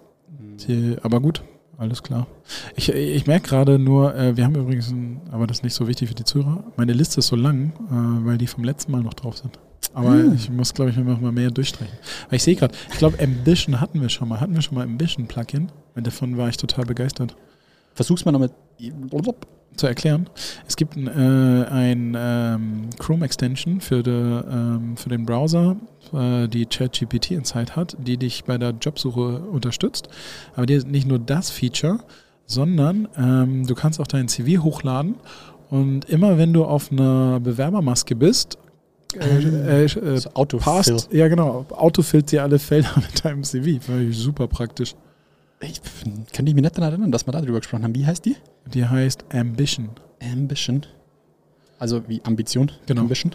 die, 0.69 0.97
aber 1.03 1.21
gut, 1.21 1.42
alles 1.79 2.03
klar. 2.03 2.27
Ich, 2.77 2.90
ich 2.90 3.27
merke 3.27 3.49
gerade 3.49 3.79
nur, 3.79 4.14
äh, 4.14 4.37
wir 4.37 4.45
haben 4.45 4.55
übrigens, 4.55 4.90
ein, 4.92 5.21
aber 5.33 5.47
das 5.49 5.59
ist 5.59 5.62
nicht 5.64 5.75
so 5.75 5.88
wichtig 5.88 6.09
für 6.11 6.14
die 6.14 6.25
Zuhörer, 6.25 6.62
meine 6.77 6.92
Liste 6.92 7.19
ist 7.19 7.27
so 7.27 7.37
lang, 7.37 7.73
äh, 7.90 8.27
weil 8.27 8.38
die 8.38 8.47
vom 8.47 8.62
letzten 8.62 8.92
Mal 8.92 9.03
noch 9.03 9.14
drauf 9.14 9.38
sind. 9.38 9.59
Aber 9.94 10.11
Hm. 10.12 10.35
ich 10.35 10.51
muss, 10.51 10.75
glaube 10.75 10.90
ich, 10.90 10.96
noch 10.96 11.20
mal 11.20 11.33
mehr 11.33 11.51
durchstreichen. 11.51 11.96
Weil 12.29 12.37
ich 12.37 12.42
sehe 12.42 12.57
gerade, 12.57 12.75
ich 12.92 12.99
glaube, 12.99 13.18
Ambition 13.22 13.81
hatten 13.81 14.01
wir 14.01 14.09
schon 14.09 14.29
mal. 14.29 14.40
Hatten 14.40 14.55
wir 14.55 14.62
schon 14.62 14.75
mal 14.75 14.85
Ambition-Plugin? 14.85 15.70
Davon 15.94 16.37
war 16.37 16.49
ich 16.49 16.57
total 16.57 16.85
begeistert. 16.85 17.35
Versuch's 17.94 18.25
mal 18.25 18.33
noch 18.33 18.40
mit. 18.40 18.53
zu 19.77 19.87
erklären. 19.87 20.29
Es 20.66 20.77
gibt 20.77 20.96
ein, 20.96 21.07
äh, 21.07 21.66
ein 21.68 22.16
ähm, 22.18 22.90
Chrome-Extension 22.99 23.81
für, 23.81 24.03
de, 24.03 24.42
ähm, 24.51 24.96
für 24.96 25.11
den 25.11 25.27
Browser, 25.27 25.77
äh, 26.14 26.49
die 26.49 26.64
ChatGPT 26.66 27.33
Insight 27.33 27.77
hat, 27.77 27.96
die 28.01 28.16
dich 28.16 28.44
bei 28.44 28.57
der 28.59 28.70
Jobsuche 28.70 29.40
unterstützt. 29.40 30.09
Aber 30.55 30.64
die 30.66 30.79
hat 30.79 30.87
nicht 30.87 31.07
nur 31.07 31.18
das 31.18 31.51
Feature, 31.51 31.99
sondern 32.46 33.09
ähm, 33.18 33.66
du 33.66 33.75
kannst 33.75 34.01
auch 34.01 34.07
dein 34.07 34.29
CV 34.29 34.62
hochladen 34.62 35.16
und 35.68 36.05
immer 36.07 36.38
wenn 36.38 36.53
du 36.53 36.64
auf 36.64 36.90
einer 36.92 37.40
Bewerbermaske 37.40 38.14
bist, 38.16 38.57
äh, 39.14 39.38
äh, 39.38 39.85
äh, 39.85 39.88
So 40.19 40.31
Autofill. 40.35 40.73
passt, 40.73 41.12
ja 41.12 41.29
genau, 41.29 41.64
autofillt 41.71 42.31
dir 42.33 42.42
alle 42.42 42.59
Felder 42.59 42.92
mit 42.97 43.25
deinem 43.25 43.45
CV. 43.45 43.83
Fand 43.85 44.11
ich 44.11 44.19
super 44.19 44.47
praktisch. 44.49 44.95
Ich, 45.61 45.81
könnte 46.33 46.51
ich 46.51 46.55
mich 46.55 46.62
nicht 46.62 46.77
daran 46.77 46.90
erinnern, 46.92 47.12
dass 47.12 47.27
wir 47.27 47.33
da 47.33 47.40
drüber 47.40 47.61
gesprochen 47.61 47.85
haben. 47.85 47.95
Wie 47.95 48.05
heißt 48.05 48.25
die? 48.25 48.37
Die 48.75 48.85
heißt 48.85 49.25
Ambition. 49.33 49.90
Ambition. 50.21 50.85
Also 51.79 52.03
wie 52.09 52.21
Ambition. 52.25 52.71
Genau. 52.87 53.03
Ambition. 53.03 53.35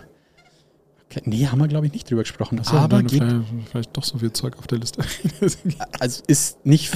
Okay. 1.09 1.23
Nee, 1.25 1.47
haben 1.47 1.59
wir, 1.59 1.67
glaube 1.67 1.87
ich, 1.87 1.93
nicht 1.93 2.09
drüber 2.09 2.21
gesprochen. 2.21 2.59
Achso, 2.59 2.77
Aber 2.77 3.01
geht, 3.01 3.11
vielleicht, 3.23 3.35
vielleicht 3.69 3.97
doch 3.97 4.03
so 4.03 4.19
viel 4.19 4.31
Zeug 4.31 4.57
auf 4.57 4.67
der 4.67 4.77
Liste. 4.77 5.03
also 5.99 6.23
ist 6.27 6.65
nicht 6.65 6.89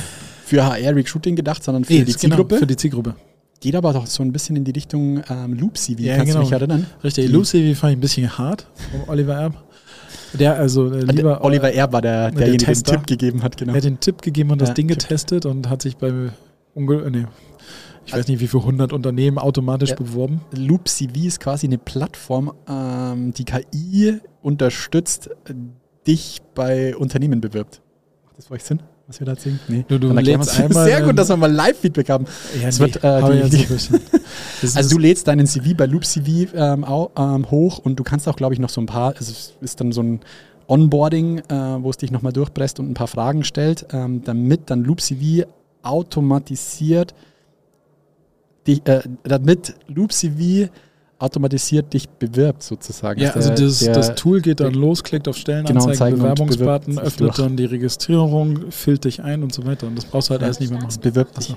für 0.45 0.63
HR-Recruiting 0.63 1.35
gedacht, 1.35 1.63
sondern 1.63 1.83
für 1.83 1.93
die 1.93 1.99
ist 2.11 2.21
genau, 2.21 2.35
Zielgruppe. 2.35 2.57
für 2.59 2.67
die 2.67 2.77
Zielgruppe. 2.77 3.15
Geht 3.61 3.75
aber 3.75 3.93
doch 3.93 4.05
so 4.05 4.21
ein 4.21 4.31
bisschen 4.31 4.55
in 4.57 4.63
die 4.63 4.71
Richtung 4.71 5.21
ähm, 5.29 5.53
Loop-CV. 5.53 6.01
Ja, 6.01 6.17
Kannst 6.17 6.27
genau. 6.33 6.39
du 6.39 6.45
mich 6.45 6.51
erinnern? 6.53 6.85
Richtig, 7.03 7.25
Die- 7.27 7.31
Lucy 7.31 7.73
fand 7.75 7.93
ich 7.93 7.97
ein 7.97 8.01
bisschen 8.01 8.37
hart 8.37 8.67
vom 8.91 9.09
Oliver 9.09 9.35
Erb. 9.35 9.63
Der 10.33 10.55
also 10.57 10.87
äh, 10.91 11.05
der 11.05 11.15
lieber 11.15 11.43
Oliver 11.43 11.71
Erb 11.73 11.93
war 11.93 12.01
der, 12.01 12.29
der 12.29 12.31
derjenige, 12.31 12.65
der 12.65 12.73
den 12.73 12.73
Tester. 12.83 12.91
Tipp 12.97 13.07
gegeben 13.07 13.41
hat, 13.43 13.55
genau. 13.57 13.71
Der 13.71 13.77
hat 13.81 13.85
den 13.85 13.99
Tipp 13.99 14.21
gegeben 14.21 14.51
und 14.51 14.59
das 14.61 14.69
Ja, 14.69 14.73
Ding 14.75 14.87
Tipp. 14.89 14.99
getestet 14.99 15.45
und 15.45 15.69
hat 15.69 15.81
sich 15.81 15.95
bei 15.97 16.11
unge 16.73 16.95
äh, 17.03 17.09
nee, 17.09 17.25
ich 18.05 18.13
weiß 18.13 18.27
nicht 18.27 18.39
wie 18.41 18.47
viel 18.47 18.61
hundert 18.61 18.91
Unternehmen 18.93 19.37
automatisch 19.39 19.91
Ja. 19.91 19.95
beworben. 19.95 20.41
Loop 20.51 20.87
CV 20.89 21.25
ist 21.25 21.39
quasi 21.39 21.65
eine 21.67 21.77
Plattform, 21.77 22.53
ähm, 22.69 23.33
die 23.33 23.45
KI 23.45 24.19
unterstützt, 24.43 25.29
äh, 25.45 25.53
dich 26.05 26.41
bei 26.53 26.95
Unternehmen 26.97 27.39
bewirbt. 27.41 27.81
Macht 28.25 28.37
das 28.37 28.47
für 28.47 28.53
euch 28.55 28.63
Sinn, 28.63 28.81
was 29.07 29.19
wir 29.19 29.25
da 29.25 29.33
erzählen? 29.33 29.59
Nee. 29.67 29.85
Du- 29.87 29.99
du 29.99 30.07
Dann 30.13 30.23
lädst 30.25 30.59
einmal, 30.59 30.85
Sehr 30.85 31.01
gut, 31.03 31.17
dass 31.17 31.29
wir 31.29 31.37
mal 31.37 31.51
Live-Feedback 31.51 32.09
haben. 32.09 32.25
Ja, 32.59 32.67
Es 32.69 32.79
wird, 32.79 33.03
äh, 33.03 33.07
hab 33.07 33.31
die- 33.31 33.37
jetzt 33.57 33.85
so 33.89 33.97
die- 33.97 34.01
Also 34.75 34.89
du 34.95 34.97
lädst 34.97 35.27
deinen 35.27 35.45
CV 35.45 35.75
bei 35.75 35.85
Loop 35.85 36.05
CV 36.05 36.47
ähm, 36.55 36.83
au, 36.83 37.11
ähm, 37.17 37.49
hoch 37.51 37.77
und 37.79 37.97
du 37.99 38.03
kannst 38.03 38.27
auch, 38.27 38.35
glaube 38.35 38.53
ich, 38.55 38.59
noch 38.59 38.69
so 38.69 38.81
ein 38.81 38.87
paar, 38.87 39.09
also 39.15 39.31
es 39.31 39.53
ist 39.61 39.79
dann 39.79 39.91
so 39.91 40.01
ein 40.01 40.21
Onboarding, 40.67 41.37
äh, 41.39 41.43
wo 41.83 41.89
es 41.91 41.97
dich 41.97 42.09
nochmal 42.11 42.33
durchpresst 42.33 42.79
und 42.79 42.89
ein 42.89 42.93
paar 42.95 43.07
Fragen 43.07 43.43
stellt, 43.43 43.85
ähm, 43.91 44.23
damit 44.23 44.69
dann 44.71 44.83
Loop 44.83 45.01
CV 45.01 45.45
automatisiert 45.83 47.13
dich, 48.65 48.81
äh, 48.87 49.01
damit 49.23 49.75
Loop 49.87 50.11
CV 50.11 50.69
automatisiert 51.19 51.93
dich 51.93 52.09
bewirbt 52.09 52.61
sozusagen. 52.63 53.19
ja, 53.21 53.31
also 53.31 53.49
der- 53.49 53.65
das, 53.65 53.79
der- 53.79 53.93
das 53.93 54.15
Tool 54.15 54.41
geht 54.41 54.59
dann 54.59 54.73
los, 54.73 55.03
klickt 55.03 55.27
auf 55.27 55.37
Stellenanzeigen, 55.37 55.89
Anzeigen 55.91 56.15
und 56.15 56.21
Bewerbungsbutton, 56.21 56.99
öffnet 56.99 57.19
durch. 57.29 57.35
dann 57.37 57.55
die 57.57 57.65
Registrierung, 57.65 58.71
filtert 58.71 59.05
dich 59.05 59.21
ein 59.23 59.41
und 59.43 59.53
so 59.53 59.65
weiter. 59.65 59.87
Und 59.87 59.97
das 59.97 60.05
brauchst 60.05 60.29
du 60.29 60.31
halt 60.33 60.43
alles 60.43 60.59
nicht 60.59 60.71
mehr 60.71 60.79
Es 60.79 60.97
machen. 60.97 61.01
bewirbt 61.01 61.37
dich. 61.37 61.55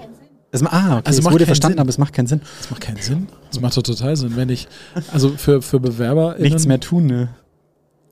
Es, 0.51 0.63
ah, 0.65 0.99
okay, 0.99 1.03
Also 1.05 1.19
es 1.21 1.25
wurde 1.27 1.39
keinen 1.39 1.47
verstanden, 1.47 1.75
Sinn. 1.75 1.81
aber 1.81 1.89
es 1.91 1.99
macht 1.99 2.13
keinen 2.15 2.27
Sinn. 2.27 2.41
Das 2.61 2.71
macht 2.71 2.81
keinen 2.81 2.97
Sinn. 3.03 3.27
Das 3.51 3.61
macht 3.61 3.77
doch 3.77 3.83
total 3.83 4.17
Sinn. 4.17 4.33
Wenn 4.37 4.49
ich, 4.49 4.67
also 5.13 5.31
für, 5.31 5.61
für 5.61 5.79
Bewerber, 5.81 6.37
Nichts 6.39 6.67
mehr 6.67 6.81
tun, 6.81 7.07
ne? 7.07 7.29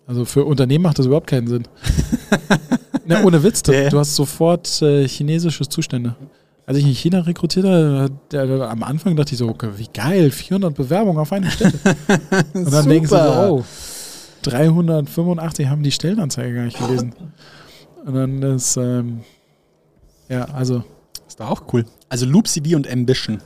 Also 0.07 0.25
für 0.25 0.45
Unternehmen 0.45 0.83
macht 0.83 0.99
das 0.99 1.07
überhaupt 1.07 1.27
keinen 1.29 1.47
Sinn. 1.49 1.63
Na, 3.07 3.23
ohne 3.25 3.43
Witz, 3.43 3.63
du, 3.63 3.73
Ja, 3.73 3.83
ja. 3.83 3.89
du 3.89 3.99
hast 3.99 4.15
sofort 4.17 4.83
äh, 4.83 5.07
chinesische 5.09 5.67
Zustände. 5.69 6.15
Als 6.69 6.79
ich 6.79 6.85
in 6.85 6.95
China 6.95 7.21
rekrutiert 7.21 7.65
habe, 7.65 8.69
am 8.69 8.83
Anfang 8.83 9.15
dachte 9.15 9.33
ich 9.35 9.39
so, 9.39 9.49
okay, 9.49 9.69
wie 9.77 9.87
geil, 9.95 10.33
400 10.33 10.75
Bewerbungen 10.75 11.19
auf 11.19 11.33
eine 11.33 11.49
Stelle. 11.51 11.73
Und 12.55 12.73
dann 12.73 12.89
denkst 12.89 13.09
du 13.09 13.17
so, 13.17 13.23
oh, 13.23 13.65
385 14.43 15.67
haben 15.69 15.83
die 15.83 15.93
Stellenanzeige 15.93 16.55
gar 16.55 16.65
nicht 16.65 16.79
gelesen. 16.79 17.13
Und 18.05 18.15
dann 18.15 18.43
ist, 18.43 18.77
ähm, 18.77 19.21
ja, 20.29 20.45
also, 20.47 20.83
Das 21.27 21.39
war 21.39 21.51
auch 21.51 21.63
cool. 21.73 21.85
Also 22.09 22.27
Loop 22.27 22.49
CV 22.49 22.77
und 22.77 22.91
Ambition. 22.91 23.41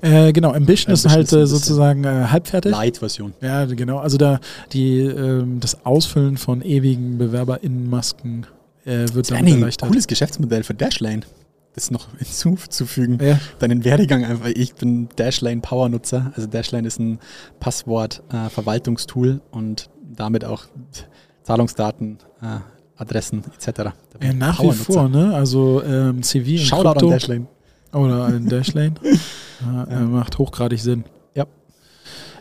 äh, 0.00 0.32
genau, 0.32 0.52
Ambition, 0.52 0.92
ist 0.92 1.06
Ambition 1.06 1.12
halt 1.12 1.26
ist 1.26 1.32
äh, 1.32 1.46
sozusagen 1.46 2.04
äh, 2.04 2.26
halbfertig. 2.30 2.70
Light-Version. 2.72 3.32
Ja, 3.40 3.64
genau. 3.64 3.98
Also 3.98 4.16
da 4.16 4.40
die 4.72 4.98
ähm, 5.00 5.58
das 5.60 5.84
Ausfüllen 5.84 6.36
von 6.36 6.62
ewigen 6.62 7.18
BewerberInnen-Masken 7.18 8.46
äh, 8.84 9.06
wird 9.12 9.26
Das 9.26 9.30
wäre 9.30 9.38
damit 9.40 9.54
ein 9.54 9.58
erleichtert. 9.60 9.88
cooles 9.88 10.06
Geschäftsmodell 10.06 10.62
für 10.62 10.74
Dashlane. 10.74 11.22
Das 11.76 11.90
noch 11.90 12.08
hinzuzufügen. 12.18 13.18
Ja. 13.22 13.38
Deinen 13.58 13.84
Werdegang 13.84 14.24
einfach. 14.24 14.46
Ich 14.48 14.74
bin 14.74 15.08
Dashlane 15.16 15.60
Power-Nutzer. 15.60 16.32
Also 16.34 16.48
Dashlane 16.48 16.88
ist 16.88 16.98
ein 16.98 17.20
Passwort-Verwaltungstool 17.60 19.40
und 19.52 19.90
damit 20.02 20.44
auch 20.44 20.64
Zahlungsdaten, 21.42 22.18
äh, 22.42 22.58
Adressen 22.96 23.44
etc. 23.54 23.90
Ja, 24.22 24.32
nach 24.32 24.60
wie 24.62 24.72
vor, 24.72 25.08
ne? 25.08 25.34
Also 25.34 25.82
ähm, 25.84 26.22
CV 26.22 26.48
in 26.52 26.58
Shoutout 26.58 26.88
an 26.88 26.94
Krypto 26.94 27.10
Dashlane. 27.10 27.46
oder 27.92 28.24
ein 28.24 28.48
Dashlane 28.48 28.94
ja, 29.64 29.84
äh, 29.84 30.00
macht 30.00 30.38
hochgradig 30.38 30.80
Sinn. 30.80 31.04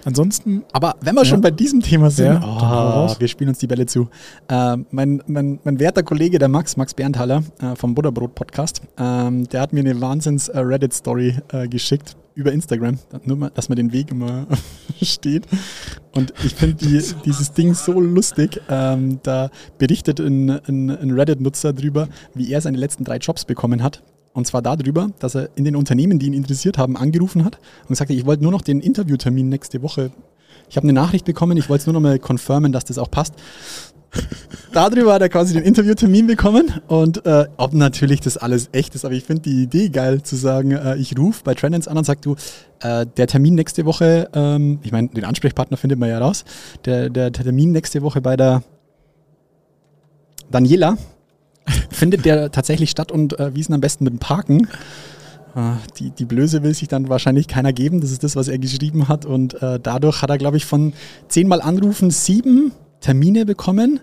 Ansonsten, 0.06 0.64
Aber 0.72 0.96
wenn 1.02 1.16
wir 1.16 1.22
Ja. 1.24 1.26
schon 1.26 1.42
bei 1.42 1.52
diesem 1.52 1.82
Thema 1.82 2.10
sind, 2.12 2.28
Ja, 2.42 3.08
oh, 3.12 3.16
wir 3.20 3.28
spielen 3.28 3.50
uns 3.50 3.58
die 3.58 3.68
Bälle 3.68 3.86
zu. 3.88 4.08
Ähm, 4.48 4.86
mein, 4.92 5.22
mein, 5.28 5.60
mein 5.64 5.80
werter 5.80 6.04
Kollege, 6.04 6.38
der 6.40 6.48
Max, 6.48 6.78
Max 6.78 6.94
Bernthaler 6.94 7.44
äh, 7.60 7.76
vom 7.76 7.96
Butterbrot-Podcast, 7.96 8.82
ähm, 8.98 9.50
der 9.50 9.62
hat 9.62 9.74
mir 9.74 9.80
eine 9.82 10.00
Wahnsinns-Reddit-Story 10.00 11.36
äh, 11.52 11.68
geschickt 11.68 12.16
über 12.36 12.52
Instagram, 12.52 13.00
nur 13.24 13.38
mal, 13.38 13.50
dass 13.54 13.70
man 13.70 13.78
den 13.78 13.94
Weg 13.94 14.12
immer 14.12 14.46
steht. 15.02 15.48
Und 16.14 16.34
ich 16.44 16.54
finde 16.54 16.76
die, 16.76 17.02
dieses 17.26 17.54
Ding 17.54 17.74
so 17.74 18.00
lustig. 18.00 18.62
Ähm, 18.70 19.20
da 19.24 19.50
berichtet 19.78 20.20
ein, 20.20 20.50
ein, 20.68 20.90
ein 20.90 21.12
Reddit-Nutzer 21.12 21.74
drüber, 21.74 22.10
wie 22.34 22.52
er 22.52 22.60
seine 22.62 22.78
letzten 22.78 23.06
drei 23.06 23.18
Jobs 23.18 23.46
bekommen 23.46 23.82
hat. 23.82 24.04
Und 24.36 24.46
zwar 24.46 24.62
darüber, 24.62 25.12
dass 25.20 25.34
er 25.34 25.50
in 25.56 25.64
den 25.64 25.78
Unternehmen, 25.78 26.20
die 26.20 26.26
ihn 26.26 26.34
interessiert 26.34 26.78
haben, 26.78 26.98
angerufen 26.98 27.46
hat 27.46 27.58
und 27.88 27.96
sagte, 27.96 28.14
ich 28.14 28.26
wollte 28.26 28.44
nur 28.44 28.52
noch 28.52 28.62
den 28.62 28.82
Interviewtermin 28.82 29.48
nächste 29.48 29.82
Woche. 29.82 30.12
Ich 30.70 30.76
habe 30.76 30.84
eine 30.84 30.94
Nachricht 30.94 31.24
bekommen, 31.24 31.56
ich 31.58 31.70
wollte 31.70 31.84
es 31.84 31.88
nur 31.88 31.94
noch 31.94 32.02
mal 32.02 32.20
confirmen, 32.20 32.74
dass 32.74 32.84
das 32.84 32.98
auch 32.98 33.10
passt. 33.10 33.34
Darüber 34.74 35.14
hat 35.14 35.22
er 35.22 35.30
quasi 35.30 35.54
den 35.54 35.64
Interviewtermin 35.64 36.28
bekommen 36.28 36.70
und 36.88 37.26
äh, 37.26 37.46
ob 37.56 37.74
natürlich 37.74 38.20
das 38.20 38.36
alles 38.36 38.68
echt 38.74 38.94
ist, 38.94 39.06
aber 39.06 39.14
ich 39.14 39.24
finde 39.24 39.44
die 39.44 39.64
Idee 39.64 39.88
geil 39.88 40.22
zu 40.22 40.36
sagen, 40.36 40.72
äh, 40.72 40.98
ich 40.98 41.18
rufe 41.18 41.42
bei 41.46 41.54
Trendens 41.54 41.88
an 41.88 41.98
und 41.98 42.04
sag 42.04 42.22
du, 42.22 42.36
äh, 42.82 43.06
der 43.06 43.28
Termin 43.28 43.56
nächste 43.56 43.86
Woche, 43.86 44.30
ähm, 44.34 44.80
ich 44.84 44.92
meine, 44.92 45.08
den 45.10 45.24
Ansprechpartner 45.24 45.78
findet 45.78 45.98
man 45.98 46.10
ja 46.10 46.20
raus, 46.20 46.44
der, 46.84 47.10
der 47.10 47.32
Termin 47.32 47.72
nächste 47.72 48.02
Woche 48.02 48.20
bei 48.20 48.36
der 48.36 48.64
Daniela 50.52 50.98
findet 51.90 52.26
der 52.26 52.52
tatsächlich 52.52 52.90
statt 52.90 53.12
und 53.12 53.40
äh, 53.40 53.56
wie 53.56 53.60
ist 53.60 53.68
denn 53.70 53.76
am 53.76 53.82
besten 53.82 54.04
mit 54.04 54.14
dem 54.14 54.20
Parken? 54.20 54.68
Äh, 55.56 55.74
die, 55.98 56.12
die 56.12 56.26
Blöße 56.26 56.64
will 56.64 56.74
sich 56.74 56.88
dann 56.88 57.10
wahrscheinlich 57.10 57.48
keiner 57.48 57.74
geben, 57.74 58.02
das 58.02 58.12
ist 58.12 58.24
das, 58.24 58.36
was 58.36 58.48
er 58.48 58.58
geschrieben 58.60 59.08
hat 59.08 59.26
und 59.26 59.62
äh, 59.62 59.80
dadurch 59.82 60.22
hat 60.22 60.30
er, 60.30 60.38
glaube 60.38 60.58
ich, 60.58 60.66
von 60.66 60.94
zehnmal 61.28 61.62
Anrufen 61.62 62.12
sieben 62.12 62.72
Termine 63.00 63.46
bekommen 63.46 64.00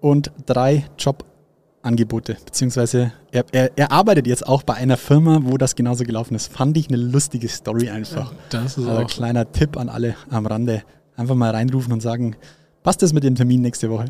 und 0.00 0.32
drei 0.46 0.84
Jobangebote. 0.98 2.36
Beziehungsweise 2.44 3.12
er, 3.30 3.44
er, 3.52 3.70
er 3.76 3.92
arbeitet 3.92 4.26
jetzt 4.26 4.46
auch 4.46 4.62
bei 4.62 4.74
einer 4.74 4.96
Firma, 4.96 5.40
wo 5.42 5.56
das 5.58 5.76
genauso 5.76 6.04
gelaufen 6.04 6.34
ist. 6.34 6.52
Fand 6.52 6.76
ich 6.76 6.88
eine 6.88 6.96
lustige 6.96 7.48
Story 7.48 7.90
einfach. 7.90 8.32
Das 8.50 8.78
ist 8.78 8.86
Also 8.86 9.02
auch 9.02 9.06
kleiner 9.06 9.50
Tipp 9.52 9.76
an 9.76 9.88
alle 9.88 10.14
am 10.30 10.46
Rande. 10.46 10.82
Einfach 11.16 11.34
mal 11.34 11.50
reinrufen 11.50 11.92
und 11.92 12.00
sagen, 12.00 12.36
passt 12.82 13.02
das 13.02 13.12
mit 13.12 13.24
dem 13.24 13.34
Termin 13.34 13.60
nächste 13.60 13.90
Woche? 13.90 14.06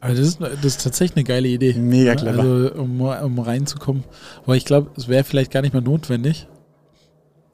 Aber 0.00 0.14
das 0.14 0.20
ist, 0.28 0.40
das 0.40 0.64
ist 0.64 0.82
tatsächlich 0.82 1.16
eine 1.16 1.24
geile 1.24 1.48
Idee. 1.48 1.74
Mega 1.74 2.10
Ja, 2.12 2.14
clever. 2.14 2.38
Also, 2.40 2.74
um, 2.80 3.00
um 3.00 3.38
reinzukommen. 3.40 4.04
Aber 4.44 4.56
ich 4.56 4.64
glaube, 4.64 4.90
es 4.96 5.08
wäre 5.08 5.24
vielleicht 5.24 5.50
gar 5.50 5.62
nicht 5.62 5.72
mehr 5.72 5.82
notwendig. 5.82 6.46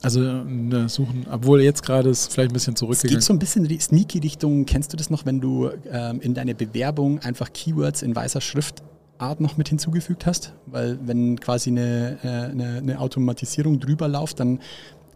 Also, 0.01 0.21
äh, 0.23 0.87
suchen, 0.87 1.25
obwohl 1.31 1.61
jetzt 1.63 1.81
gerade 1.81 2.09
ist 2.09 2.31
vielleicht 2.31 2.51
ein 2.51 2.53
bisschen 2.53 2.73
Es 2.75 2.79
zurückgegangen. 2.79 3.17
geht 3.17 3.23
so 3.23 3.33
ein 3.33 3.39
bisschen 3.39 3.63
in 3.63 3.69
die 3.69 3.79
sneaky 3.79 4.19
Richtung. 4.19 4.65
Kennst 4.65 4.93
du 4.93 4.97
das 4.97 5.09
noch, 5.09 5.25
wenn 5.25 5.41
du 5.41 5.71
ähm, 5.89 6.19
in 6.21 6.35
deine 6.35 6.53
Bewerbung 6.53 7.19
einfach 7.19 7.51
Keywords 7.51 8.03
in 8.03 8.15
weißer 8.15 8.41
Schriftart 8.41 9.39
noch 9.39 9.57
mit 9.57 9.69
hinzugefügt 9.69 10.27
hast? 10.27 10.53
Weil 10.67 10.99
wenn 11.03 11.39
quasi 11.39 11.71
eine, 11.71 12.19
äh, 12.23 12.27
eine, 12.27 12.77
eine 12.77 12.99
Automatisierung 12.99 13.79
drüber 13.79 14.07
läuft, 14.07 14.39
dann 14.39 14.59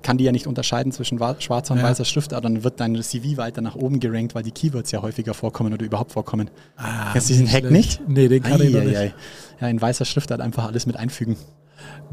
kann 0.02 0.18
die 0.18 0.24
ja 0.24 0.32
nicht 0.32 0.48
unterscheiden 0.48 0.92
zwischen 0.92 1.20
wa- 1.20 1.36
schwarzer 1.40 1.74
und 1.74 1.80
Ja. 1.82 1.86
weißer 1.86 2.06
Schriftart. 2.06 2.46
Dann 2.46 2.64
wird 2.64 2.80
dein 2.80 3.02
CV 3.02 3.38
weiter 3.38 3.62
nach 3.62 3.76
oben 3.76 4.00
gerankt, 4.00 4.34
weil 4.36 4.44
die 4.44 4.52
Keywords 4.52 4.92
ja 4.92 5.02
häufiger 5.02 5.34
vorkommen 5.34 5.74
oder 5.74 5.86
überhaupt 5.86 6.12
vorkommen. 6.14 6.50
Ah, 6.78 7.12
Kennst 7.12 7.30
du 7.30 7.34
diesen 7.34 7.52
Hack 7.52 7.70
nicht? 7.70 8.02
Nee, 8.08 8.28
den 8.28 8.42
kann 8.44 8.62
ich 8.62 8.74
noch 8.74 8.84
nicht. 8.84 8.96
Eieiei. 8.98 9.14
Ja, 9.60 9.68
in 9.68 9.82
weißer 9.82 10.06
Schriftart 10.06 10.40
einfach 10.42 10.66
alles 10.66 10.86
mit 10.86 10.96
einfügen. 10.96 11.36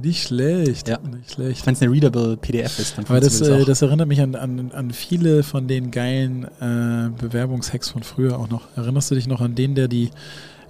Nicht 0.01 0.24
schlecht. 0.28 0.89
Ja. 0.89 0.99
Nicht 0.99 1.32
schlecht. 1.32 1.66
Wenn 1.66 1.74
es 1.74 1.82
eine 1.82 1.91
readable 1.93 2.37
PDF 2.37 2.78
ist, 2.78 2.99
dann 2.99 3.05
Aber 3.07 3.20
das, 3.20 3.34
funktioniert 3.39 3.66
äh, 3.66 3.70
das 3.70 3.82
erinnert 3.82 4.09
mich 4.09 4.20
an, 4.20 4.34
an, 4.34 4.70
an 4.72 4.91
viele 4.91 5.43
von 5.43 5.66
den 5.68 5.91
geilen 5.91 6.45
äh, 6.61 7.11
Bewerbungshacks 7.20 7.89
von 7.91 8.03
früher 8.03 8.39
auch 8.39 8.49
noch. 8.49 8.68
Erinnerst 8.76 9.11
du 9.11 9.14
dich 9.14 9.26
noch 9.26 9.41
an 9.41 9.55
den, 9.55 9.74
der 9.74 9.89
die 9.89 10.11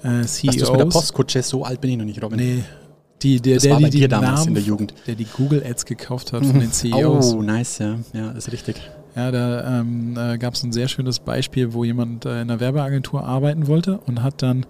äh, 0.02 0.08
du 0.08 0.20
es 0.20 0.42
mit 0.42 0.54
der 0.58 0.66
CEOs... 0.66 0.94
Postkutsche? 0.94 1.42
So 1.42 1.64
alt 1.64 1.80
bin 1.80 1.90
ich 1.90 1.96
noch 1.96 2.04
nicht, 2.04 2.22
Robin. 2.22 2.38
Nee. 2.38 2.64
Die, 3.26 3.40
der, 3.40 3.54
Das 3.54 3.64
der, 3.64 3.72
war 3.72 3.78
die, 3.78 3.84
bei 3.84 3.90
die 3.90 3.98
dir 3.98 4.08
damals 4.08 4.40
Namen, 4.40 4.48
in 4.48 4.54
der 4.54 4.62
Jugend. 4.62 4.94
Der 5.08 5.14
die 5.16 5.24
Google 5.24 5.64
Ads 5.68 5.84
gekauft 5.84 6.32
hat 6.32 6.46
von 6.46 6.60
den 6.60 6.70
CEOs. 6.70 7.34
Oh, 7.34 7.42
nice, 7.42 7.78
ja. 7.78 7.98
Ja, 8.12 8.30
ist 8.30 8.52
richtig. 8.52 8.76
Ja, 9.16 9.32
da 9.32 9.80
ähm, 9.80 10.16
äh, 10.16 10.38
gab 10.38 10.54
es 10.54 10.62
ein 10.62 10.72
sehr 10.72 10.86
schönes 10.86 11.18
Beispiel, 11.18 11.72
wo 11.72 11.82
jemand 11.82 12.24
äh, 12.24 12.42
in 12.42 12.50
einer 12.50 12.60
Werbeagentur 12.60 13.24
arbeiten 13.24 13.66
wollte 13.66 13.98
und 14.06 14.22
hat 14.22 14.42
dann 14.42 14.64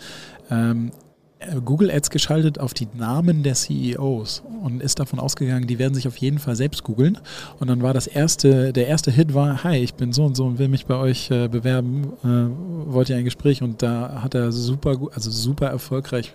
ähm, 0.50 0.90
äh, 1.38 1.60
Google 1.62 1.90
Ads 1.90 2.08
geschaltet 2.08 2.58
auf 2.58 2.72
die 2.72 2.88
Namen 2.94 3.42
der 3.42 3.54
CEOs 3.54 4.42
und 4.62 4.82
ist 4.82 5.00
davon 5.00 5.18
ausgegangen, 5.18 5.66
die 5.66 5.78
werden 5.78 5.92
sich 5.92 6.08
auf 6.08 6.16
jeden 6.16 6.38
Fall 6.38 6.56
selbst 6.56 6.82
googeln. 6.82 7.18
Und 7.58 7.68
dann 7.68 7.82
war 7.82 7.92
das 7.92 8.06
erste, 8.06 8.72
der 8.72 8.86
erste 8.86 9.10
Hit 9.10 9.34
war, 9.34 9.64
hi, 9.64 9.76
ich 9.76 9.94
bin 9.94 10.14
so 10.14 10.24
und 10.24 10.34
so 10.34 10.46
und 10.46 10.58
will 10.58 10.68
mich 10.68 10.86
bei 10.86 10.96
euch 10.96 11.30
äh, 11.30 11.48
bewerben, 11.48 12.12
äh, 12.24 12.90
wollt 12.90 13.10
ihr 13.10 13.16
ein 13.16 13.24
Gespräch? 13.24 13.62
Und 13.62 13.82
da 13.82 14.22
hat 14.22 14.34
er 14.34 14.50
super, 14.50 14.96
also 15.12 15.30
super 15.30 15.66
erfolgreich 15.66 16.32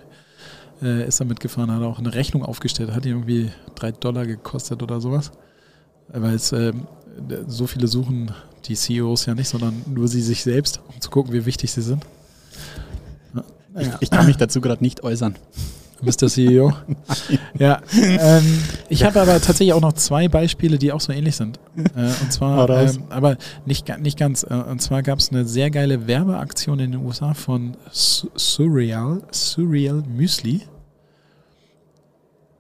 äh, 0.82 1.08
ist 1.08 1.20
er 1.20 1.26
mitgefahren, 1.26 1.72
hat 1.72 1.82
auch 1.84 2.00
eine 2.00 2.14
Rechnung 2.14 2.44
aufgestellt, 2.44 2.92
hat 2.94 3.06
irgendwie 3.06 3.50
drei 3.76 3.92
Dollar 3.92 4.26
gekostet 4.26 4.82
oder 4.84 5.00
sowas. 5.02 5.32
Weil 6.10 6.36
es 6.36 6.52
ähm, 6.52 6.88
so 7.48 7.68
viele 7.68 7.88
suchen 7.88 8.32
die 8.66 8.76
CEOs 8.76 9.26
ja 9.26 9.34
nicht, 9.34 9.48
sondern 9.50 9.82
nur 9.88 10.08
sie 10.08 10.22
sich 10.22 10.44
selbst, 10.44 10.82
um 10.88 11.00
zu 11.02 11.10
gucken, 11.10 11.34
wie 11.34 11.46
wichtig 11.46 11.72
sie 11.72 11.82
sind. 11.82 12.06
Ja. 13.34 13.44
Ich, 13.80 13.90
ich 14.02 14.12
kann 14.12 14.26
mich 14.26 14.38
dazu 14.38 14.62
gerade 14.62 14.84
nicht 14.84 15.04
äußern. 15.04 15.36
Mr. 16.02 16.28
CEO. 16.28 16.74
ja, 17.60 17.80
ähm, 17.94 18.60
ich 18.90 19.04
habe 19.04 19.22
aber 19.22 19.34
tatsächlich 19.34 19.74
auch 19.74 19.82
noch 19.82 19.94
zwei 19.94 20.28
Beispiele, 20.28 20.80
die 20.80 20.92
auch 20.92 21.00
so 21.02 21.14
ähnlich 21.14 21.36
sind. 21.36 21.60
Äh, 21.96 22.10
und 22.24 22.34
zwar, 22.34 22.68
ähm, 22.72 23.04
aber 23.10 23.38
nicht, 23.68 23.88
nicht 24.00 24.18
ganz. 24.18 24.42
Äh, 24.44 24.56
und 24.56 24.82
zwar 24.82 25.04
gab 25.04 25.20
es 25.20 25.30
eine 25.30 25.46
sehr 25.46 25.70
geile 25.70 26.08
Werbeaktion 26.08 26.80
in 26.80 26.92
den 26.94 27.06
USA 27.06 27.36
von 27.36 27.78
Su- 27.92 28.30
Surreal, 28.36 29.22
Surreal 29.32 30.02
Müsli. 30.08 30.62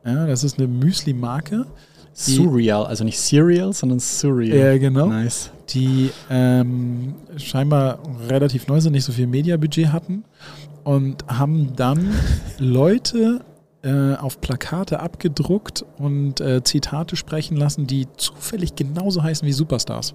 Ja, 0.05 0.25
das 0.25 0.43
ist 0.43 0.57
eine 0.57 0.67
Müsli-Marke. 0.67 1.65
Surreal, 2.13 2.85
also 2.85 3.03
nicht 3.03 3.19
Serial, 3.19 3.71
sondern 3.73 3.99
Surreal. 3.99 4.57
Ja, 4.57 4.77
genau. 4.77 5.07
Nice. 5.07 5.49
die 5.69 6.11
ähm, 6.29 7.13
scheinbar 7.37 7.99
relativ 8.29 8.67
neu 8.67 8.81
sind, 8.81 8.91
nicht 8.93 9.05
so 9.05 9.13
viel 9.13 9.27
Mediabudget 9.27 9.93
hatten 9.93 10.25
und 10.83 11.25
haben 11.27 11.73
dann 11.75 12.13
Leute 12.59 13.39
äh, 13.83 14.15
auf 14.15 14.41
Plakate 14.41 14.99
abgedruckt 14.99 15.85
und 15.97 16.41
äh, 16.41 16.61
Zitate 16.63 17.15
sprechen 17.15 17.55
lassen, 17.55 17.87
die 17.87 18.07
zufällig 18.17 18.75
genauso 18.75 19.23
heißen 19.23 19.47
wie 19.47 19.53
Superstars. 19.53 20.13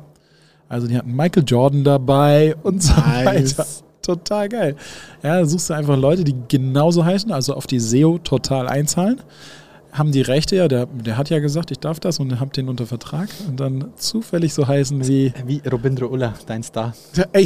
Also 0.68 0.86
die 0.88 0.98
hatten 0.98 1.14
Michael 1.16 1.44
Jordan 1.46 1.82
dabei 1.82 2.56
und 2.62 2.82
so 2.82 2.92
Nice. 2.94 3.56
weiter. 3.58 3.66
Total 4.02 4.48
geil. 4.48 4.76
Ja, 5.22 5.44
suchst 5.44 5.70
du 5.70 5.74
einfach 5.74 5.96
Leute, 5.96 6.22
die 6.24 6.34
genauso 6.46 7.04
heißen, 7.04 7.32
also 7.32 7.54
auf 7.54 7.66
die 7.66 7.80
SEO 7.80 8.18
total 8.18 8.68
einzahlen. 8.68 9.20
Haben 9.96 10.12
die 10.12 10.20
Rechte 10.22 10.56
ja, 10.56 10.68
der, 10.68 10.86
der 10.86 11.16
hat 11.16 11.30
ja 11.30 11.38
gesagt, 11.38 11.70
ich 11.70 11.78
darf 11.78 12.00
das 12.00 12.18
und 12.20 12.38
hab 12.38 12.52
den 12.52 12.68
unter 12.68 12.86
Vertrag 12.86 13.28
und 13.48 13.58
dann 13.60 13.92
zufällig 13.96 14.52
so 14.52 14.66
heißen 14.68 15.06
wie 15.08 15.32
Wie 15.46 15.62
Robindro 15.70 16.06
Ulla, 16.06 16.34
dein 16.46 16.62
Star. 16.62 16.94
Ey, 17.32 17.44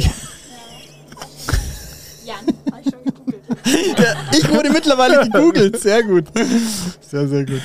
Jan, 2.25 2.37
habe 2.71 2.81
ich 2.83 2.91
schon 2.91 3.03
gegoogelt. 3.05 3.41
Ich 4.33 4.49
wurde 4.49 4.69
mittlerweile 4.69 5.23
gegoogelt. 5.29 5.79
Sehr 5.79 6.03
gut. 6.03 6.25
Sehr, 7.01 7.27
sehr 7.27 7.45
gut. 7.45 7.61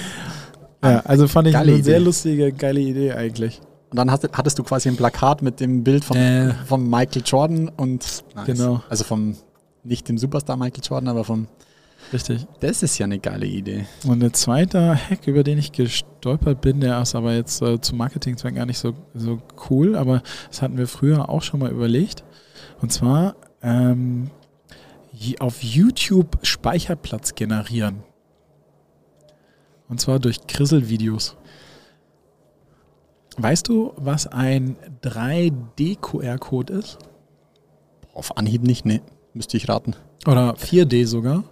ja, 0.85 1.01
also 1.01 1.27
fand 1.29 1.49
ich 1.49 1.55
Geile 1.55 1.73
eine 1.75 1.83
sehr 1.83 1.97
Idee. 1.97 2.05
lustige, 2.05 2.53
geile 2.53 2.81
Idee 2.81 3.13
eigentlich. 3.13 3.61
Und 3.91 3.99
dann 3.99 4.11
hast, 4.11 4.29
hattest 4.33 4.59
du 4.59 4.63
quasi 4.63 4.89
ein 4.89 4.97
Plakat 4.97 5.43
mit 5.43 5.61
dem 5.61 5.85
Bild 5.85 6.05
von, 6.05 6.17
Äh. 6.17 6.55
vom 6.67 6.89
Michael 6.89 7.23
Jordan 7.25 7.69
und 7.77 8.25
nice. 8.35 8.47
Genau. 8.47 8.83
Also 8.89 9.05
vom, 9.05 9.37
nicht 9.85 10.09
dem 10.09 10.19
Superstar 10.19 10.57
Michael 10.57 10.83
Jordan, 10.85 11.09
aber 11.09 11.25
vom. 11.25 11.49
Richtig. 12.13 12.47
Das 12.61 12.83
ist 12.83 12.99
ja 12.99 13.05
eine 13.05 13.19
geile 13.19 13.47
Idee. 13.47 13.87
Und 14.07 14.21
der 14.21 14.33
zweite 14.33 14.95
Hack, 14.95 15.27
über 15.27 15.43
den 15.43 15.59
ich 15.59 15.73
gestolpert 15.73 16.61
bin, 16.61 16.81
der 16.81 17.01
ist 17.03 17.15
aber 17.15 17.35
jetzt 17.35 17.61
äh, 17.63 17.81
zu 17.81 17.97
Marketingzwecken 17.97 18.57
gar 18.57 18.67
nicht 18.67 18.79
so, 18.79 18.95
so 19.15 19.41
cool, 19.69 19.97
aber 19.97 20.23
das 20.49 20.63
hatten 20.63 20.79
wir 20.79 20.87
früher 20.87 21.29
auch 21.29 21.43
schon 21.43 21.61
mal 21.61 21.71
überlegt. 21.71 22.25
Und 22.81 22.93
zwar 22.93 23.37
ähm, 23.63 24.31
auf 25.41 25.63
YouTube 25.63 26.39
Speicherplatz 26.43 27.35
generieren. 27.35 28.03
Und 29.89 30.01
zwar 30.01 30.19
durch 30.19 30.47
Krisselvideos. 30.47 31.37
Weißt 33.39 33.69
du, 33.69 33.93
was 33.97 34.27
ein 34.27 34.77
3D-QR-Code 35.03 36.73
ist? 36.73 36.99
Auf 38.15 38.37
Anhieb 38.37 38.63
nicht, 38.63 38.87
nee. 38.87 39.03
Müsste 39.35 39.59
ich 39.59 39.69
raten. 39.69 39.95
Oder 40.27 40.55
4D 40.55 41.07
sogar. 41.07 41.45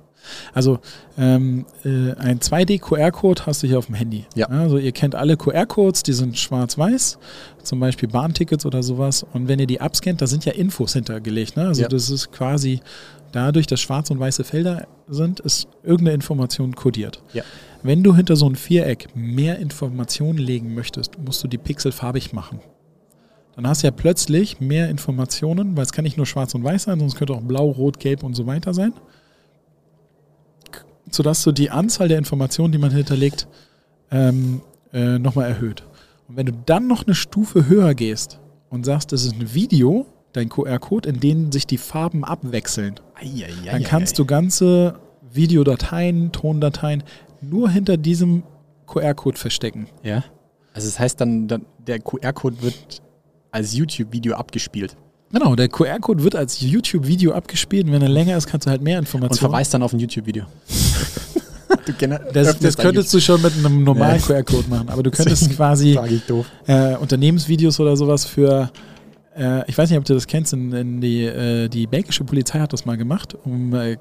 Also 0.53 0.79
ähm, 1.18 1.66
äh, 1.85 2.12
ein 2.14 2.41
2D-QR-Code 2.41 3.47
hast 3.47 3.62
du 3.62 3.66
hier 3.66 3.79
auf 3.79 3.87
dem 3.87 3.95
Handy. 3.95 4.25
Ja. 4.35 4.47
Also 4.49 4.79
ihr 4.79 4.93
kennt 4.93 5.14
alle 5.14 5.37
QR-Codes, 5.37 6.03
die 6.03 6.12
sind 6.12 6.39
schwarz-weiß, 6.39 7.18
zum 7.62 7.81
Beispiel 7.81 8.09
Bahntickets 8.09 8.66
oder 8.66 8.83
sowas. 8.83 9.25
Und 9.33 9.49
wenn 9.49 9.59
ihr 9.59 9.66
die 9.66 9.81
abscannt, 9.81 10.20
da 10.22 10.27
sind 10.27 10.45
ja 10.45 10.53
Infos 10.53 10.93
hintergelegt. 10.95 11.57
Ne? 11.57 11.66
Also 11.68 11.83
Ja. 11.83 11.89
das 11.89 12.11
ist 12.11 12.33
quasi 12.33 12.81
dadurch, 13.33 13.66
dass 13.66 13.81
schwarz 13.81 14.11
und 14.11 14.18
weiße 14.20 14.45
Felder 14.45 14.87
sind, 15.09 15.41
ist 15.41 15.68
irgendeine 15.83 16.14
Information 16.14 16.75
kodiert. 16.75 17.22
Ja. 17.33 17.43
Wenn 17.83 18.03
du 18.03 18.14
hinter 18.16 18.37
so 18.37 18.49
ein 18.49 18.57
Viereck 18.57 19.09
mehr 19.14 19.59
Informationen 19.59 20.39
legen 20.39 20.75
möchtest, 20.75 21.18
musst 21.18 21.43
du 21.45 21.49
die 21.49 21.59
Pixel 21.59 21.93
farbig 21.93 22.33
machen. 22.33 22.61
Dann 23.57 23.68
hast 23.68 23.83
du 23.83 23.87
ja 23.87 23.91
plötzlich 23.93 24.61
mehr 24.61 24.89
Informationen, 24.89 25.77
weil 25.77 25.85
es 25.85 25.93
kann 25.93 26.05
nicht 26.05 26.16
nur 26.16 26.27
schwarz 26.27 26.55
und 26.55 26.64
weiß 26.64 26.85
sein, 26.85 26.93
sondern 26.99 27.09
es 27.09 27.14
könnte 27.14 27.35
auch 27.35 27.41
blau, 27.43 27.70
rot, 27.70 28.01
gelb 28.01 28.22
und 28.25 28.35
so 28.35 28.47
weiter 28.47 28.75
sein. 28.75 28.93
Sodass 31.15 31.45
du 31.45 31.53
die 31.53 31.71
Anzahl 31.71 32.09
der 32.09 32.19
Informationen, 32.19 32.73
die 32.73 32.79
man 32.79 32.91
hinterlegt, 32.91 33.47
ähm, 34.11 34.62
äh, 34.93 35.19
nochmal 35.19 35.49
erhöht. 35.49 35.85
Und 36.29 36.37
wenn 36.37 36.47
du 36.47 36.53
dann 36.67 36.87
noch 36.89 37.07
eine 37.07 37.15
Stufe 37.15 37.69
höher 37.69 37.95
gehst 37.95 38.41
und 38.69 38.85
sagst, 38.85 39.12
das 39.12 39.25
ist 39.25 39.35
ein 39.35 39.55
Video, 39.55 40.07
dein 40.33 40.49
QR-Code, 40.49 41.09
in 41.09 41.21
dem 41.21 41.53
sich 41.53 41.67
die 41.67 41.79
Farben 41.79 42.25
abwechseln, 42.25 42.97
dann 43.65 43.83
kannst 43.85 44.19
du 44.19 44.25
ganze 44.25 44.99
Videodateien, 45.33 46.33
Tondateien 46.33 47.05
nur 47.41 47.71
hinter 47.71 47.97
diesem 47.97 48.43
QR-Code 48.87 49.39
verstecken. 49.39 49.87
Ja. 50.03 50.25
Also 50.73 50.89
das 50.89 50.99
heißt 50.99 51.21
dann, 51.21 51.47
dann 51.47 51.67
der 51.79 52.01
QR-Code 52.01 52.61
wird 52.62 53.03
als 53.53 53.75
YouTube-Video 53.77 54.35
abgespielt 54.35 54.97
Genau, 55.35 55.57
der 55.57 55.69
QR-Code 55.69 56.23
wird 56.23 56.37
als 56.37 56.61
YouTube-Video 56.61 57.33
abgespielt 57.33 57.87
und 57.87 57.93
wenn 57.93 58.03
er 58.03 58.09
länger 58.09 58.37
ist, 58.37 58.47
kannst 58.47 58.69
du 58.69 58.71
halt 58.71 58.83
mehr 58.83 58.99
und 58.99 59.05
Informationen. 59.05 59.51
verweist 59.51 59.75
dann 59.75 59.83
auf 59.83 59.93
ein 59.93 59.99
YouTube-Video. 59.99 60.45
das, 62.33 62.59
das 62.59 62.77
könntest 62.77 63.12
du 63.12 63.21
schon 63.21 63.43
mit 63.43 63.53
einem 63.57 63.85
normalen 63.85 64.21
Ja. 64.21 64.27
QR-Code 64.27 64.69
machen, 64.69 64.89
aber 64.89 65.03
du 65.03 65.11
könntest 65.12 65.51
quasi 65.51 65.99
äh, 66.67 66.97
Unternehmensvideos 66.97 67.81
oder 67.81 67.97
sowas 67.97 68.25
für, 68.25 68.71
äh, 69.37 69.69
ich 69.69 69.77
weiß 69.77 69.91
nicht, 69.91 69.99
ob 69.99 70.05
du 70.05 70.15
das 70.15 70.27
kennst, 70.27 70.55
die, 70.55 71.25
äh, 71.25 71.69
die 71.69 71.87
belgische 71.87 72.25
Polizei 72.25 72.61
hat 72.61 72.73
das 72.73 72.85
mal 72.85 72.97
gemacht, 72.97 73.37
um 73.45 73.75
äh, 73.75 73.97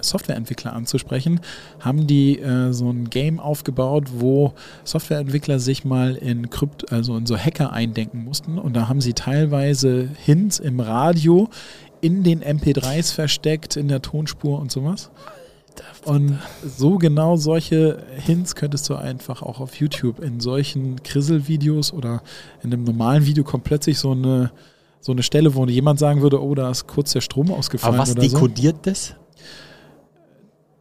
Softwareentwickler 0.00 0.72
anzusprechen, 0.72 1.40
haben 1.80 2.06
die 2.06 2.40
so 2.70 2.90
ein 2.90 3.10
Game 3.10 3.40
aufgebaut, 3.40 4.08
wo 4.12 4.52
Softwareentwickler 4.84 5.58
sich 5.58 5.84
mal 5.84 6.14
in 6.14 6.50
Krypt, 6.50 6.92
also 6.92 7.16
in 7.16 7.26
so 7.26 7.36
Hacker 7.36 7.72
eindenken 7.72 8.24
mussten 8.24 8.58
und 8.58 8.74
da 8.76 8.88
haben 8.88 9.00
sie 9.00 9.14
teilweise 9.14 10.08
Hints 10.24 10.58
im 10.58 10.80
Radio 10.80 11.48
in 12.00 12.22
den 12.22 12.42
MP3s 12.42 13.14
versteckt, 13.14 13.76
in 13.76 13.88
der 13.88 14.02
Tonspur 14.02 14.60
und 14.60 14.70
sowas. 14.70 15.10
Und 16.04 16.38
so 16.64 16.98
genau 16.98 17.36
solche 17.36 18.04
Hints 18.16 18.54
könntest 18.54 18.88
du 18.88 18.94
einfach 18.94 19.42
auch 19.42 19.60
auf 19.60 19.76
YouTube 19.76 20.20
in 20.20 20.40
solchen 20.40 21.02
Krisselvideos 21.02 21.92
oder 21.92 22.22
in 22.62 22.72
einem 22.72 22.84
normalen 22.84 23.26
Video 23.26 23.44
kommt 23.44 23.64
plötzlich 23.64 23.98
so 23.98 24.12
eine, 24.12 24.52
so 25.00 25.12
eine 25.12 25.22
Stelle, 25.22 25.54
wo 25.54 25.64
jemand 25.66 25.98
sagen 25.98 26.22
würde, 26.22 26.42
oh, 26.42 26.54
da 26.54 26.70
ist 26.70 26.86
kurz 26.86 27.12
der 27.12 27.20
Strom 27.20 27.50
ausgefallen. 27.50 27.94
Aber 27.94 28.02
was 28.02 28.12
oder 28.12 28.22
so. 28.22 28.28
dekodiert 28.28 28.86
das? 28.86 29.14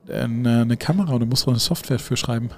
Eine, 0.07 0.61
eine 0.61 0.77
Kamera 0.77 1.13
und 1.13 1.21
du 1.21 1.25
musst 1.25 1.43
so 1.43 1.51
eine 1.51 1.59
Software 1.59 1.99
für 1.99 2.15
schreiben. 2.15 2.49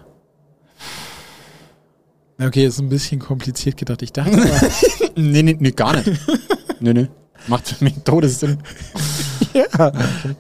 Okay, 2.40 2.66
ist 2.66 2.80
ein 2.80 2.90
bisschen 2.90 3.20
kompliziert 3.20 3.78
gedacht. 3.78 4.02
Ich 4.04 4.14
dachte, 4.14 4.38
Nee, 5.18 5.42
nee, 5.42 5.58
nee, 5.60 5.72
gar 5.72 5.96
nicht. 5.96 6.12
nee, 6.80 6.94
nee. 6.94 7.08
Macht 7.48 7.68
für 7.68 7.84
mich 7.84 7.96
Todessinn. 8.04 8.60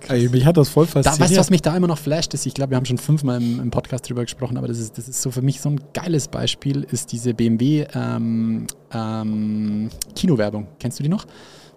ey, 0.09 0.29
mich 0.29 0.45
hat 0.45 0.57
das 0.57 0.69
voll 0.69 0.85
Da, 0.85 0.91
fasziniert. 0.91 1.19
weißt 1.19 1.35
du, 1.35 1.39
was 1.39 1.49
mich 1.49 1.61
da 1.61 1.75
immer 1.75 1.87
noch 1.87 1.97
flasht, 1.97 2.33
ist, 2.33 2.45
ich 2.45 2.53
glaube, 2.53 2.71
wir 2.71 2.77
haben 2.77 2.85
schon 2.85 2.97
fünfmal 2.97 3.41
im, 3.41 3.59
im 3.59 3.71
Podcast 3.71 4.07
drüber 4.09 4.23
gesprochen, 4.23 4.57
aber 4.57 4.67
das 4.67 4.79
ist, 4.79 4.97
das 4.97 5.07
ist 5.07 5.21
so 5.21 5.31
für 5.31 5.41
mich 5.41 5.61
so 5.61 5.69
ein 5.69 5.79
geiles 5.93 6.27
Beispiel, 6.27 6.85
ist 6.91 7.11
diese 7.11 7.33
BMW 7.33 7.85
ähm, 7.93 8.67
ähm, 8.91 9.89
Kinowerbung. 10.15 10.67
Kennst 10.79 10.99
du 10.99 11.03
die 11.03 11.09
noch? 11.09 11.25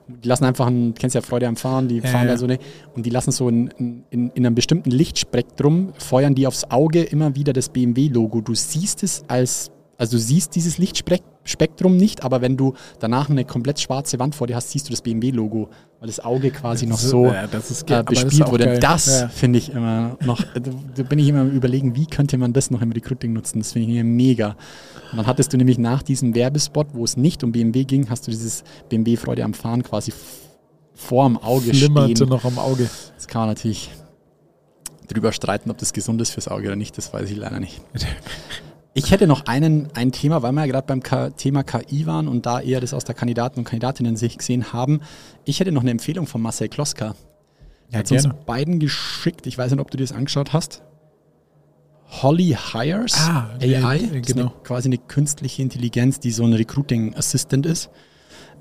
Die 0.08 0.26
lassen 0.26 0.44
einfach, 0.44 0.66
ein, 0.66 0.94
kennst 0.94 1.14
ja 1.14 1.22
Freude 1.22 1.46
am 1.46 1.56
Fahren, 1.56 1.86
die 1.86 2.00
fahren 2.00 2.26
ja. 2.26 2.32
da 2.32 2.38
so 2.38 2.44
eine, 2.44 2.58
und 2.94 3.06
die 3.06 3.10
lassen 3.10 3.30
so 3.30 3.48
in, 3.48 3.70
in, 4.10 4.30
in 4.30 4.46
einem 4.46 4.54
bestimmten 4.54 4.90
Lichtspektrum, 4.90 5.92
feuern 5.98 6.34
die 6.34 6.46
aufs 6.46 6.64
Auge 6.64 7.02
immer 7.02 7.36
wieder 7.36 7.52
das 7.52 7.68
BMW-Logo. 7.68 8.40
Du 8.40 8.54
siehst 8.54 9.04
es 9.04 9.22
als, 9.28 9.70
also 10.00 10.16
du 10.16 10.22
siehst 10.22 10.54
dieses 10.56 10.78
Lichtspektrum 10.78 11.96
nicht, 11.96 12.22
aber 12.24 12.40
wenn 12.40 12.56
du 12.56 12.74
danach 12.98 13.28
eine 13.28 13.44
komplett 13.44 13.78
schwarze 13.80 14.18
Wand 14.18 14.34
vor 14.34 14.46
dir 14.46 14.56
hast, 14.56 14.70
siehst 14.70 14.88
du 14.88 14.90
das 14.92 15.02
BMW-Logo, 15.02 15.68
weil 16.00 16.06
das 16.06 16.20
Auge 16.20 16.50
quasi 16.50 16.86
noch 16.86 16.98
so 16.98 17.26
Ja, 17.26 17.46
das 17.46 17.82
äh, 17.82 17.84
das 17.86 18.06
bespielt 18.06 18.50
wurde. 18.50 18.64
geil. 18.64 18.78
Das 18.80 19.20
Ja. 19.20 19.28
finde 19.28 19.58
ich 19.58 19.70
immer 19.72 20.16
noch, 20.24 20.42
da, 20.54 20.60
da 20.96 21.02
bin 21.02 21.18
ich 21.18 21.28
immer 21.28 21.40
am 21.42 21.50
überlegen, 21.50 21.94
wie 21.96 22.06
könnte 22.06 22.38
man 22.38 22.52
das 22.54 22.70
noch 22.70 22.80
im 22.80 22.92
Recruiting 22.92 23.34
nutzen. 23.34 23.58
Das 23.60 23.72
finde 23.72 23.92
ich 23.92 24.02
mega. 24.02 24.56
Und 25.12 25.18
dann 25.18 25.26
hattest 25.26 25.52
du 25.52 25.58
nämlich 25.58 25.76
nach 25.78 26.02
diesem 26.02 26.34
Werbespot, 26.34 26.88
wo 26.94 27.04
es 27.04 27.16
nicht 27.18 27.44
um 27.44 27.52
BMW 27.52 27.84
ging, 27.84 28.08
hast 28.08 28.26
du 28.26 28.30
dieses 28.30 28.64
BMW 28.88 29.16
Freude 29.16 29.44
am 29.44 29.52
Fahren 29.54 29.82
quasi 29.82 30.12
vor 30.94 31.26
dem 31.26 31.36
Auge 31.36 31.74
Flimmerte 31.74 32.16
stehen. 32.16 32.28
noch 32.30 32.44
am 32.44 32.58
Auge. 32.58 32.88
Das 33.16 33.26
kann 33.28 33.42
man 33.42 33.48
natürlich 33.50 33.90
drüber 35.08 35.32
streiten, 35.32 35.70
ob 35.70 35.76
das 35.78 35.92
gesund 35.92 36.22
ist 36.22 36.30
fürs 36.30 36.48
Auge 36.48 36.68
oder 36.68 36.76
nicht, 36.76 36.96
das 36.96 37.12
weiß 37.12 37.28
ich 37.30 37.36
leider 37.36 37.60
nicht. 37.60 37.80
Ich 38.92 39.12
hätte 39.12 39.26
noch 39.28 39.46
einen, 39.46 39.88
ein 39.94 40.10
Thema, 40.10 40.42
weil 40.42 40.52
wir 40.52 40.62
ja 40.62 40.72
gerade 40.72 40.86
beim 40.86 41.02
K 41.02 41.30
Thema 41.30 41.62
KI 41.62 42.06
waren 42.06 42.26
und 42.26 42.44
da 42.46 42.60
eher 42.60 42.80
das 42.80 42.92
aus 42.92 43.04
der 43.04 43.14
Kandidaten- 43.14 43.60
und 43.60 43.64
Kandidatinnen-Sicht 43.64 44.38
gesehen 44.38 44.72
haben. 44.72 45.00
Ich 45.44 45.60
hätte 45.60 45.70
noch 45.70 45.82
eine 45.82 45.92
Empfehlung 45.92 46.26
von 46.26 46.42
Marcel 46.42 46.68
Kloska. 46.68 47.14
Ja, 47.90 47.98
hat 48.00 48.10
uns 48.10 48.22
gerne. 48.22 48.38
beiden 48.46 48.78
geschickt, 48.80 49.46
ich 49.46 49.56
weiß 49.56 49.70
nicht, 49.70 49.80
ob 49.80 49.90
du 49.90 49.96
dir 49.96 50.04
das 50.04 50.12
angeschaut 50.12 50.52
hast. 50.52 50.82
Holly 52.22 52.56
Hires 52.72 53.14
Ah, 53.16 53.50
AI, 53.60 53.98
Das 53.98 54.02
ist 54.02 54.26
genau. 54.26 54.46
eine, 54.46 54.52
quasi 54.64 54.88
eine 54.88 54.98
künstliche 54.98 55.62
Intelligenz, 55.62 56.18
die 56.18 56.32
so 56.32 56.44
ein 56.44 56.52
Recruiting 56.52 57.14
Assistant 57.14 57.66
ist. 57.66 57.90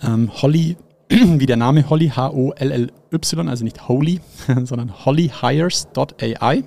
Ähm, 0.03 0.31
Holly, 0.41 0.77
wie 1.09 1.45
der 1.47 1.57
Name 1.57 1.89
Holly, 1.89 2.09
H-O-L-L-Y, 2.09 3.49
also 3.49 3.63
nicht 3.63 3.87
Holy, 3.87 4.21
sondern 4.65 5.05
hollyhires.ai. 5.05 6.63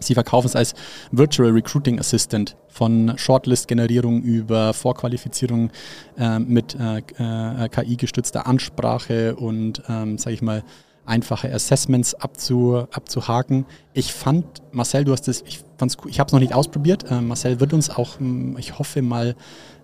Sie 0.00 0.14
verkaufen 0.14 0.46
es 0.46 0.56
als 0.56 0.74
Virtual 1.12 1.50
Recruiting 1.50 1.98
Assistant 1.98 2.56
von 2.68 3.12
Shortlist-Generierung 3.16 4.22
über 4.22 4.72
Vorqualifizierung 4.72 5.70
äh, 6.18 6.38
mit 6.38 6.74
äh, 6.74 6.98
äh, 6.98 7.68
KI-gestützter 7.68 8.46
Ansprache 8.46 9.36
und, 9.36 9.82
ähm, 9.88 10.18
sage 10.18 10.34
ich 10.34 10.42
mal, 10.42 10.64
einfache 11.06 11.52
Assessments 11.52 12.14
abzu, 12.14 12.86
abzuhaken. 12.92 13.66
Ich 13.94 14.12
fand, 14.12 14.44
Marcel, 14.72 15.04
du 15.04 15.12
hast 15.12 15.28
das, 15.28 15.42
ich 15.46 15.60
fand's 15.76 15.96
cool, 16.02 16.10
ich 16.10 16.20
habe 16.20 16.28
es 16.28 16.32
noch 16.32 16.40
nicht 16.40 16.54
ausprobiert. 16.54 17.10
Äh, 17.10 17.20
Marcel 17.20 17.60
wird 17.60 17.72
uns 17.72 17.90
auch, 17.90 18.20
ähm, 18.20 18.56
ich 18.58 18.78
hoffe 18.78 19.02
mal, 19.02 19.34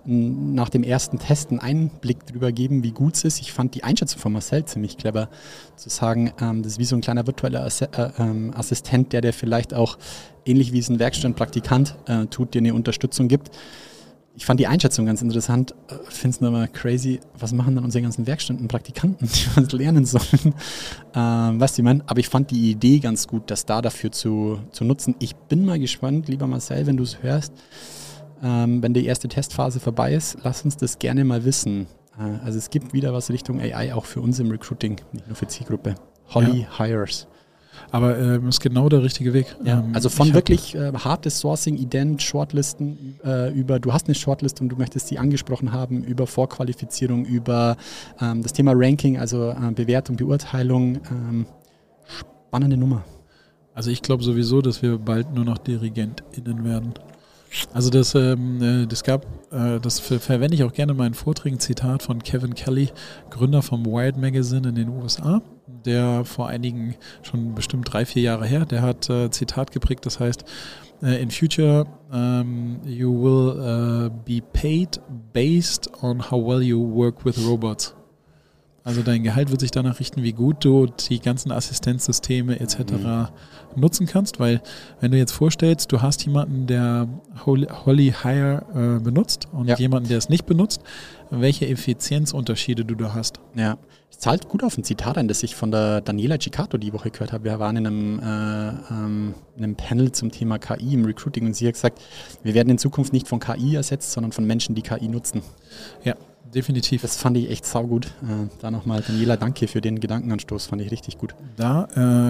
nach 0.06 0.68
dem 0.68 0.82
ersten 0.82 1.18
Test 1.18 1.50
einen 1.50 1.60
Einblick 1.60 2.26
darüber 2.26 2.52
geben, 2.52 2.82
wie 2.82 2.92
gut 2.92 3.16
es 3.16 3.24
ist. 3.24 3.40
Ich 3.40 3.52
fand 3.52 3.74
die 3.74 3.84
Einschätzung 3.84 4.20
von 4.20 4.32
Marcel 4.32 4.64
ziemlich 4.64 4.96
clever, 4.96 5.28
zu 5.76 5.88
sagen, 5.88 6.32
ähm, 6.40 6.62
das 6.62 6.72
ist 6.72 6.78
wie 6.78 6.84
so 6.84 6.96
ein 6.96 7.02
kleiner 7.02 7.26
virtueller 7.26 7.64
Assi 7.64 7.84
äh, 7.84 8.10
ähm, 8.18 8.52
Assistent, 8.54 9.12
der 9.12 9.20
dir 9.20 9.32
vielleicht 9.32 9.74
auch, 9.74 9.98
ähnlich 10.44 10.72
wie 10.72 10.78
es 10.78 10.88
ein 10.88 10.98
Werkstattpraktikant 10.98 11.96
äh, 12.06 12.26
tut, 12.26 12.54
dir 12.54 12.58
eine 12.58 12.74
Unterstützung 12.74 13.28
gibt. 13.28 13.50
Ich 14.38 14.44
fand 14.44 14.60
die 14.60 14.66
Einschätzung 14.66 15.06
ganz 15.06 15.22
interessant. 15.22 15.74
Finde 16.10 16.34
es 16.34 16.40
nur 16.42 16.50
immer 16.50 16.68
crazy, 16.68 17.20
was 17.38 17.52
machen 17.52 17.74
dann 17.74 17.84
unsere 17.84 18.02
ganzen 18.02 18.26
Werkstätten 18.26 18.68
Praktikanten, 18.68 19.26
die 19.32 19.46
was 19.56 19.72
lernen 19.72 20.04
sollen. 20.04 20.54
Ähm, 21.14 21.58
weißt 21.58 21.78
du, 21.78 21.82
ich 21.82 21.84
meine? 21.84 22.04
Aber 22.06 22.20
ich 22.20 22.28
fand 22.28 22.50
die 22.50 22.70
Idee 22.70 22.98
ganz 22.98 23.26
gut, 23.26 23.50
das 23.50 23.64
da 23.64 23.80
dafür 23.80 24.12
zu, 24.12 24.58
zu 24.72 24.84
nutzen. 24.84 25.14
Ich 25.20 25.34
bin 25.34 25.64
mal 25.64 25.78
gespannt, 25.78 26.28
lieber 26.28 26.46
Marcel, 26.46 26.86
wenn 26.86 26.98
du 26.98 27.02
es 27.02 27.22
hörst, 27.22 27.54
ähm, 28.42 28.82
wenn 28.82 28.94
die 28.94 29.06
erste 29.06 29.28
Testphase 29.28 29.80
vorbei 29.80 30.14
ist, 30.14 30.38
lass 30.42 30.64
uns 30.64 30.76
das 30.76 30.98
gerne 30.98 31.24
mal 31.24 31.44
wissen. 31.44 31.86
Äh, 32.18 32.44
also 32.44 32.58
es 32.58 32.70
gibt 32.70 32.92
wieder 32.92 33.12
was 33.12 33.30
Richtung 33.30 33.60
AI 33.60 33.94
auch 33.94 34.04
für 34.04 34.20
uns 34.20 34.38
im 34.38 34.50
Recruiting, 34.50 34.96
nicht 35.12 35.26
nur 35.26 35.36
für 35.36 35.46
Zielgruppe. 35.46 35.94
Holly 36.34 36.66
Hires. 36.76 37.26
Aber 37.90 38.18
ähm, 38.18 38.48
ist 38.48 38.60
genau 38.60 38.88
der 38.88 39.02
richtige 39.02 39.32
Weg. 39.32 39.54
Ähm, 39.64 39.90
also 39.92 40.08
von 40.08 40.34
wirklich 40.34 40.74
äh, 40.74 40.92
hartes 40.92 41.38
Sourcing, 41.38 41.76
Ident, 41.76 42.22
Shortlisten, 42.22 43.20
äh, 43.24 43.52
über 43.52 43.78
du 43.78 43.92
hast 43.92 44.06
eine 44.06 44.14
Shortlist 44.14 44.60
und 44.60 44.70
du 44.70 44.76
möchtest 44.76 45.10
die 45.10 45.18
angesprochen 45.18 45.72
haben, 45.72 46.02
über 46.02 46.26
Vorqualifizierung, 46.26 47.24
über 47.24 47.76
ähm, 48.20 48.42
das 48.42 48.52
Thema 48.52 48.72
Ranking, 48.74 49.18
also 49.18 49.50
äh, 49.50 49.72
Bewertung, 49.74 50.16
Beurteilung. 50.16 50.96
Ähm, 51.10 51.46
spannende 52.06 52.76
Nummer. 52.76 53.04
Also 53.74 53.90
ich 53.90 54.00
glaube 54.00 54.24
sowieso, 54.24 54.62
dass 54.62 54.80
wir 54.80 54.98
bald 54.98 55.34
nur 55.34 55.44
noch 55.44 55.58
DirigentInnen 55.58 56.64
werden. 56.64 56.94
Also 57.72 57.90
das, 57.90 58.14
ähm, 58.14 58.62
äh, 58.62 58.86
das 58.86 59.02
gab, 59.02 59.26
äh, 59.52 59.80
das 59.80 60.00
ver 60.00 60.20
verwende 60.20 60.54
ich 60.54 60.64
auch 60.64 60.72
gerne 60.72 60.92
in 60.92 60.98
meinen 60.98 61.14
Vorträgen, 61.14 61.58
Zitat 61.58 62.02
von 62.02 62.22
Kevin 62.22 62.54
Kelly, 62.54 62.90
Gründer 63.30 63.62
vom 63.62 63.84
Wired 63.86 64.16
Magazine 64.16 64.68
in 64.68 64.74
den 64.74 64.88
USA, 64.88 65.42
der 65.84 66.24
vor 66.24 66.48
einigen, 66.48 66.94
schon 67.22 67.54
bestimmt 67.54 67.92
drei, 67.92 68.04
vier 68.04 68.22
Jahre 68.22 68.46
her, 68.46 68.64
der 68.66 68.82
hat 68.82 69.08
äh, 69.08 69.30
Zitat 69.30 69.72
geprägt, 69.72 70.06
das 70.06 70.20
heißt, 70.20 70.44
äh, 71.02 71.20
in 71.20 71.30
future 71.30 71.86
um, 72.12 72.80
you 72.84 73.10
will 73.10 73.58
uh, 73.58 74.10
be 74.24 74.40
paid 74.40 75.00
based 75.32 75.90
on 76.02 76.20
how 76.20 76.38
well 76.38 76.62
you 76.62 76.78
work 76.78 77.24
with 77.24 77.36
robots. 77.46 77.95
Also 78.86 79.02
dein 79.02 79.24
Gehalt 79.24 79.50
wird 79.50 79.60
sich 79.60 79.72
danach 79.72 79.98
richten, 79.98 80.22
wie 80.22 80.32
gut 80.32 80.64
du 80.64 80.86
die 80.86 81.18
ganzen 81.18 81.50
Assistenzsysteme 81.50 82.60
etc. 82.60 83.32
nutzen 83.74 84.06
kannst, 84.06 84.38
weil 84.38 84.62
wenn 85.00 85.10
du 85.10 85.18
jetzt 85.18 85.32
vorstellst, 85.32 85.90
du 85.90 86.02
hast 86.02 86.24
jemanden, 86.24 86.68
der 86.68 87.08
Holly, 87.44 88.14
Hire 88.22 88.62
äh, 89.00 89.02
benutzt 89.02 89.48
und 89.52 89.66
Ja. 89.66 89.76
jemanden, 89.76 90.08
der 90.08 90.18
es 90.18 90.28
nicht 90.28 90.46
benutzt, 90.46 90.82
welche 91.30 91.66
Effizienzunterschiede 91.66 92.84
du 92.84 92.94
da 92.94 93.12
hast. 93.12 93.40
Ja. 93.56 93.76
Es 94.08 94.20
zahlt 94.20 94.48
gut 94.48 94.62
auf 94.62 94.78
ein 94.78 94.84
Zitat 94.84 95.18
ein, 95.18 95.26
das 95.26 95.42
ich 95.42 95.56
von 95.56 95.72
der 95.72 96.00
Daniela 96.00 96.38
Ciccato 96.40 96.78
die 96.78 96.92
Woche 96.92 97.10
gehört 97.10 97.32
habe. 97.32 97.42
Wir 97.42 97.58
waren 97.58 97.76
in 97.76 97.86
einem, 97.88 98.20
äh, 98.20 98.68
ähm, 98.94 99.34
in 99.56 99.64
einem 99.64 99.74
Panel 99.74 100.12
zum 100.12 100.30
Thema 100.30 100.60
KI 100.60 100.94
im 100.94 101.04
Recruiting 101.04 101.44
und 101.46 101.56
sie 101.56 101.66
hat 101.66 101.74
gesagt, 101.74 102.00
wir 102.44 102.54
werden 102.54 102.70
in 102.70 102.78
Zukunft 102.78 103.12
nicht 103.12 103.26
von 103.26 103.40
KI 103.40 103.74
ersetzt, 103.74 104.12
sondern 104.12 104.30
von 104.30 104.46
Menschen, 104.46 104.76
die 104.76 104.82
KI 104.82 105.08
nutzen. 105.08 105.42
Ja, 106.04 106.14
definitiv. 106.56 107.02
Das 107.02 107.16
fand 107.16 107.36
ich 107.36 107.50
echt 107.50 107.64
saugut. 107.66 108.06
Äh, 108.06 108.48
da 108.60 108.70
nochmal, 108.70 109.02
Daniela, 109.06 109.36
danke 109.36 109.68
für 109.68 109.80
den 109.80 110.00
Gedankenanstoß, 110.00 110.66
fand 110.66 110.82
ich 110.82 110.90
richtig 110.90 111.18
gut. 111.18 111.34
Da 111.56 111.84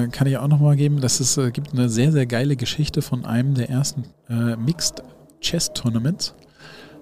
äh, 0.04 0.08
kann 0.08 0.26
ich 0.26 0.36
auch 0.36 0.48
nochmal 0.48 0.76
geben, 0.76 1.00
dass 1.00 1.20
es 1.20 1.38
äh, 1.38 1.50
gibt 1.50 1.72
eine 1.72 1.88
sehr, 1.88 2.12
sehr 2.12 2.26
geile 2.26 2.56
Geschichte 2.56 3.00
von 3.00 3.24
einem 3.24 3.54
der 3.54 3.70
ersten 3.70 4.04
äh, 4.28 4.56
Mixed 4.56 5.02
Chess 5.40 5.72
Tournaments. 5.72 6.34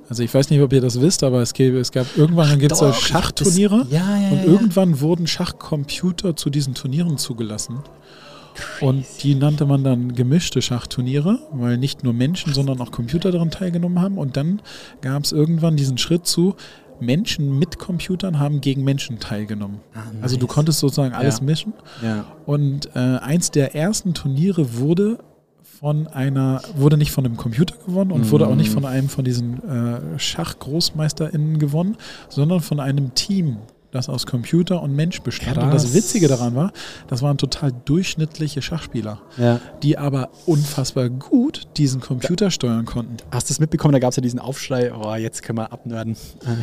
Also 0.09 0.23
ich 0.23 0.33
weiß 0.35 0.51
nicht, 0.51 0.61
ob 0.61 0.73
ihr 0.73 0.83
das 0.83 1.01
wisst, 1.01 1.25
aber 1.25 1.41
es, 1.41 1.55
gäbe, 1.55 1.79
es 1.79 1.91
gab 1.91 2.07
irgendwann 2.17 2.59
gibt 2.59 2.73
es 2.73 3.01
Schachturniere 3.01 3.87
ja, 3.91 4.19
ja, 4.19 4.29
und 4.29 4.39
ja, 4.39 4.45
irgendwann 4.45 5.01
wurden 5.01 5.27
Schachcomputer 5.27 6.37
zu 6.37 6.51
diesen 6.51 6.75
Turnieren 6.75 7.17
zugelassen. 7.17 7.79
Und 8.81 9.05
die 9.23 9.35
nannte 9.35 9.67
man 9.67 9.83
dann 9.83 10.15
gemischte 10.15 10.63
Schachturniere, 10.63 11.41
weil 11.53 11.77
nicht 11.77 12.05
nur 12.05 12.13
Menschen, 12.13 12.53
sondern 12.53 12.81
auch 12.81 12.93
Computer 12.93 13.33
daran 13.33 13.51
teilgenommen 13.51 14.01
haben. 14.01 14.19
Und 14.19 14.37
dann 14.37 14.63
gab 15.01 15.25
es 15.25 15.33
irgendwann 15.33 15.77
diesen 15.77 15.99
Schritt 15.99 16.27
zu, 16.27 16.55
Menschen 17.01 17.59
mit 17.59 17.79
Computern 17.79 18.39
haben 18.39 18.61
gegen 18.61 18.85
Menschen 18.85 19.19
teilgenommen. 19.19 19.81
Also 20.23 20.37
du 20.37 20.47
nice. 20.47 20.55
konntest 20.55 20.79
sozusagen 20.81 21.15
alles 21.15 21.39
Ja. 21.39 21.45
mischen. 21.45 21.73
Ja. 22.03 22.25
Und 22.47 22.91
äh, 22.95 22.99
eins 22.99 23.51
der 23.51 23.75
ersten 23.75 24.15
Turniere 24.15 24.79
wurde 24.79 25.19
von 25.63 26.07
einer, 26.07 26.63
wurde 26.77 26.97
nicht 26.97 27.11
von 27.11 27.27
einem 27.27 27.37
Computer 27.37 27.75
gewonnen 27.85 28.11
und 28.13 28.31
wurde 28.31 28.47
auch 28.47 28.55
nicht 28.55 28.71
von 28.71 28.85
einem 28.85 29.09
von 29.09 29.25
diesen 29.25 29.63
äh, 29.69 30.19
SchachgroßmeisterInnen 30.19 31.59
gewonnen, 31.59 31.97
sondern 32.29 32.61
von 32.61 32.81
einem 32.81 33.15
Team 33.15 33.59
das 33.95 34.09
aus 34.09 34.27
Computer 34.27 34.83
und 34.83 34.95
Mensch 34.95 35.21
bestand. 35.23 35.57
Und 35.59 35.73
das 35.73 35.85
Krass. 35.85 35.95
Witzige 35.95 36.29
daran 36.29 36.55
war, 36.55 36.73
das 37.09 37.23
waren 37.23 37.39
total 37.39 37.73
durchschnittliche 37.85 38.61
Schachspieler, 38.63 39.21
Ja. 39.39 39.61
die 39.83 39.97
aber 39.99 40.31
unfassbar 40.47 41.09
gut 41.09 41.63
diesen 41.77 42.01
Computer 42.01 42.51
steuern 42.51 42.85
konnten. 42.85 43.17
Hast 43.31 43.49
du 43.49 43.53
es 43.55 43.61
mitbekommen? 43.61 43.93
Da 43.93 43.99
gab 43.99 44.11
es 44.11 44.17
ja 44.17 44.21
diesen 44.23 44.39
Aufschrei, 44.41 44.93
oh, 44.93 45.15
jetzt 45.15 45.43
können 45.43 45.59
wir 45.59 45.73
abnörden. 45.73 46.17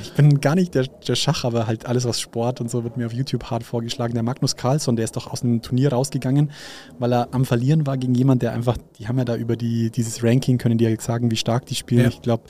Ich 0.03 0.13
bin 0.13 0.41
gar 0.41 0.55
nicht 0.55 0.75
der, 0.75 0.87
der 0.87 1.15
Schach, 1.15 1.43
aber 1.45 1.67
halt 1.67 1.85
alles 1.85 2.05
aus 2.05 2.19
Sport 2.19 2.61
und 2.61 2.69
so 2.69 2.83
wird 2.83 2.97
mir 2.97 3.05
auf 3.05 3.13
YouTube 3.13 3.45
hart 3.45 3.63
vorgeschlagen. 3.63 4.13
Der 4.13 4.23
Magnus 4.23 4.55
Carlsson, 4.55 4.95
der 4.95 5.05
ist 5.05 5.15
doch 5.15 5.31
aus 5.31 5.43
einem 5.43 5.61
Turnier 5.61 5.91
rausgegangen, 5.93 6.51
weil 6.99 7.13
er 7.13 7.29
am 7.31 7.45
Verlieren 7.45 7.87
war 7.87 7.97
gegen 7.97 8.13
jemand, 8.13 8.41
der 8.41 8.53
einfach, 8.53 8.77
die 8.99 9.07
haben 9.07 9.17
ja 9.17 9.25
da 9.25 9.35
über 9.35 9.55
die, 9.55 9.89
dieses 9.89 10.23
Ranking, 10.23 10.57
können 10.57 10.77
die 10.77 10.85
ja 10.85 10.99
sagen, 10.99 11.31
wie 11.31 11.37
stark 11.37 11.65
die 11.65 11.75
spielen. 11.75 12.01
Ja. 12.03 12.07
Ich 12.09 12.21
glaube, 12.21 12.43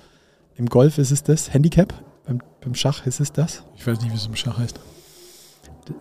im 0.55 0.65
Golf 0.67 0.97
ist 0.97 1.11
es 1.11 1.23
das, 1.23 1.53
Handicap, 1.53 1.93
beim, 2.25 2.41
beim 2.61 2.75
Schach 2.75 3.05
ist 3.05 3.19
es 3.19 3.31
das. 3.31 3.63
Ich 3.75 3.85
weiß 3.85 4.01
nicht, 4.01 4.11
wie 4.11 4.15
es 4.15 4.25
im 4.25 4.35
Schach 4.35 4.57
heißt. 4.57 4.79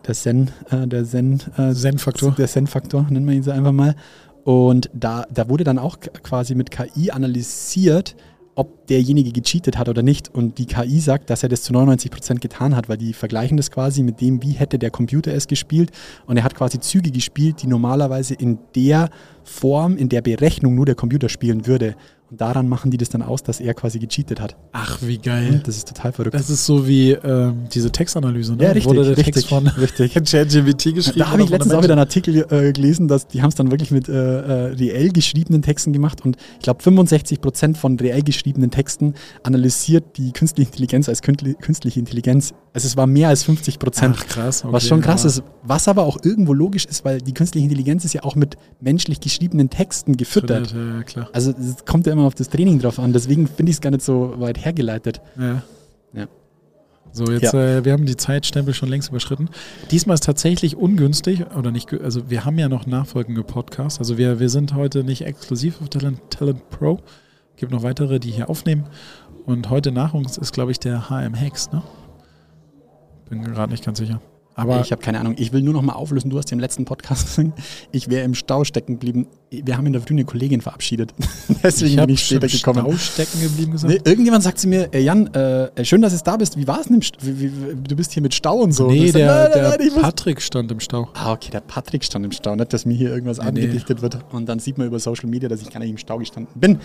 Der 0.07 0.15
Zen, 0.15 0.51
äh, 0.71 0.87
der 0.87 1.05
Zen, 1.05 1.41
äh, 1.57 1.73
Zen-Faktor. 1.73 2.33
Der 2.33 2.49
Zen-Faktor, 2.49 3.07
nennen 3.11 3.27
wir 3.27 3.35
ihn 3.35 3.43
so 3.43 3.51
einfach 3.51 3.73
mal. 3.73 3.97
Und 4.45 4.91
da, 4.93 5.27
da 5.33 5.49
wurde 5.49 5.65
dann 5.65 5.79
auch 5.79 5.99
quasi 6.01 6.55
mit 6.55 6.71
KI 6.71 7.11
analysiert, 7.11 8.17
ob 8.55 8.87
derjenige 8.89 9.33
gecheatet 9.33 9.79
hat 9.79 9.89
oder 9.89 10.03
nicht. 10.03 10.29
Und 10.29 10.59
die 10.59 10.67
KI 10.67 11.01
sagt, 11.01 11.31
dass 11.31 11.43
er 11.43 11.49
das 11.49 11.63
zu 11.63 11.73
99% 11.73 12.41
getan 12.41 12.77
hat, 12.77 12.89
weil 12.89 12.99
die 12.99 13.13
vergleichen 13.13 13.57
das 13.57 13.71
quasi 13.71 14.03
mit 14.03 14.21
dem, 14.21 14.43
wie 14.43 14.53
hätte 14.53 14.79
der 14.79 14.91
Computer 14.91 15.33
es 15.33 15.47
gespielt. 15.47 15.91
Und 16.27 16.37
er 16.37 16.45
hat 16.45 16.55
quasi 16.55 16.81
Züge 16.81 17.11
gespielt, 17.11 17.63
die 17.63 17.67
normalerweise 17.67 18.35
in 18.35 18.59
der 18.75 19.11
Form, 19.45 19.97
in 19.97 20.09
der 20.09 20.23
Berechnung 20.23 20.75
nur 20.75 20.87
der 20.87 20.95
Computer 20.95 21.29
spielen 21.29 21.67
würde. 21.67 21.97
Und 22.31 22.41
daran 22.41 22.69
machen 22.69 22.93
die 22.93 22.97
das 22.97 23.09
dann 23.09 23.23
aus, 23.23 23.43
dass 23.43 23.59
er 23.59 23.75
quasi 23.75 23.99
gecheatet 23.99 24.41
hat. 24.41 24.57
Ach, 24.71 24.99
wie 25.03 25.19
geil. 25.19 25.61
Das 25.65 25.77
ist 25.77 25.89
total 25.89 26.13
verrückt. 26.13 26.35
Das 26.35 26.49
ist 26.49 26.65
so 26.65 26.87
wie 26.87 27.11
ähm, 27.11 27.65
diese 27.73 27.91
Textanalyse, 27.91 28.55
ne? 28.55 28.63
Ja, 28.63 28.71
richtig, 28.71 28.87
Wurde 28.87 29.03
der 29.05 29.17
richtig, 29.17 29.35
Text 29.35 29.49
von. 29.49 29.65
ChatGPT 30.25 30.95
geschrieben. 30.95 31.19
Da 31.19 31.31
habe 31.31 31.43
ich 31.43 31.51
letztens 31.51 31.75
auch 31.75 31.83
wieder 31.83 31.95
einen 31.95 32.01
Artikel 32.01 32.47
äh, 32.51 32.73
gelesen, 32.73 33.09
dass 33.09 33.27
die 33.27 33.43
haben 33.43 33.49
es 33.49 33.57
dann 33.57 33.73
wirklich 33.73 33.91
mit 33.91 34.09
äh, 34.09 34.13
äh, 34.13 34.73
reell 34.75 35.11
geschriebenen 35.11 35.63
Texten 35.63 35.93
gemacht 35.93 36.25
und 36.25 36.37
ich 36.59 36.63
glaube 36.63 36.83
65 36.83 37.41
Prozent 37.41 37.77
von 37.77 37.99
reell 37.99 38.23
geschriebenen 38.23 38.71
Texten 38.71 39.15
analysiert 39.43 40.17
die 40.17 40.33
künstliche 40.33 40.71
Intelligenz 40.71 41.09
als 41.09 41.23
künstliche 41.23 41.99
Intelligenz. 41.99 42.55
Also 42.73 42.87
es 42.87 42.97
war 42.97 43.07
mehr 43.07 43.29
als 43.29 43.43
50 43.43 43.81
Prozent. 43.81 44.17
Ach, 44.19 44.27
krass, 44.27 44.65
okay, 44.65 44.73
was 44.73 44.87
schon 44.87 45.01
krass 45.01 45.25
ist, 45.25 45.43
was 45.63 45.89
aber 45.89 46.05
auch 46.05 46.19
irgendwo 46.23 46.53
logisch 46.53 46.85
ist, 46.85 47.05
weil 47.05 47.21
die 47.21 47.35
künstliche 47.35 47.65
Intelligenz 47.65 48.05
ist 48.05 48.13
ja 48.13 48.23
auch 48.23 48.37
mit 48.37 48.57
menschlich 48.81 49.19
geschriebenen 49.19 49.71
Texten 49.71 50.17
gefüttert. 50.17 50.73
Ja, 50.73 51.03
klar. 51.03 51.29
Also 51.33 51.51
es 51.51 51.85
kommt 51.85 52.07
ja 52.07 52.13
immer 52.13 52.25
auf 52.25 52.37
das 52.37 52.49
Training 52.49 52.79
drauf 52.79 53.01
an, 53.01 53.13
deswegen 53.13 53.49
finde 53.49 53.71
ich 53.71 53.77
es 53.77 53.81
gar 53.81 53.91
nicht 53.91 54.05
so 54.05 54.35
weit 54.39 54.65
hergeleitet. 54.65 55.21
Ja. 55.37 55.63
Ja. 56.13 56.27
So, 57.13 57.25
jetzt, 57.25 57.55
äh, 57.55 57.85
wir 57.85 57.93
haben 57.93 58.07
die 58.07 58.17
Zeitstempel 58.17 58.73
schon 58.73 58.89
längst 58.89 59.09
überschritten. 59.09 59.49
Diesmal 59.91 60.15
ist 60.15 60.23
tatsächlich 60.23 60.77
ungünstig, 60.77 61.45
oder 61.57 61.73
nicht, 61.73 61.93
also 61.93 62.31
wir 62.31 62.45
haben 62.45 62.57
ja 62.57 62.69
noch 62.69 62.87
nachfolgende 62.87 63.43
Podcasts. 63.43 63.99
Also 63.99 64.17
wir, 64.17 64.39
wir 64.39 64.49
sind 64.49 64.75
heute 64.75 65.03
nicht 65.03 65.23
exklusiv 65.23 65.81
auf 65.81 65.89
Talent, 65.89 66.21
Talent 66.31 66.71
Pro. 66.71 67.01
Gibt 67.57 67.73
noch 67.73 67.83
weitere, 67.83 68.21
die 68.21 68.31
hier 68.31 68.49
aufnehmen. 68.49 68.85
Und 69.45 69.71
heute 69.71 69.91
nach 69.91 70.15
uns 70.15 70.39
ist, 70.39 70.53
glaube 70.53 70.71
ich, 70.71 70.79
der 70.79 71.11
HM 71.11 71.35
Hex, 71.35 71.73
ne? 71.73 71.83
Bin 73.31 73.43
gerade 73.43 73.73
nicht 73.73 73.85
ganz 73.85 73.99
sicher. 73.99 74.21
Aber 74.57 74.81
ich 74.83 74.93
habe 74.93 75.01
keine 75.01 75.19
Ahnung. 75.21 75.37
Ich 75.39 75.53
will 75.55 75.63
nur 75.63 75.73
noch 75.73 75.81
mal 75.81 75.95
auflösen. 75.95 76.29
Du 76.29 76.37
hast 76.37 76.51
ja 76.51 76.55
im 76.55 76.61
letzten 76.61 76.85
Podcast 76.85 77.25
gesagt, 77.29 77.59
ich 77.93 78.11
wäre 78.11 78.25
im 78.25 78.35
Stau 78.35 78.65
stecken 78.65 78.95
geblieben. 78.95 79.27
Wir 79.51 79.77
haben 79.79 79.87
in 79.87 79.93
der 79.95 80.03
Früh 80.03 80.11
eine 80.13 80.25
Kollegin 80.25 80.61
verabschiedet. 80.61 81.15
Deswegen 81.63 81.87
ich 81.87 81.93
bin 81.95 82.01
habe 82.03 82.13
ich 82.13 82.23
später 82.27 82.47
gekommen. 82.47 82.81
Stau 82.81 82.97
stecken 82.99 83.41
geblieben 83.41 83.73
gesagt. 83.73 83.93
Nee, 83.95 84.01
irgendjemand 84.05 84.43
sagt 84.43 84.59
zu 84.59 84.69
mir, 84.69 84.93
äh, 84.93 85.01
Jan, 85.01 85.29
äh, 85.35 85.85
schön, 85.85 86.03
dass 86.03 86.15
du 86.19 86.23
da 86.25 86.37
bist. 86.37 86.59
Wie 86.59 86.67
war 86.67 86.81
es 86.81 86.87
denn 86.89 86.97
im 86.97 87.03
St 87.03 87.17
wie, 87.23 87.41
wie, 87.41 87.51
du 87.89 87.97
bist 87.97 88.13
hier 88.13 88.23
mit 88.23 88.35
Stau 88.35 88.57
und 88.59 88.73
so. 88.73 88.89
Und 88.89 88.95
Nee, 88.95 89.07
so, 89.11 89.19
der, 89.19 89.27
nein, 89.29 89.37
nein, 89.45 89.53
der 89.55 89.79
nein, 89.79 89.89
muss- 89.95 90.03
Patrick 90.03 90.43
stand 90.43 90.71
im 90.73 90.81
Stau. 90.81 91.09
Ah, 91.15 91.33
okay, 91.33 91.51
der 91.53 91.61
Patrick 91.61 92.05
stand 92.05 92.27
im 92.27 92.33
Stau. 92.33 92.55
Nicht, 92.55 92.73
dass 92.73 92.85
mir 92.85 92.95
hier 92.95 93.11
irgendwas 93.11 93.39
Nee, 93.39 93.45
nee. 93.45 93.49
angedichtet 93.63 94.03
wird. 94.03 94.19
Und 94.33 94.47
dann 94.47 94.59
sieht 94.59 94.77
man 94.77 94.89
über 94.89 94.99
Social 94.99 95.31
Media, 95.31 95.49
dass 95.49 95.63
ich 95.63 95.71
gar 95.71 95.81
nicht 95.81 95.91
im 95.91 95.99
Stau 95.99 96.19
gestanden 96.19 96.61
bin. 96.61 96.81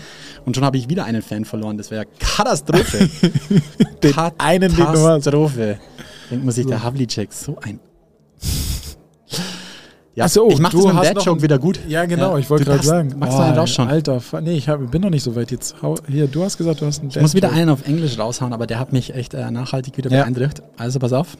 Und 0.46 0.54
schon 0.56 0.64
habe 0.64 0.78
ich 0.78 0.88
wieder 0.88 1.04
einen 1.04 1.20
Fan 1.20 1.44
verloren. 1.44 1.76
Das 1.76 1.90
wäre 1.90 2.04
ja 2.04 2.10
Katastrophe. 2.18 3.10
Den 4.02 4.14
einen, 4.38 4.74
den 4.74 4.76
du 4.76 4.86
hast. 4.86 4.94
Katastrophe. 4.94 5.78
Denkt 6.30 6.44
man 6.44 6.52
sich, 6.54 6.66
der 6.66 6.82
Havlicek, 6.82 7.32
so 7.32 7.58
ein... 7.62 7.80
Ja, 10.14 10.24
Ach 10.24 10.30
so, 10.30 10.48
ich 10.48 10.58
mache 10.60 10.74
du 10.74 10.88
das 10.90 11.12
mit 11.14 11.26
dem 11.26 11.42
wieder 11.42 11.58
gut. 11.58 11.78
Ja, 11.88 12.06
genau, 12.06 12.38
ich 12.38 12.48
wollte 12.48 12.64
gerade 12.64 12.82
sagen. 12.82 13.14
Magst 13.18 13.36
du 13.36 13.42
einen 13.42 13.58
rausschauen? 13.58 13.88
Alter, 13.90 14.18
fa- 14.22 14.40
nee, 14.40 14.54
ich 14.56 14.66
hab, 14.66 14.90
bin 14.90 15.02
noch 15.02 15.10
nicht 15.10 15.22
so 15.22 15.36
weit. 15.36 15.50
Jetzt 15.50 15.82
hau, 15.82 15.94
hier, 16.08 16.26
du 16.26 16.42
hast 16.42 16.56
gesagt, 16.56 16.80
du 16.80 16.86
hast 16.86 17.00
einen 17.00 17.10
Ich 17.10 17.20
muss 17.20 17.34
wieder 17.34 17.52
einen 17.52 17.68
auf 17.68 17.86
Englisch 17.86 18.18
raushauen, 18.18 18.54
aber 18.54 18.66
der 18.66 18.78
hat 18.78 18.94
mich 18.94 19.12
echt 19.14 19.34
äh, 19.34 19.50
nachhaltig 19.50 19.94
wieder 19.98 20.10
Ja. 20.10 20.22
beeindruckt. 20.22 20.62
Also 20.78 20.98
pass 21.00 21.12
auf. 21.12 21.36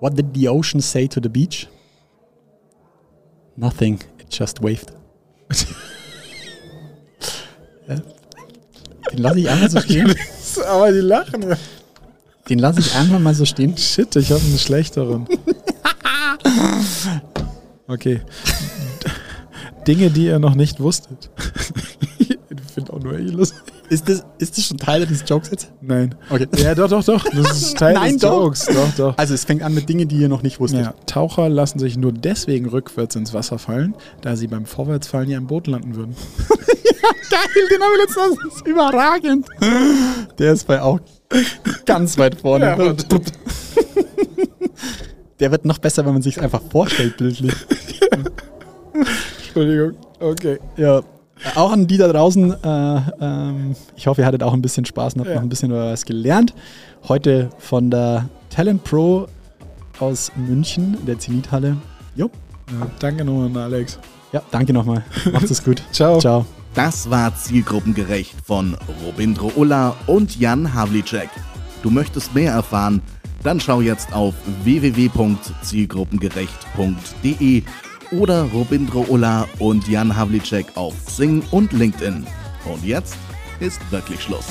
What 0.00 0.18
did 0.18 0.26
the 0.34 0.50
ocean 0.50 0.82
say 0.82 1.08
to 1.08 1.18
the 1.22 1.30
beach? 1.30 1.66
Nothing. 3.56 4.00
It 4.20 4.26
just 4.30 4.62
waved. 4.62 4.92
ja. 7.88 7.96
Den 9.12 9.18
lasse 9.18 9.38
ich 9.40 9.48
einfach 9.48 9.70
so 9.70 9.80
stehen. 9.80 10.14
Aber 10.68 10.92
die 10.92 10.98
lachen. 10.98 11.42
Den 12.48 12.58
lasse 12.58 12.80
ich 12.80 12.94
einfach 12.94 13.18
mal 13.18 13.34
so 13.34 13.44
stehen. 13.44 13.76
Shit, 13.76 14.16
ich 14.16 14.30
habe 14.30 14.42
einen 14.42 14.58
schlechteren. 14.58 15.26
Okay. 17.86 18.22
Dinge, 19.86 20.10
die 20.10 20.26
ihr 20.26 20.38
noch 20.38 20.54
nicht 20.54 20.80
wusstet. 20.80 21.30
ich 22.18 22.38
finde 22.72 22.94
auch 22.94 23.00
nur 23.00 23.18
ich 23.18 23.30
lustig. 23.30 23.58
Ist 23.90 24.08
das, 24.08 24.24
ist 24.38 24.56
das 24.56 24.64
schon 24.64 24.78
Teil 24.78 25.04
des 25.04 25.24
Jokes 25.26 25.50
jetzt? 25.50 25.72
Nein. 25.82 26.14
Okay. 26.30 26.48
Ja, 26.56 26.74
doch, 26.74 26.88
doch, 26.88 27.04
doch. 27.04 27.24
Das 27.24 27.50
ist 27.52 27.76
Teil 27.78 27.94
Nein, 27.94 28.12
des 28.14 28.22
doch. 28.22 28.44
Jokes. 28.44 28.66
Doch, 28.66 28.94
doch. 28.96 29.18
Also 29.18 29.34
es 29.34 29.44
fängt 29.44 29.62
an 29.62 29.74
mit 29.74 29.88
Dingen, 29.88 30.08
die 30.08 30.16
ihr 30.16 30.30
noch 30.30 30.42
nicht 30.42 30.58
wusstet. 30.60 30.80
Ja, 30.80 30.94
Taucher 31.04 31.50
lassen 31.50 31.78
sich 31.78 31.98
nur 31.98 32.12
deswegen 32.12 32.66
rückwärts 32.66 33.14
ins 33.16 33.34
Wasser 33.34 33.58
fallen, 33.58 33.94
da 34.22 34.36
sie 34.36 34.46
beim 34.46 34.64
Vorwärtsfallen 34.64 35.28
ja 35.28 35.36
im 35.36 35.46
Boot 35.46 35.66
landen 35.66 35.94
würden. 35.96 36.16
Geil, 36.48 37.68
den 37.70 37.82
haben 37.82 37.92
wir 37.92 37.98
letztens. 37.98 38.38
Das 38.42 38.56
ist 38.56 38.66
überragend. 38.66 39.46
Der 40.38 40.52
ist 40.54 40.66
bei 40.66 40.80
auch 40.80 41.00
ganz 41.86 42.16
weit 42.18 42.40
vorne. 42.40 42.64
Ja. 42.66 42.76
Der 45.40 45.50
wird 45.50 45.64
noch 45.64 45.78
besser, 45.78 46.04
wenn 46.06 46.12
man 46.12 46.22
sich 46.22 46.40
einfach 46.40 46.62
vorstellt, 46.70 47.16
bildlich. 47.16 47.52
Entschuldigung. 49.46 49.92
Okay. 50.20 50.58
Ja. 50.76 51.02
Auch 51.56 51.72
an 51.72 51.86
die 51.86 51.96
da 51.98 52.08
draußen, 52.08 52.54
äh, 52.62 53.00
ähm, 53.20 53.74
ich 53.96 54.06
hoffe, 54.06 54.22
ihr 54.22 54.26
hattet 54.26 54.42
auch 54.42 54.54
ein 54.54 54.62
bisschen 54.62 54.84
Spaß 54.86 55.14
und 55.14 55.20
habt 55.20 55.30
Ja. 55.30 55.34
noch 55.36 55.42
ein 55.42 55.48
bisschen 55.48 55.72
was 55.72 56.04
gelernt. 56.04 56.54
Heute 57.08 57.50
von 57.58 57.90
der 57.90 58.28
Talent 58.50 58.84
Pro 58.84 59.26
aus 59.98 60.30
München, 60.36 60.96
der 61.06 61.18
Zenithalle. 61.18 61.76
Jo. 62.14 62.30
Ja, 62.70 62.86
danke 63.00 63.24
nochmal 63.24 63.46
an 63.48 63.56
Alex. 63.56 63.98
Ja, 64.32 64.42
danke 64.50 64.72
nochmal. 64.72 65.04
Macht 65.32 65.50
es 65.50 65.62
gut. 65.62 65.82
Ciao. 65.92 66.18
Ciao. 66.18 66.46
Das 66.74 67.08
war 67.08 67.34
Zielgruppengerecht 67.36 68.34
von 68.44 68.76
Robindro 69.04 69.52
Ulla 69.54 69.94
und 70.08 70.40
Jan 70.40 70.74
Havlicek. 70.74 71.30
Du 71.84 71.90
möchtest 71.90 72.34
mehr 72.34 72.52
erfahren? 72.52 73.00
Dann 73.44 73.60
schau 73.60 73.80
jetzt 73.80 74.12
auf 74.12 74.34
www.zielgruppengerecht.de 74.64 77.62
oder 78.10 78.42
Robindro 78.52 79.06
Ulla 79.08 79.46
und 79.60 79.86
Jan 79.86 80.16
Havlicek 80.16 80.76
auf 80.76 80.94
Sing 81.08 81.44
und 81.52 81.72
LinkedIn. 81.72 82.26
Und 82.64 82.84
jetzt 82.84 83.16
ist 83.60 83.80
wirklich 83.92 84.20
Schluss. 84.20 84.46